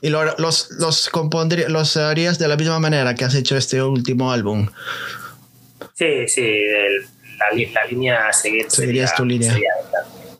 ¿Y 0.00 0.10
los, 0.10 0.38
los, 0.38 1.10
los 1.68 1.96
harías 1.96 2.38
de 2.38 2.48
la 2.48 2.56
misma 2.56 2.78
manera 2.78 3.14
que 3.14 3.24
has 3.24 3.34
hecho 3.34 3.56
este 3.56 3.82
último 3.82 4.32
álbum? 4.32 4.68
Sí, 5.94 6.28
sí, 6.28 6.42
la, 7.38 7.84
línea 7.86 8.28
a 8.28 8.32
seguir 8.32 8.70
sería, 8.70 9.12
tu 9.14 9.24
línea. 9.24 9.54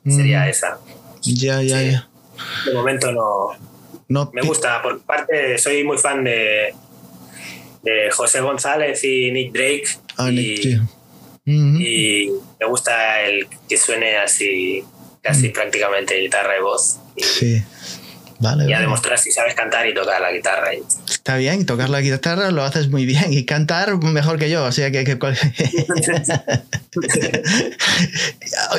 Sería, 0.06 0.48
esa. 0.48 0.78
Ya, 1.22 1.62
ya, 1.62 1.82
ya. 1.82 2.08
De 2.66 2.74
momento 2.74 3.12
no. 3.12 3.50
no 4.08 4.30
me 4.32 4.42
gusta, 4.42 4.80
por 4.82 5.00
parte, 5.02 5.58
soy 5.58 5.84
muy 5.84 5.98
fan 5.98 6.24
de, 6.24 6.74
de 7.82 8.10
José 8.10 8.40
González 8.40 9.02
y 9.04 9.30
Nick 9.30 9.52
Drake. 9.52 9.88
Ah, 10.16 10.30
y, 10.30 10.80
y 11.44 12.30
me 12.60 12.66
gusta 12.66 13.22
el 13.22 13.46
que 13.68 13.76
suene 13.76 14.16
así 14.16 14.84
casi 15.22 15.48
mm. 15.48 15.52
prácticamente 15.52 16.16
guitarra 16.16 16.58
y 16.58 16.62
voz. 16.62 16.98
Y, 17.16 17.22
sí. 17.22 17.62
Vale, 18.38 18.68
y 18.68 18.72
a 18.72 18.80
demostrar 18.80 19.16
si 19.18 19.30
sabes 19.30 19.54
cantar 19.54 19.86
y 19.86 19.94
tocar 19.94 20.20
la 20.20 20.32
guitarra. 20.32 20.72
Está 21.08 21.36
bien, 21.36 21.64
tocar 21.64 21.88
la 21.88 22.00
guitarra 22.00 22.50
lo 22.50 22.64
haces 22.64 22.88
muy 22.88 23.06
bien 23.06 23.32
y 23.32 23.44
cantar 23.44 23.96
mejor 23.98 24.36
que 24.36 24.50
yo, 24.50 24.64
o 24.64 24.72
sea 24.72 24.90
que... 24.90 25.02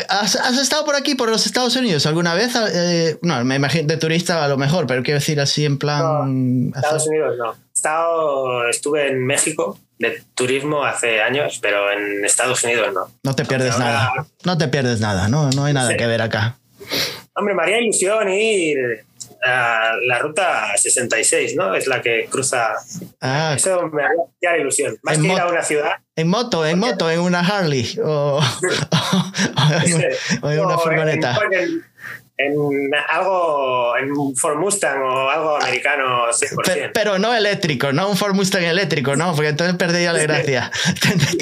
¿Has, 0.10 0.36
estado 0.62 0.84
por 0.84 0.96
aquí, 0.96 1.16
por 1.16 1.30
los 1.30 1.46
Estados 1.46 1.78
Unidos, 1.78 2.06
alguna 2.06 2.34
vez? 2.34 2.52
Eh, 2.74 3.18
no, 3.22 3.41
me 3.46 3.56
imagino 3.56 3.88
de 3.88 3.96
turista 3.96 4.44
a 4.44 4.50
lo 4.50 4.58
mejor, 4.58 4.86
pero 4.86 5.02
quiero 5.02 5.22
decir 5.22 5.39
así 5.39 5.64
en 5.64 5.78
plan... 5.78 6.74
Estados 6.76 7.08
Unidos 7.08 7.38
no. 7.38 7.56
Estado, 7.74 8.68
estuve 8.68 9.08
en 9.08 9.26
México 9.26 9.80
de 10.04 10.22
turismo 10.36 10.86
hace 10.86 11.22
años, 11.22 11.58
pero 11.62 11.91
en 11.91 12.24
Estados 12.24 12.64
Unidos 12.64 12.93
no. 12.93 13.12
No 13.24 13.36
te 13.36 13.45
pierdes 13.45 13.78
nada. 13.80 14.12
No 14.43 14.58
te 14.58 14.68
pierdes 14.68 14.99
nada, 14.99 15.28
no, 15.28 15.49
no 15.49 15.66
hay 15.66 15.74
nada 15.74 15.97
que 15.97 16.06
ver 16.06 16.22
acá. 16.22 16.58
Hombre, 17.36 17.56
María 17.56 17.80
ilusión 17.80 18.30
ir 18.30 19.06
a 19.45 19.93
la 20.08 20.20
ruta 20.20 20.78
66, 20.78 21.56
¿no? 21.56 21.76
Es 21.76 21.88
la 21.88 22.01
que 22.01 22.28
cruza. 22.30 22.74
Ah, 23.20 23.54
Eso 23.56 23.88
me 23.88 24.04
haría 24.04 24.62
ilusión. 24.62 24.97
Más 25.01 25.18
que 25.18 25.28
ir 25.28 25.39
a 25.39 25.47
una 25.47 25.64
ciudad. 25.64 25.91
En 26.16 26.28
moto, 26.28 26.66
en 26.66 26.80
moto, 26.80 27.10
en 27.10 27.20
una 27.20 27.39
Harley 27.39 27.99
o, 28.04 28.39
en, 30.43 30.60
una 30.60 30.78
furgoneta 30.78 31.38
en 31.51 31.84
algo, 33.10 33.98
en 33.98 34.12
un 34.12 34.36
Ford 34.36 34.58
Mustang 34.58 35.02
o 35.02 35.30
algo 35.30 35.62
americano 35.62 36.28
100%. 36.28 36.91
Pero, 36.94 37.20
no 37.20 37.34
eléctrico, 37.34 37.91
no 37.91 38.10
un 38.10 38.18
Ford 38.18 38.34
Mustang 38.34 38.64
eléctrico, 38.64 39.16
no, 39.16 39.34
porque 39.36 39.50
entonces 39.50 39.76
perdería 39.76 40.14
la 40.14 40.24
gracia. 40.24 40.72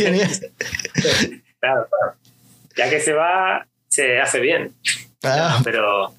claro, 1.59 1.87
claro. 1.89 2.15
Ya 2.75 2.89
que 2.89 2.99
se 2.99 3.13
va, 3.13 3.67
se 3.87 4.19
hace 4.19 4.39
bien. 4.39 4.73
Ah. 5.23 5.59
Pero 5.63 6.13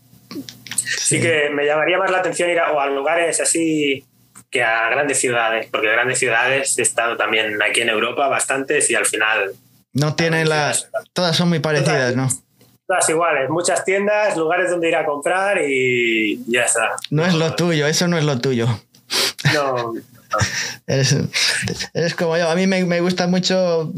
sí. 0.77 1.21
que 1.21 1.51
me 1.51 1.65
llamaría 1.67 1.99
más 1.99 2.11
la 2.11 2.19
atención 2.19 2.51
ir 2.51 2.59
a, 2.59 2.73
o 2.73 2.81
a 2.81 2.87
lugares 2.87 3.41
así 3.41 4.05
que 4.51 4.63
a 4.63 4.91
grandes 4.91 5.19
ciudades, 5.19 5.67
porque 5.71 5.89
grandes 5.91 6.19
ciudades 6.19 6.79
he 6.79 6.83
estado 6.83 7.17
también 7.17 7.61
aquí 7.63 7.81
en 7.81 7.89
Europa 7.89 8.29
bastantes 8.29 8.91
y 8.91 8.95
al 8.95 9.07
final... 9.07 9.53
No 9.95 10.15
tienen 10.15 10.49
las... 10.49 10.91
Todas 11.15 11.37
son 11.37 11.49
muy 11.49 11.59
parecidas, 11.59 12.15
¿no? 12.15 12.29
Todas 12.93 13.09
iguales, 13.09 13.49
muchas 13.49 13.87
tiendas, 13.87 14.37
lugares 14.37 14.71
donde 14.71 14.87
ir 14.87 14.97
a 14.97 15.07
comprar 15.07 15.59
y 15.67 16.45
ya 16.47 16.65
está. 16.65 16.91
No 17.09 17.25
es 17.25 17.33
lo 17.33 17.55
tuyo, 17.55 17.87
eso 17.87 18.07
no 18.07 18.19
es 18.19 18.25
lo 18.25 18.39
tuyo. 18.39 18.67
No. 19.55 19.95
eres, 20.87 22.15
como 22.15 22.37
yo, 22.37 22.51
a 22.51 22.55
mí 22.55 22.67
me, 22.67 23.01
gusta 23.01 23.27
mucho 23.29 23.91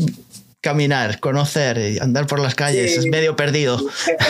caminar, 0.60 1.18
conocer, 1.18 1.76
y 1.78 1.98
andar 1.98 2.28
por 2.28 2.38
las 2.38 2.54
calles, 2.54 2.96
es 2.96 3.06
medio 3.06 3.34
perdido. 3.34 3.80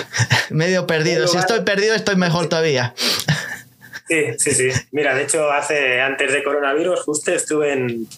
medio 0.50 0.86
perdido. 0.86 1.28
Si 1.28 1.36
estoy 1.36 1.60
perdido, 1.60 1.94
estoy 1.94 2.16
mejor 2.16 2.48
todavía. 2.48 2.94
sí, 4.08 4.32
sí, 4.38 4.52
sí. 4.54 4.68
Mira, 4.92 5.14
de 5.14 5.24
hecho, 5.24 5.52
hace 5.52 6.00
antes 6.00 6.32
de 6.32 6.42
coronavirus, 6.42 7.02
justo 7.02 7.32
estuve 7.32 7.74
en, 7.74 8.08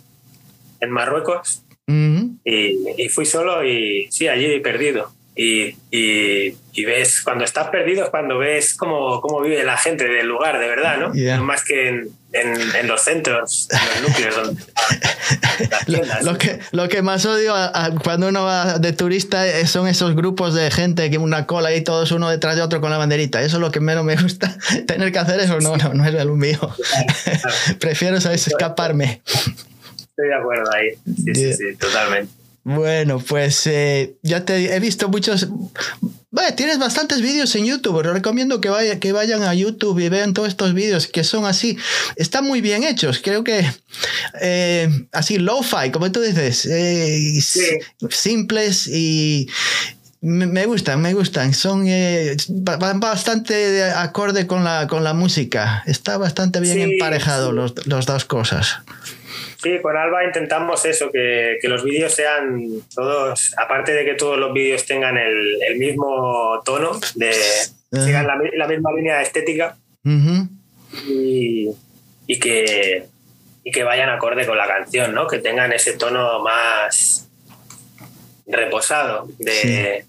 en 0.79 0.91
Marruecos 0.93 1.65
y, 1.89 3.03
y, 3.03 3.09
fui 3.09 3.27
solo 3.27 3.65
y 3.65 4.07
sí, 4.13 4.29
allí 4.29 4.61
perdido 4.61 5.16
y, 5.39 5.77
y, 5.91 6.85
ves, 6.87 7.21
cuando 7.21 7.45
estás 7.45 7.69
perdido 7.69 8.05
es 8.05 8.11
cuando 8.11 8.39
ves 8.39 8.75
cómo, 8.75 9.21
cómo, 9.21 9.43
vive 9.43 9.63
la 9.65 9.77
gente 9.77 10.09
del 10.09 10.27
lugar, 10.27 10.59
de 10.59 10.67
verdad, 10.67 10.97
¿no? 10.97 11.43
Más 11.43 11.63
que 11.63 11.89
en, 11.89 12.11
en, 12.33 12.89
los 12.89 13.03
centros, 13.03 13.69
en 13.71 14.03
los 14.03 14.09
núcleos 14.09 14.35
donde 14.35 14.63
lo, 16.23 16.39
que, 16.39 16.59
lo 16.73 16.89
que 16.89 17.03
más 17.03 17.27
odio 17.27 17.55
cuando 18.03 18.29
uno 18.29 18.45
va 18.45 18.79
de 18.79 18.95
turista 18.95 19.45
son 19.67 19.89
esos 19.89 20.17
grupos 20.17 20.55
de 20.55 20.71
gente 20.71 21.11
que 21.11 21.19
una 21.19 21.47
cola 21.47 21.75
y 21.75 21.83
todos 21.83 22.13
uno 22.13 22.31
detrás 22.31 22.57
de 22.57 22.63
otro 22.63 22.81
con 22.81 22.91
la 22.91 22.97
banderita. 22.97 23.43
Eso 23.43 23.57
es 23.57 23.61
lo 23.61 23.71
que 23.71 23.81
menos 23.81 24.05
me 24.05 24.17
gusta. 24.17 24.57
Tener 24.87 25.13
que 25.13 25.19
hacer 25.19 25.39
eso, 25.41 25.61
no, 25.61 25.77
no, 25.77 25.93
no 25.93 26.07
es 26.07 26.15
el 26.15 26.31
mío. 26.31 26.59
Prefiero, 27.79 28.23
¿sabes? 28.23 28.47
Escaparme. 28.47 29.21
Estoy 29.27 30.29
de 30.29 30.35
acuerdo 30.35 30.73
ahí. 30.73 30.93
Sí, 31.05 31.35
sí, 31.35 31.53
sí, 31.53 31.77
totalmente. 31.77 32.33
Bueno, 32.69 33.21
pues 33.21 33.65
eh, 33.69 34.17
ya 34.23 34.45
te 34.45 34.75
he 34.75 34.81
visto 34.81 35.09
muchos. 35.09 35.47
Bueno, 36.33 36.53
tienes 36.57 36.81
bastantes 36.81 37.23
vídeos 37.23 37.55
en 37.55 37.65
YouTube. 37.65 37.95
Os 37.95 38.07
recomiendo 38.07 38.61
que, 38.61 38.69
vaya, 38.69 38.99
que 38.99 39.13
vayan 39.13 39.45
a 39.45 39.55
YouTube 39.55 40.01
y 40.01 40.09
vean 40.09 40.35
todos 40.35 40.49
estos 40.49 40.75
vídeos 40.75 41.07
que 41.07 41.23
son 41.23 41.47
así. 41.47 41.79
Están 42.17 42.45
muy 42.45 42.61
bien 42.61 42.83
hechos. 42.83 43.21
Creo 43.23 43.45
que 43.45 43.65
eh, 44.41 44.89
así, 45.13 45.39
lo-fi, 45.39 45.93
como 45.93 46.11
tú 46.11 46.21
dices. 46.21 46.67
Eh, 46.67 47.39
simples 48.11 48.89
y, 48.89 49.49
me 50.21 50.67
gustan, 50.67 51.01
me 51.01 51.15
gustan. 51.15 51.55
Son 51.55 51.87
van 52.49 52.99
bastante 52.99 53.55
de 53.55 53.85
acorde 53.93 54.49
con 54.49 54.65
la, 54.65 54.89
con 54.89 55.05
la 55.05 55.15
música. 55.15 55.85
Está 55.87 56.19
bastante 56.19 56.59
bien 56.59 56.81
emparejado 56.81 57.53
Los, 57.53 57.87
los, 57.87 58.07
dos 58.07 58.25
cosas. 58.25 58.81
Sí, 59.63 59.79
con 59.81 59.97
Alba 59.97 60.25
intentamos 60.25 60.85
eso, 60.85 61.11
que, 61.11 61.59
los 61.63 61.83
vídeos 61.83 62.15
sean 62.15 62.63
todos, 62.95 63.55
aparte 63.57 63.93
de 63.93 64.05
que 64.05 64.15
todos 64.15 64.39
los 64.39 64.53
vídeos 64.53 64.85
tengan 64.85 65.17
el, 65.17 65.77
mismo 65.79 66.61
tono, 66.65 66.99
de 67.15 67.33
sigan 67.93 68.27
la, 68.27 68.67
misma 68.67 68.93
línea 68.93 69.23
estética 69.23 69.77
y, 71.07 71.71
que, 72.41 73.07
que 73.65 73.85
vayan 73.85 74.11
acorde 74.11 74.47
con 74.47 74.59
la 74.59 74.67
canción, 74.67 75.15
¿no? 75.15 75.27
Que 75.27 75.39
tengan 75.39 75.73
ese 75.73 75.95
tono 75.95 76.43
más 76.43 77.29
reposado 78.47 79.29
de, 79.39 80.05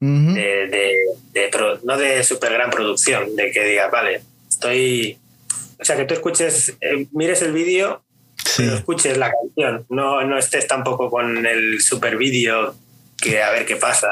no 0.00 1.98
de 1.98 2.24
super 2.24 2.52
gran 2.52 2.70
producción, 2.70 3.34
de 3.36 3.50
que 3.50 3.64
diga, 3.64 3.88
vale, 3.88 4.22
estoy... 4.48 5.18
O 5.78 5.84
sea, 5.84 5.96
que 5.96 6.04
tú 6.04 6.12
escuches, 6.12 6.76
eh, 6.82 7.06
mires 7.12 7.40
el 7.40 7.52
vídeo 7.52 8.02
escuches 8.58 9.16
la 9.16 9.30
canción, 9.30 9.86
no, 9.88 10.22
no 10.24 10.38
estés 10.38 10.66
tampoco 10.66 11.10
con 11.10 11.46
el 11.46 11.80
super 11.80 12.16
vídeo 12.16 12.74
que 13.20 13.42
a 13.42 13.50
ver 13.50 13.66
qué 13.66 13.76
pasa. 13.76 14.08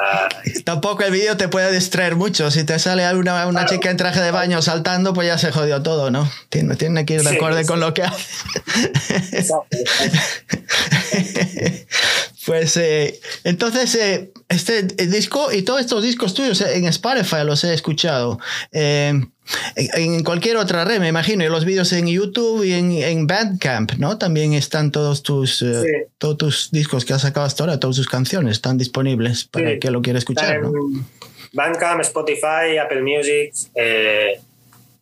Tampoco 0.64 1.02
el 1.02 1.12
vídeo 1.12 1.36
te 1.36 1.48
puede 1.48 1.72
distraer 1.72 2.14
mucho. 2.14 2.50
Si 2.50 2.64
te 2.64 2.78
sale 2.78 3.10
una, 3.14 3.46
una 3.46 3.64
chica 3.64 3.90
en 3.90 3.96
traje 3.96 4.20
de 4.20 4.30
baño 4.30 4.60
saltando, 4.60 5.14
pues 5.14 5.26
ya 5.26 5.38
se 5.38 5.50
jodió 5.50 5.82
todo, 5.82 6.10
¿no? 6.10 6.30
Tiene, 6.50 6.76
tiene 6.76 7.06
que 7.06 7.14
ir 7.14 7.22
de 7.22 7.30
acuerdo 7.30 7.64
con 7.66 7.80
lo 7.80 7.94
que 7.94 8.02
hace. 8.02 8.26
pues 12.48 12.78
eh, 12.78 13.20
entonces, 13.44 13.94
eh, 13.94 14.32
este 14.48 14.82
disco 14.82 15.52
y 15.52 15.60
todos 15.60 15.82
estos 15.82 16.02
discos 16.02 16.32
tuyos 16.32 16.62
eh, 16.62 16.78
en 16.78 16.86
Spotify 16.86 17.44
los 17.44 17.62
he 17.62 17.74
escuchado. 17.74 18.40
en 18.72 20.24
cualquier 20.24 20.56
otra 20.56 20.86
red, 20.86 20.98
me 20.98 21.08
imagino, 21.08 21.44
y 21.44 21.48
los 21.48 21.66
vídeos 21.66 21.92
en 21.92 22.06
YouTube 22.06 22.64
y 22.64 22.72
en, 23.02 23.26
Bandcamp, 23.26 23.92
¿no? 23.98 24.16
También 24.16 24.54
están 24.54 24.92
todos 24.92 25.22
tus, 25.22 25.62
todos 26.16 26.38
tus 26.38 26.70
discos 26.70 27.04
que 27.04 27.12
has 27.12 27.20
sacado 27.20 27.44
hasta 27.44 27.64
ahora, 27.64 27.78
todas 27.78 27.96
tus 27.96 28.08
canciones 28.08 28.52
están 28.52 28.78
disponibles 28.78 29.44
para 29.44 29.72
el 29.72 29.78
que 29.78 29.90
lo 29.90 30.00
quiera 30.00 30.18
escuchar. 30.18 30.62
¿no? 30.62 30.72
Bandcamp, 31.52 32.00
Spotify, 32.00 32.78
Apple 32.82 33.02
Music, 33.02 33.52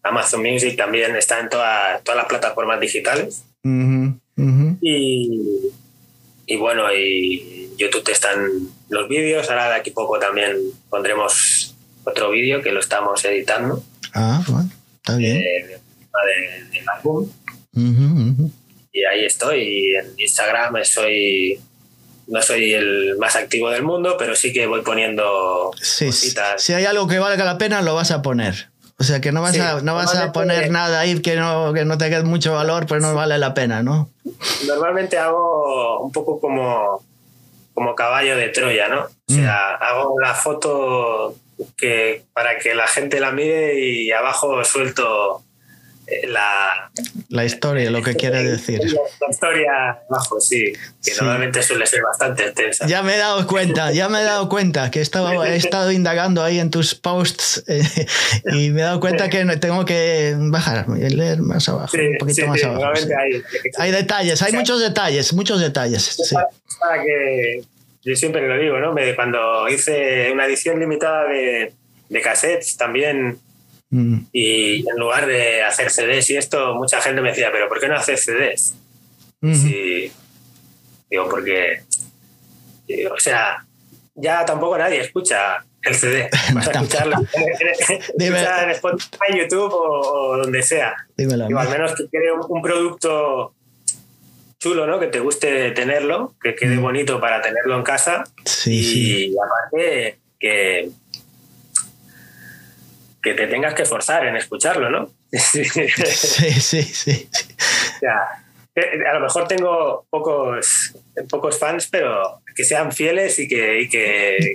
Amazon 0.03 0.43
Music 0.43 0.77
también 0.77 1.15
está 1.15 1.39
en 1.39 1.49
todas 1.49 2.03
las 2.05 2.27
plataformas 2.27 2.81
digitales. 2.81 3.45
Y, 4.81 5.71
y, 6.47 6.57
bueno, 6.57 6.93
y 6.95 7.71
YouTube 7.77 8.09
están 8.11 8.39
los 8.89 9.09
vídeos. 9.09 9.51
Ahora 9.51 9.71
de 9.71 9.75
aquí 9.77 9.91
poco 9.91 10.19
también 10.19 10.57
pondremos 10.89 11.75
otro 12.05 12.31
vídeo 12.31 12.63
que 12.63 12.73
lo 12.73 12.81
estamos 12.81 13.25
editando. 13.25 13.83
Ah, 14.15 14.43
bueno, 14.49 14.71
está 14.97 15.17
bien. 15.17 15.37
Eh, 15.37 15.79
del 16.73 16.89
álbum. 16.89 17.31
Y 18.93 19.05
ahí 19.05 19.25
estoy. 19.25 19.63
Y 19.63 19.95
en 19.97 20.15
Instagram 20.19 20.85
soy 20.85 21.61
no 22.29 22.43
soy 22.43 22.75
el 22.75 23.17
más 23.19 23.37
activo 23.37 23.71
del 23.71 23.83
mundo, 23.83 24.17
pero 24.19 24.35
sí 24.35 24.53
que 24.53 24.67
voy 24.67 24.83
poniendo 24.83 25.71
sí, 25.81 26.11
Si 26.57 26.73
hay 26.73 26.85
algo 26.85 27.07
que 27.07 27.19
valga 27.19 27.45
la 27.45 27.59
pena, 27.59 27.83
lo 27.83 27.95
vas 27.95 28.11
a 28.11 28.23
poner. 28.23 28.69
O 28.99 29.05
sea, 29.05 29.21
que 29.21 29.31
no 29.31 29.43
vas, 29.43 29.59
a, 29.59 29.83
no 29.83 29.95
vas 29.95 30.15
a 30.17 30.33
poner 30.33 30.71
nada 30.71 31.01
ahí 31.01 31.21
que 31.21 31.37
no, 31.37 31.75
que 31.75 31.85
no 31.85 31.99
tenga 31.99 32.23
mucho 32.23 32.55
valor, 32.55 32.87
pues 32.87 33.03
no 33.03 33.15
vale 33.15 33.37
la 33.37 33.53
pena, 33.53 33.83
¿no? 33.83 34.09
Normalmente 34.67 35.19
hago 35.19 36.01
un 36.01 36.11
poco 36.13 36.41
como, 36.41 37.03
como 37.75 37.95
caballo 37.95 38.37
de 38.37 38.49
Troya, 38.49 38.89
¿no? 38.89 39.01
O 39.03 39.33
sea, 39.33 39.79
mm. 39.79 39.83
hago 39.83 40.21
la 40.21 40.35
foto 40.35 41.35
que, 41.77 42.25
para 42.33 42.59
que 42.59 42.75
la 42.75 42.87
gente 42.87 43.21
la 43.21 43.33
mire 43.33 43.79
y 43.79 44.11
abajo 44.13 44.65
suelto 44.65 45.43
la, 46.29 46.91
la 47.31 47.45
historia, 47.45 47.91
lo 47.91 48.01
que 48.01 48.15
quiere 48.15 48.43
decir. 48.43 48.81
La 48.81 49.31
historia 49.31 49.73
abajo, 50.09 50.41
sí, 50.41 50.73
que 51.05 51.13
normalmente 51.19 51.63
suele 51.63 51.85
ser 51.87 52.03
bastante 52.03 52.45
extensa. 52.45 52.87
Ya 52.87 53.03
me 53.03 53.15
he 53.15 53.19
dado 53.19 53.47
cuenta, 53.47 53.91
ya 53.91 54.09
me 54.09 54.21
he 54.21 54.25
dado 54.25 54.49
cuenta 54.57 54.91
que 54.91 55.01
he 55.01 55.03
estado, 55.03 55.45
he 55.45 55.57
estado 55.57 55.91
indagando 55.91 56.45
ahí 56.45 56.61
en 56.61 56.71
tus 56.71 56.95
posts 56.95 57.65
eh, 57.67 57.83
y 58.53 58.71
me 58.71 58.83
he 58.83 58.85
dado 58.85 59.01
cuenta 59.01 59.29
que 59.29 59.45
tengo 59.57 59.85
que 59.85 60.35
bajar, 60.39 60.89
leer 60.89 61.41
más 61.41 61.69
abajo, 61.69 61.97
un 61.97 62.19
poquito 62.19 62.47
más 62.47 62.63
abajo. 62.63 62.93
Hay, 63.19 63.43
hay, 63.79 63.91
detalles, 63.91 64.43
hay 64.43 64.53
muchos 64.53 64.81
detalles, 64.81 65.33
muchos 65.33 65.61
detalles. 65.61 66.17
Para, 66.81 67.03
que, 67.03 67.63
yo 68.05 68.15
siempre 68.15 68.47
lo 68.47 68.57
digo, 68.59 68.79
¿no? 68.79 68.95
cuando 69.17 69.69
hice 69.69 70.31
una 70.33 70.47
edición 70.47 70.79
limitada 70.79 71.27
de, 71.27 71.73
de 72.09 72.21
cassettes 72.21 72.77
también 72.77 73.41
Mm. 73.91 74.19
Y 74.33 74.89
en 74.89 74.97
lugar 74.97 75.27
de 75.27 75.63
hacer 75.63 75.91
CDs 75.91 76.31
y 76.31 76.37
esto, 76.37 76.75
mucha 76.75 77.01
gente 77.01 77.21
me 77.21 77.31
decía, 77.31 77.51
pero 77.53 77.69
¿por 77.69 77.81
qué 77.81 77.89
no 77.89 77.97
haces 77.97 78.25
CDs? 78.25 78.75
digo, 81.09 81.29
porque, 81.31 81.83
o 83.11 83.21
sea, 83.21 83.65
ya 84.15 84.45
tampoco 84.45 84.77
nadie 84.77 85.01
escucha 85.01 85.65
el 85.83 85.95
CD. 85.95 86.29
Vas 86.53 86.69
a 86.69 86.73
escucharlo 86.73 87.17
en 88.19 88.71
Spotify, 88.71 89.39
YouTube 89.39 89.73
o, 89.73 90.37
donde 90.39 90.63
sea. 90.63 90.95
al 91.19 91.69
menos 91.71 91.95
que 91.95 92.09
cree 92.09 92.33
un, 92.33 92.63
producto 92.63 93.55
chulo, 94.59 94.87
¿no? 94.87 94.99
Que 94.99 95.07
te 95.07 95.21
guste 95.21 95.71
tenerlo, 95.73 96.35
que 96.43 96.55
quede 96.55 96.77
mm. 96.77 96.83
bonito 96.83 97.21
para 97.21 97.41
tenerlo 97.41 97.77
en 97.77 97.83
casa. 97.83 98.25
Sí, 98.45 99.31
y 99.31 99.35
aparte 99.39 100.19
que 100.41 100.91
que 103.23 103.35
te 103.35 103.47
tengas 103.47 103.75
que 103.75 103.85
forzar 103.85 104.27
en 104.27 104.37
escucharlo, 104.37 104.91
¿no? 104.91 105.11
sí, 105.33 105.65
sí, 106.61 106.83
sí. 106.83 107.29
O 107.97 107.99
sea, 107.99 108.45
a 109.11 109.15
lo 109.15 109.21
mejor 109.21 109.49
tengo 109.49 110.07
pocos, 110.11 110.95
pocos 111.31 111.59
fans, 111.59 111.89
pero 111.91 112.43
que 112.55 112.65
sean 112.65 112.93
fieles 112.93 113.39
y 113.39 113.49
que, 113.49 113.87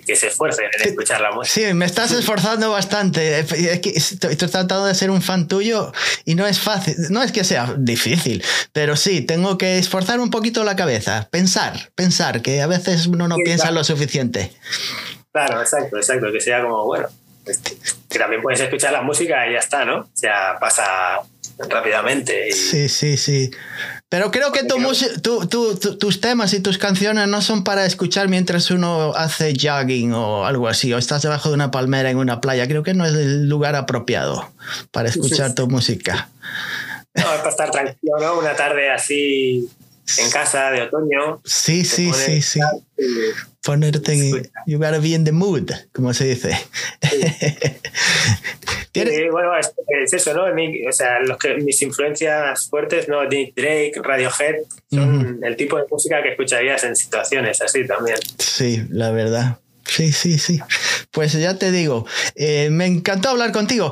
que, 0.06 0.16
se 0.16 0.28
esfuercen 0.28 0.66
en 0.74 0.90
escuchar 0.90 1.22
la 1.22 1.32
música. 1.32 1.68
Sí, 1.68 1.74
me 1.74 1.86
estás 1.86 2.12
esforzando 2.12 2.72
bastante. 2.72 3.40
Estoy 3.40 4.36
tratando 4.36 4.86
de 4.86 4.96
ser 4.96 5.12
un 5.12 5.22
fan 5.22 5.48
tuyo 5.48 5.92
y 6.26 6.36
no 6.36 6.48
es 6.48 6.60
fácil. 6.60 6.96
No 7.10 7.24
es 7.24 7.32
que 7.32 7.44
sea 7.44 7.76
difícil, 7.78 8.44
pero 8.74 8.96
sí, 8.96 9.22
tengo 9.22 9.58
que 9.58 9.78
esforzar 9.78 10.20
un 10.20 10.30
poquito 10.30 10.64
la 10.64 10.76
cabeza. 10.76 11.28
Pensar, 11.32 11.92
pensar, 11.96 12.42
que 12.42 12.62
a 12.62 12.68
veces 12.68 13.08
uno 13.08 13.28
no 13.28 13.38
piensa 13.38 13.72
lo 13.72 13.84
suficiente. 13.84 14.52
Claro, 15.32 15.62
exacto, 15.62 15.98
exacto. 15.98 16.32
Que 16.32 16.42
sea 16.42 16.62
como, 16.64 16.86
bueno, 16.86 17.08
que 18.10 18.20
también 18.20 18.42
puedes 18.42 18.60
escuchar 18.60 18.92
la 18.94 19.02
música 19.02 19.48
y 19.48 19.54
ya 19.54 19.60
está, 19.60 19.86
¿no? 19.86 20.00
O 20.00 20.10
sea, 20.14 20.58
pasa 20.60 21.22
rápidamente. 21.70 22.52
Sí, 22.52 22.90
sí, 22.90 23.18
sí. 23.18 23.52
Pero 24.10 24.30
creo 24.32 24.52
que 24.52 24.64
tu, 24.64 25.78
tus 25.98 26.22
temas 26.22 26.54
y 26.54 26.60
tus 26.60 26.78
canciones 26.78 27.28
no 27.28 27.42
son 27.42 27.64
para 27.64 27.86
escuchar 27.86 28.28
mientras 28.28 28.70
uno 28.70 29.14
hace 29.16 29.54
jogging 29.60 30.14
o 30.14 30.46
algo 30.46 30.68
así, 30.68 30.92
o 30.94 30.98
estás 30.98 31.22
debajo 31.22 31.50
de 31.50 31.56
una 31.56 31.72
palmera 31.72 32.10
en 32.10 32.18
una 32.18 32.42
playa. 32.42 32.68
Creo 32.68 32.84
que 32.84 32.94
no 32.94 33.06
es 33.06 33.14
el 33.14 33.48
lugar 33.48 33.76
apropiado 33.76 34.52
para 34.92 35.10
escuchar 35.10 35.56
tu 35.56 35.68
música. 35.68 36.30
No, 37.14 37.34
es 37.34 37.40
para 37.40 37.50
estar 37.50 37.72
tranquilo, 37.72 38.14
¿no? 38.20 38.40
Una 38.40 38.56
tarde 38.56 38.92
así 38.92 39.70
en 40.18 40.30
casa 40.30 40.72
de 40.72 40.82
otoño. 40.84 41.42
Sí, 41.46 41.86
sí, 41.86 42.12
sí, 42.14 42.42
sí. 42.42 42.60
Ponerte 43.64 44.14
en. 44.14 44.50
You 44.66 44.80
gotta 44.80 45.00
be 45.00 45.10
in 45.10 45.24
the 45.24 45.32
mood, 45.32 45.70
como 45.94 46.14
se 46.14 46.26
dice. 46.26 46.58
Sí. 47.02 47.22
bueno, 49.32 49.52
es, 49.58 50.14
eso, 50.14 50.34
¿no? 50.34 50.46
o 50.46 50.92
sea, 50.92 51.20
los 51.22 51.38
que, 51.38 51.56
mis 51.56 51.82
influencias 51.82 52.70
fuertes, 52.70 53.08
¿no? 53.08 53.22
Drake, 53.22 53.94
Radiohead, 54.04 54.56
son 54.90 55.44
el 55.44 55.56
tipo 55.56 55.78
de 55.78 55.84
música 55.90 56.22
que 56.24 56.30
escucharías 56.30 56.84
en 56.84 56.96
situaciones 56.96 57.62
así 57.62 57.86
también. 57.86 58.18
Sí, 58.38 58.84
la 58.90 59.12
verdad. 59.12 59.60
Sí, 59.92 60.14
sí, 60.14 60.40
sí. 60.40 60.62
Pues 61.12 61.34
ya 61.34 61.56
te 61.56 61.70
digo, 61.70 62.06
eh, 62.36 62.70
me 62.72 62.86
encantó 62.86 63.28
hablar 63.28 63.52
contigo. 63.52 63.92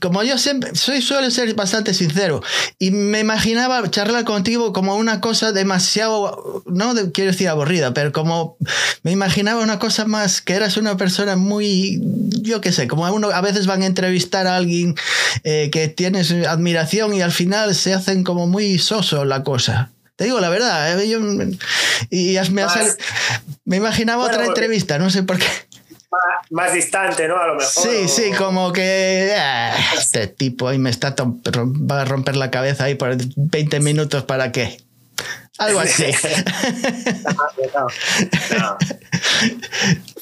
como 0.00 0.22
yo 0.22 0.38
siempre 0.38 0.74
soy, 0.74 1.02
suelo 1.02 1.30
ser 1.30 1.52
bastante 1.52 1.92
sincero 1.92 2.42
y 2.78 2.90
me 2.90 3.20
imaginaba 3.20 3.90
charlar 3.90 4.24
contigo 4.24 4.72
como 4.72 4.96
una 4.96 5.20
cosa 5.20 5.52
demasiado, 5.52 6.64
no 6.64 6.94
quiero 7.12 7.32
decir 7.32 7.50
aburrida, 7.50 7.92
pero 7.92 8.10
como 8.10 8.56
me 9.02 9.12
imaginaba 9.12 9.62
una 9.62 9.78
cosa 9.78 10.06
más 10.06 10.40
que 10.40 10.54
eras 10.54 10.78
una 10.78 10.96
persona 10.96 11.36
muy, 11.36 12.00
yo 12.40 12.62
qué 12.62 12.72
sé, 12.72 12.88
como 12.88 13.04
uno 13.12 13.28
a 13.28 13.42
veces 13.42 13.66
van 13.66 13.82
a 13.82 13.86
entrevistar 13.86 14.46
a 14.46 14.56
alguien 14.56 14.94
eh, 15.42 15.68
que 15.70 15.88
tienes 15.88 16.30
admiración 16.30 17.12
y 17.14 17.20
al 17.20 17.32
final 17.32 17.74
se 17.74 17.92
hacen 17.92 18.24
como 18.24 18.46
muy 18.46 18.78
soso 18.78 19.26
la 19.26 19.42
cosa. 19.42 19.93
Te 20.16 20.24
digo 20.24 20.38
la 20.40 20.48
verdad, 20.48 21.00
eh, 21.00 21.06
y 21.06 21.16
me, 21.16 22.66
me 23.64 23.76
imaginaba 23.76 24.24
otra 24.24 24.44
entrevista, 24.44 24.98
no 24.98 25.10
sé 25.10 25.24
por 25.24 25.38
qué. 25.38 25.46
Más, 26.50 26.72
distante, 26.72 27.26
¿no? 27.26 27.36
A 27.36 27.48
lo 27.48 27.54
mejor. 27.56 27.70
Sí, 27.70 28.08
sí, 28.08 28.30
como 28.38 28.72
que 28.72 29.34
ah, 29.36 29.74
este 29.98 30.28
tipo 30.28 30.68
ahí 30.68 30.78
me 30.78 30.90
está 30.90 31.16
va 31.18 32.02
a 32.02 32.04
romper 32.04 32.36
la 32.36 32.52
cabeza 32.52 32.84
ahí 32.84 32.94
por 32.94 33.16
20 33.34 33.80
minutos 33.80 34.22
para 34.22 34.52
qué. 34.52 34.78
Algo 35.58 35.80
así. 35.80 36.06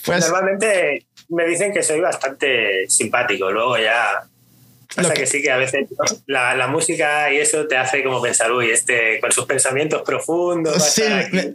Pues, 0.04 0.28
Normalmente 0.28 1.06
me 1.28 1.46
dicen 1.46 1.72
que 1.72 1.82
soy 1.82 2.00
bastante 2.00 2.88
simpático, 2.88 3.52
luego 3.52 3.78
ya 3.78 4.24
Pasa 4.94 5.14
que... 5.14 5.26
sí 5.26 5.42
que 5.42 5.50
a 5.50 5.56
veces 5.56 5.86
la, 6.26 6.66
música 6.66 7.32
y 7.32 7.38
eso 7.38 7.66
te 7.66 7.76
hace 7.76 8.02
como 8.02 8.20
pensar, 8.20 8.52
uy, 8.52 8.70
este 8.70 9.20
con 9.20 9.32
sus 9.32 9.46
pensamientos 9.46 10.02
profundos. 10.02 10.82
Sí, 10.82 11.02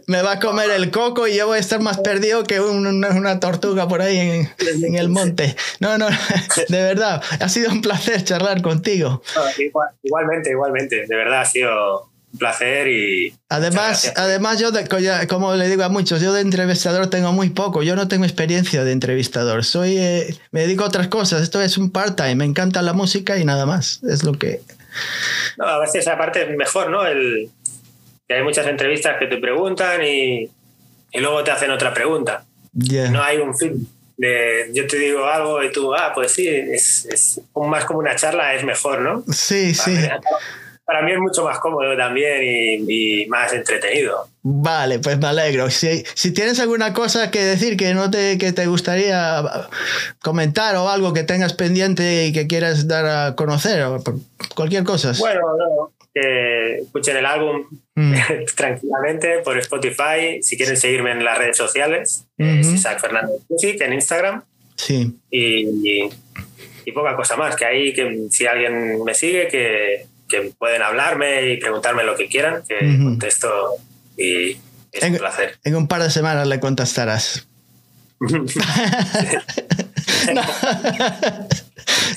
me, 0.06 0.22
va 0.22 0.32
a 0.32 0.40
comer 0.40 0.70
el 0.70 0.90
coco 0.90 1.26
y 1.26 1.36
yo 1.36 1.46
voy 1.46 1.56
a 1.56 1.60
estar 1.60 1.80
más 1.80 1.98
perdido 1.98 2.44
que 2.44 2.60
una, 2.60 3.40
tortuga 3.40 3.88
por 3.88 4.02
ahí 4.02 4.18
en, 4.18 4.94
el 4.94 5.08
monte. 5.08 5.56
No, 5.80 5.98
no, 5.98 6.08
de 6.68 6.82
verdad, 6.82 7.22
ha 7.40 7.48
sido 7.48 7.70
un 7.70 7.82
placer 7.82 8.22
charlar 8.24 8.62
contigo. 8.62 9.22
igualmente, 10.02 10.50
igualmente, 10.50 11.06
de 11.06 11.16
verdad 11.16 11.40
ha 11.40 11.44
sido 11.44 12.10
un 12.32 12.38
placer 12.38 12.88
y... 12.88 13.34
Además, 13.48 14.12
además 14.16 14.60
yo, 14.60 14.70
como 15.28 15.54
le 15.54 15.68
digo 15.68 15.84
a 15.84 15.88
muchos, 15.88 16.20
yo 16.20 16.32
de 16.32 16.40
entrevistador 16.40 17.08
tengo 17.08 17.32
muy 17.32 17.50
poco, 17.50 17.82
yo 17.82 17.96
no 17.96 18.08
tengo 18.08 18.24
experiencia 18.24 18.84
de 18.84 18.92
entrevistador, 18.92 19.64
soy, 19.64 19.96
eh, 19.98 20.36
me 20.50 20.60
dedico 20.60 20.84
a 20.84 20.88
otras 20.88 21.08
cosas, 21.08 21.42
esto 21.42 21.60
es 21.62 21.78
un 21.78 21.90
part-time, 21.90 22.36
me 22.36 22.44
encanta 22.44 22.82
la 22.82 22.92
música 22.92 23.38
y 23.38 23.44
nada 23.44 23.66
más, 23.66 24.02
es 24.04 24.24
lo 24.24 24.32
que... 24.32 24.60
No, 25.56 25.66
a 25.66 25.78
veces 25.80 26.06
aparte 26.08 26.42
es 26.42 26.56
mejor, 26.56 26.90
¿no? 26.90 27.06
El, 27.06 27.50
que 28.26 28.34
hay 28.34 28.42
muchas 28.42 28.66
entrevistas 28.66 29.16
que 29.18 29.26
te 29.26 29.38
preguntan 29.38 30.02
y, 30.04 30.50
y 31.12 31.20
luego 31.20 31.42
te 31.44 31.50
hacen 31.50 31.70
otra 31.70 31.94
pregunta. 31.94 32.44
No 32.72 33.22
hay 33.22 33.38
un 33.38 33.56
film 33.56 33.86
de 34.16 34.70
yo 34.74 34.86
te 34.86 34.98
digo 34.98 35.24
algo 35.26 35.62
y 35.62 35.72
tú, 35.72 35.94
ah, 35.94 36.12
pues 36.14 36.32
sí, 36.32 36.46
es, 36.46 37.06
es 37.06 37.40
más 37.54 37.84
como 37.84 38.00
una 38.00 38.16
charla, 38.16 38.54
es 38.54 38.64
mejor, 38.64 39.00
¿no? 39.00 39.24
Sí, 39.32 39.74
sí 39.74 39.96
para 40.88 41.02
mí 41.02 41.12
es 41.12 41.18
mucho 41.18 41.44
más 41.44 41.58
cómodo 41.58 41.94
también 41.98 42.86
y, 42.88 43.26
más 43.26 43.52
entretenido. 43.52 44.26
Vale, 44.42 44.98
pues 45.00 45.18
me 45.18 45.26
alegro. 45.26 45.68
Si, 45.68 46.02
si, 46.14 46.32
tienes 46.32 46.58
alguna 46.60 46.94
cosa 46.94 47.30
que 47.30 47.44
decir 47.44 47.76
que 47.76 47.92
no 47.92 48.10
te, 48.10 48.38
que 48.38 48.54
te 48.54 48.66
gustaría 48.66 49.44
comentar 50.22 50.76
o 50.76 50.88
algo 50.88 51.12
que 51.12 51.24
tengas 51.24 51.52
pendiente 51.52 52.24
y 52.24 52.32
que 52.32 52.46
quieras 52.46 52.88
dar 52.88 53.04
a 53.04 53.36
conocer, 53.36 53.82
o 53.82 54.02
cualquier 54.54 54.84
cosa. 54.84 55.12
Bueno, 55.18 55.92
que 56.14 56.76
escuchen 56.76 57.18
el 57.18 57.26
álbum 57.26 57.66
mm. 57.94 58.14
tranquilamente 58.56 59.40
por 59.44 59.58
Spotify. 59.58 60.42
Si 60.42 60.56
quieren 60.56 60.78
seguirme 60.78 61.10
en 61.10 61.22
las 61.22 61.36
redes 61.36 61.58
sociales, 61.58 62.24
es 62.38 62.66
Isaac 62.66 62.98
Fernández 62.98 63.42
Music 63.50 63.78
en 63.82 63.92
Instagram. 63.92 64.42
Sí. 64.74 65.12
Y, 65.30 66.08
y 66.86 66.92
poca 66.92 67.14
cosa 67.14 67.36
más, 67.36 67.56
que 67.56 67.66
ahí 67.66 67.92
que 67.92 68.28
si 68.30 68.46
alguien 68.46 69.04
me 69.04 69.12
sigue, 69.12 69.48
que 69.48 70.06
que 70.28 70.52
pueden 70.58 70.82
hablarme 70.82 71.52
y 71.52 71.56
preguntarme 71.56 72.04
lo 72.04 72.16
que 72.16 72.28
quieran, 72.28 72.62
que 72.68 72.78
contesto 73.02 73.76
y 74.16 74.58
es 74.92 75.02
un 75.02 75.16
placer. 75.16 75.58
En 75.64 75.76
un 75.76 75.88
par 75.88 76.02
de 76.02 76.10
semanas 76.10 76.46
le 76.46 76.60
contestarás. 76.60 77.46
no. 78.20 78.36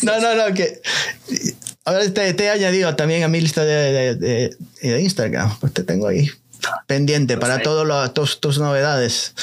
no, 0.02 0.36
no, 0.36 0.54
que 0.54 0.82
ahora 1.86 2.12
te, 2.12 2.30
he 2.30 2.50
añadido 2.50 2.96
también 2.96 3.24
a 3.24 3.28
mi 3.28 3.40
lista 3.40 3.64
de, 3.64 4.16
de, 4.16 5.02
Instagram, 5.02 5.60
pues 5.60 5.74
te 5.74 5.84
tengo 5.84 6.08
ahí 6.08 6.28
pendiente 6.88 7.38
pues 7.38 7.50
para 7.50 7.62
todas 7.62 8.40
tus 8.40 8.58
novedades. 8.60 9.36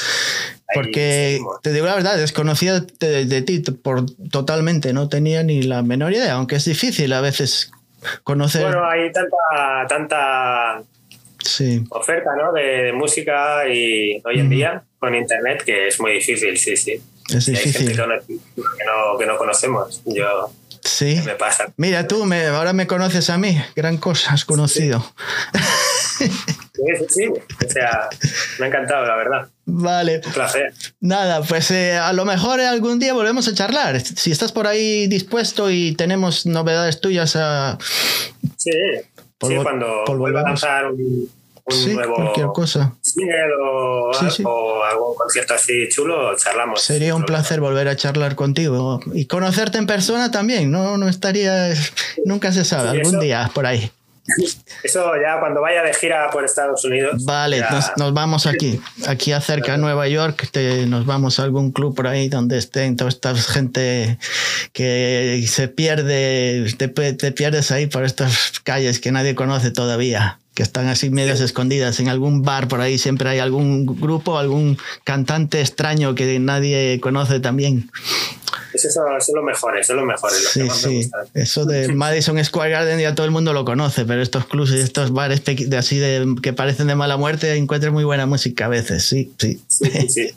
Porque 0.74 1.40
te 1.62 1.72
digo 1.72 1.86
la 1.86 1.94
verdad, 1.94 2.18
desconocía 2.18 2.80
de, 2.80 3.24
de, 3.24 3.42
ti 3.42 3.60
por 3.60 4.04
totalmente, 4.30 4.92
no 4.92 5.08
tenía 5.08 5.42
ni 5.42 5.62
la 5.62 5.82
menor 5.82 6.12
idea, 6.12 6.34
aunque 6.34 6.56
es 6.56 6.64
difícil 6.66 7.12
a 7.14 7.22
veces 7.22 7.70
conocer. 8.22 8.62
Bueno, 8.62 8.88
hay 8.88 9.10
tanta, 9.12 9.86
tanta 9.88 10.82
oferta 11.90 12.30
¿no? 12.36 12.52
de, 12.52 12.92
música 12.92 13.66
y 13.68 14.20
hoy 14.24 14.40
en 14.40 14.48
día 14.50 14.82
con 14.98 15.14
internet 15.14 15.62
que 15.64 15.88
es 15.88 16.00
muy 16.00 16.12
difícil, 16.12 16.56
sí, 16.58 16.76
sí. 16.76 17.00
Es 17.28 17.46
difícil. 17.46 17.90
que, 17.90 17.96
no, 17.96 19.18
que, 19.18 19.26
no, 19.26 19.36
conocemos. 19.36 20.02
Yo. 20.06 20.50
Sí. 20.82 21.20
Me 21.24 21.34
pasa. 21.34 21.72
Mira, 21.76 22.06
tú 22.06 22.24
me, 22.24 22.46
ahora 22.46 22.72
me 22.72 22.86
conoces 22.86 23.28
a 23.28 23.36
mí. 23.36 23.60
Gran 23.76 23.98
cosa 23.98 24.32
has 24.32 24.44
conocido. 24.44 25.04
Sí. 26.16 26.30
Sí, 26.78 27.04
sí, 27.08 27.26
O 27.26 27.70
sea, 27.70 28.08
me 28.58 28.66
ha 28.66 28.68
encantado, 28.68 29.04
la 29.04 29.16
verdad. 29.16 29.48
Vale. 29.66 30.20
Un 30.24 30.32
placer. 30.32 30.72
Nada, 31.00 31.42
pues 31.42 31.70
eh, 31.70 31.96
a 31.96 32.12
lo 32.12 32.24
mejor 32.24 32.60
algún 32.60 32.98
día 32.98 33.12
volvemos 33.14 33.48
a 33.48 33.54
charlar. 33.54 34.00
Si 34.00 34.30
estás 34.30 34.52
por 34.52 34.66
ahí 34.66 35.08
dispuesto 35.08 35.70
y 35.70 35.94
tenemos 35.96 36.46
novedades 36.46 37.00
tuyas 37.00 37.36
a... 37.36 37.78
Sí, 38.56 38.70
sí 39.40 39.56
cuando 39.62 40.04
vuelva 40.16 40.40
a 40.40 40.44
lanzar 40.44 40.86
un, 40.86 41.28
nuevo 41.92 42.14
cualquier 42.14 42.46
cosa. 42.46 42.94
O, 43.60 44.10
o, 44.44 44.84
algún 44.84 45.14
concierto 45.14 45.54
así 45.54 45.88
chulo, 45.88 46.36
charlamos. 46.36 46.80
Sería 46.80 47.14
un 47.14 47.24
placer 47.24 47.60
volver 47.60 47.88
a 47.88 47.96
charlar 47.96 48.36
contigo 48.36 49.00
y 49.12 49.26
conocerte 49.26 49.78
en 49.78 49.86
persona 49.86 50.30
también. 50.30 50.70
No, 50.70 50.96
no 50.96 51.08
estaría, 51.08 51.74
nunca 52.24 52.52
se 52.52 52.64
sabe, 52.64 52.88
algún 52.90 53.20
día 53.20 53.50
por 53.52 53.66
ahí. 53.66 53.90
Eso 54.82 55.12
ya 55.22 55.40
cuando 55.40 55.60
vaya 55.60 55.82
de 55.82 55.94
gira 55.94 56.30
por 56.30 56.44
Estados 56.44 56.84
Unidos. 56.84 57.24
Vale, 57.24 57.64
nos, 57.96 58.12
vamos 58.12 58.46
aquí, 58.46 58.80
aquí 59.06 59.32
acerca 59.32 59.72
de 59.72 59.78
Nueva 59.78 60.06
York, 60.08 60.50
nos 60.86 61.06
vamos 61.06 61.38
a 61.38 61.44
algún 61.44 61.72
club 61.72 61.94
por 61.94 62.06
ahí 62.06 62.28
donde 62.28 62.58
estén 62.58 62.96
toda 62.96 63.10
esta 63.10 63.34
gente 63.34 64.18
que 64.72 65.44
se 65.48 65.68
pierde, 65.68 66.66
te, 66.76 66.88
te 66.88 67.32
pierdes 67.32 67.70
ahí 67.70 67.86
por 67.86 68.04
estas 68.04 68.60
calles 68.60 69.00
que 69.00 69.12
nadie 69.12 69.34
conoce 69.34 69.70
todavía 69.70 70.38
que 70.54 70.64
están 70.64 70.88
así 70.88 71.08
medias 71.08 71.40
escondidas. 71.40 72.00
En 72.00 72.08
algún 72.08 72.42
bar 72.42 72.66
por 72.66 72.80
ahí 72.80 72.98
siempre 72.98 73.28
hay 73.28 73.38
algún 73.38 73.86
grupo 73.86 74.38
algún 74.38 74.76
cantante 75.04 75.60
extraño 75.60 76.16
que 76.16 76.36
nadie 76.40 76.98
conoce 77.00 77.38
también 77.38 77.92
eso, 78.72 78.88
es 79.18 79.28
lo 79.34 79.42
mejor, 79.42 79.78
eso 79.78 79.92
es 79.92 79.96
lo 79.96 80.04
mejor. 80.04 80.30
sí, 80.32 80.68
sí. 80.70 81.10
Eso 81.34 81.64
de 81.64 81.88
Madison 81.94 82.42
Square 82.44 82.70
Garden 82.70 83.00
ya 83.00 83.14
todo 83.14 83.26
el 83.26 83.32
mundo 83.32 83.52
lo 83.52 83.64
conoce, 83.64 84.04
pero 84.04 84.22
estos 84.22 84.46
clubs 84.46 84.70
y 84.72 84.80
estos 84.80 85.12
bares 85.12 85.42
de 85.44 85.76
así 85.76 85.98
de, 85.98 86.36
que 86.42 86.52
parecen 86.52 86.86
de 86.86 86.94
mala 86.94 87.16
muerte 87.16 87.54
encuentran 87.54 87.92
muy 87.92 88.04
buena 88.04 88.26
música 88.26 88.66
a 88.66 88.68
veces, 88.68 89.04
sí, 89.04 89.32
sí. 89.38 89.60
Sí, 89.68 89.90
sí, 90.08 90.30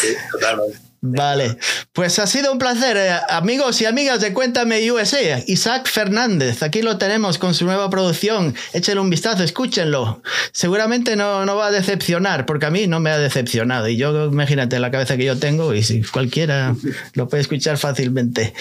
sí 0.00 0.16
totalmente. 0.32 0.85
Vale, 1.08 1.56
pues 1.92 2.18
ha 2.18 2.26
sido 2.26 2.52
un 2.52 2.58
placer, 2.58 2.96
eh, 2.96 3.10
amigos 3.28 3.80
y 3.80 3.86
amigas 3.86 4.20
de 4.20 4.32
Cuéntame 4.32 4.90
USA. 4.90 5.42
Isaac 5.46 5.88
Fernández, 5.88 6.62
aquí 6.62 6.82
lo 6.82 6.98
tenemos 6.98 7.38
con 7.38 7.54
su 7.54 7.64
nueva 7.64 7.88
producción. 7.90 8.54
Échenle 8.72 9.00
un 9.00 9.10
vistazo, 9.10 9.42
escúchenlo. 9.42 10.22
Seguramente 10.52 11.16
no, 11.16 11.46
no 11.46 11.56
va 11.56 11.68
a 11.68 11.70
decepcionar, 11.70 12.46
porque 12.46 12.66
a 12.66 12.70
mí 12.70 12.86
no 12.86 13.00
me 13.00 13.10
ha 13.10 13.18
decepcionado. 13.18 13.88
Y 13.88 13.96
yo, 13.96 14.26
imagínate 14.26 14.78
la 14.80 14.90
cabeza 14.90 15.16
que 15.16 15.24
yo 15.24 15.38
tengo, 15.38 15.74
y 15.74 15.82
si 15.82 16.02
cualquiera 16.02 16.74
lo 17.14 17.28
puede 17.28 17.42
escuchar 17.42 17.78
fácilmente. 17.78 18.52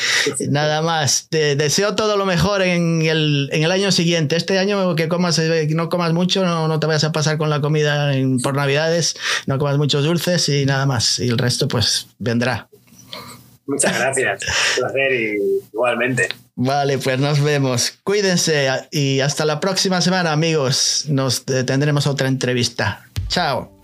Nada 0.50 0.82
más, 0.82 1.28
te 1.30 1.56
deseo 1.56 1.96
todo 1.96 2.18
lo 2.18 2.26
mejor 2.26 2.62
en 2.62 3.02
el, 3.02 3.50
en 3.52 3.64
el 3.64 3.72
año 3.72 3.92
siguiente. 3.92 4.36
Este 4.36 4.60
año 4.60 4.96
que 4.96 5.08
comas, 5.08 5.40
eh, 5.40 5.68
no 5.72 5.90
comas 5.90 6.14
mucho, 6.14 6.46
no, 6.46 6.68
no 6.68 6.80
te 6.80 6.88
vayas 6.88 7.04
a 7.06 7.12
pasar 7.12 7.38
con 7.38 7.50
la 7.50 7.62
comida 7.62 8.12
por 8.44 8.56
Navidades, 8.56 9.16
no 9.48 9.58
comas 9.58 9.78
muchos 9.78 10.04
dulces 10.04 10.48
y 10.50 10.66
nada 10.66 10.86
más. 10.86 11.20
Y 11.20 11.30
el 11.30 11.38
resto, 11.38 11.68
pues 11.68 12.08
vendrá. 12.36 12.68
Muchas 13.68 13.98
gracias. 13.98 14.42
Un 14.78 14.84
placer 14.84 15.14
y 15.14 15.38
igualmente. 15.74 16.30
Vale, 16.56 16.98
pues 16.98 17.20
nos 17.20 17.42
vemos. 17.42 17.98
Cuídense 18.04 18.68
y 18.92 19.20
hasta 19.20 19.44
la 19.46 19.60
próxima 19.60 20.02
semana, 20.02 20.32
amigos. 20.32 21.06
Nos 21.10 21.46
tendremos 21.46 22.08
otra 22.08 22.28
entrevista. 22.28 23.06
Chao. 23.28 23.75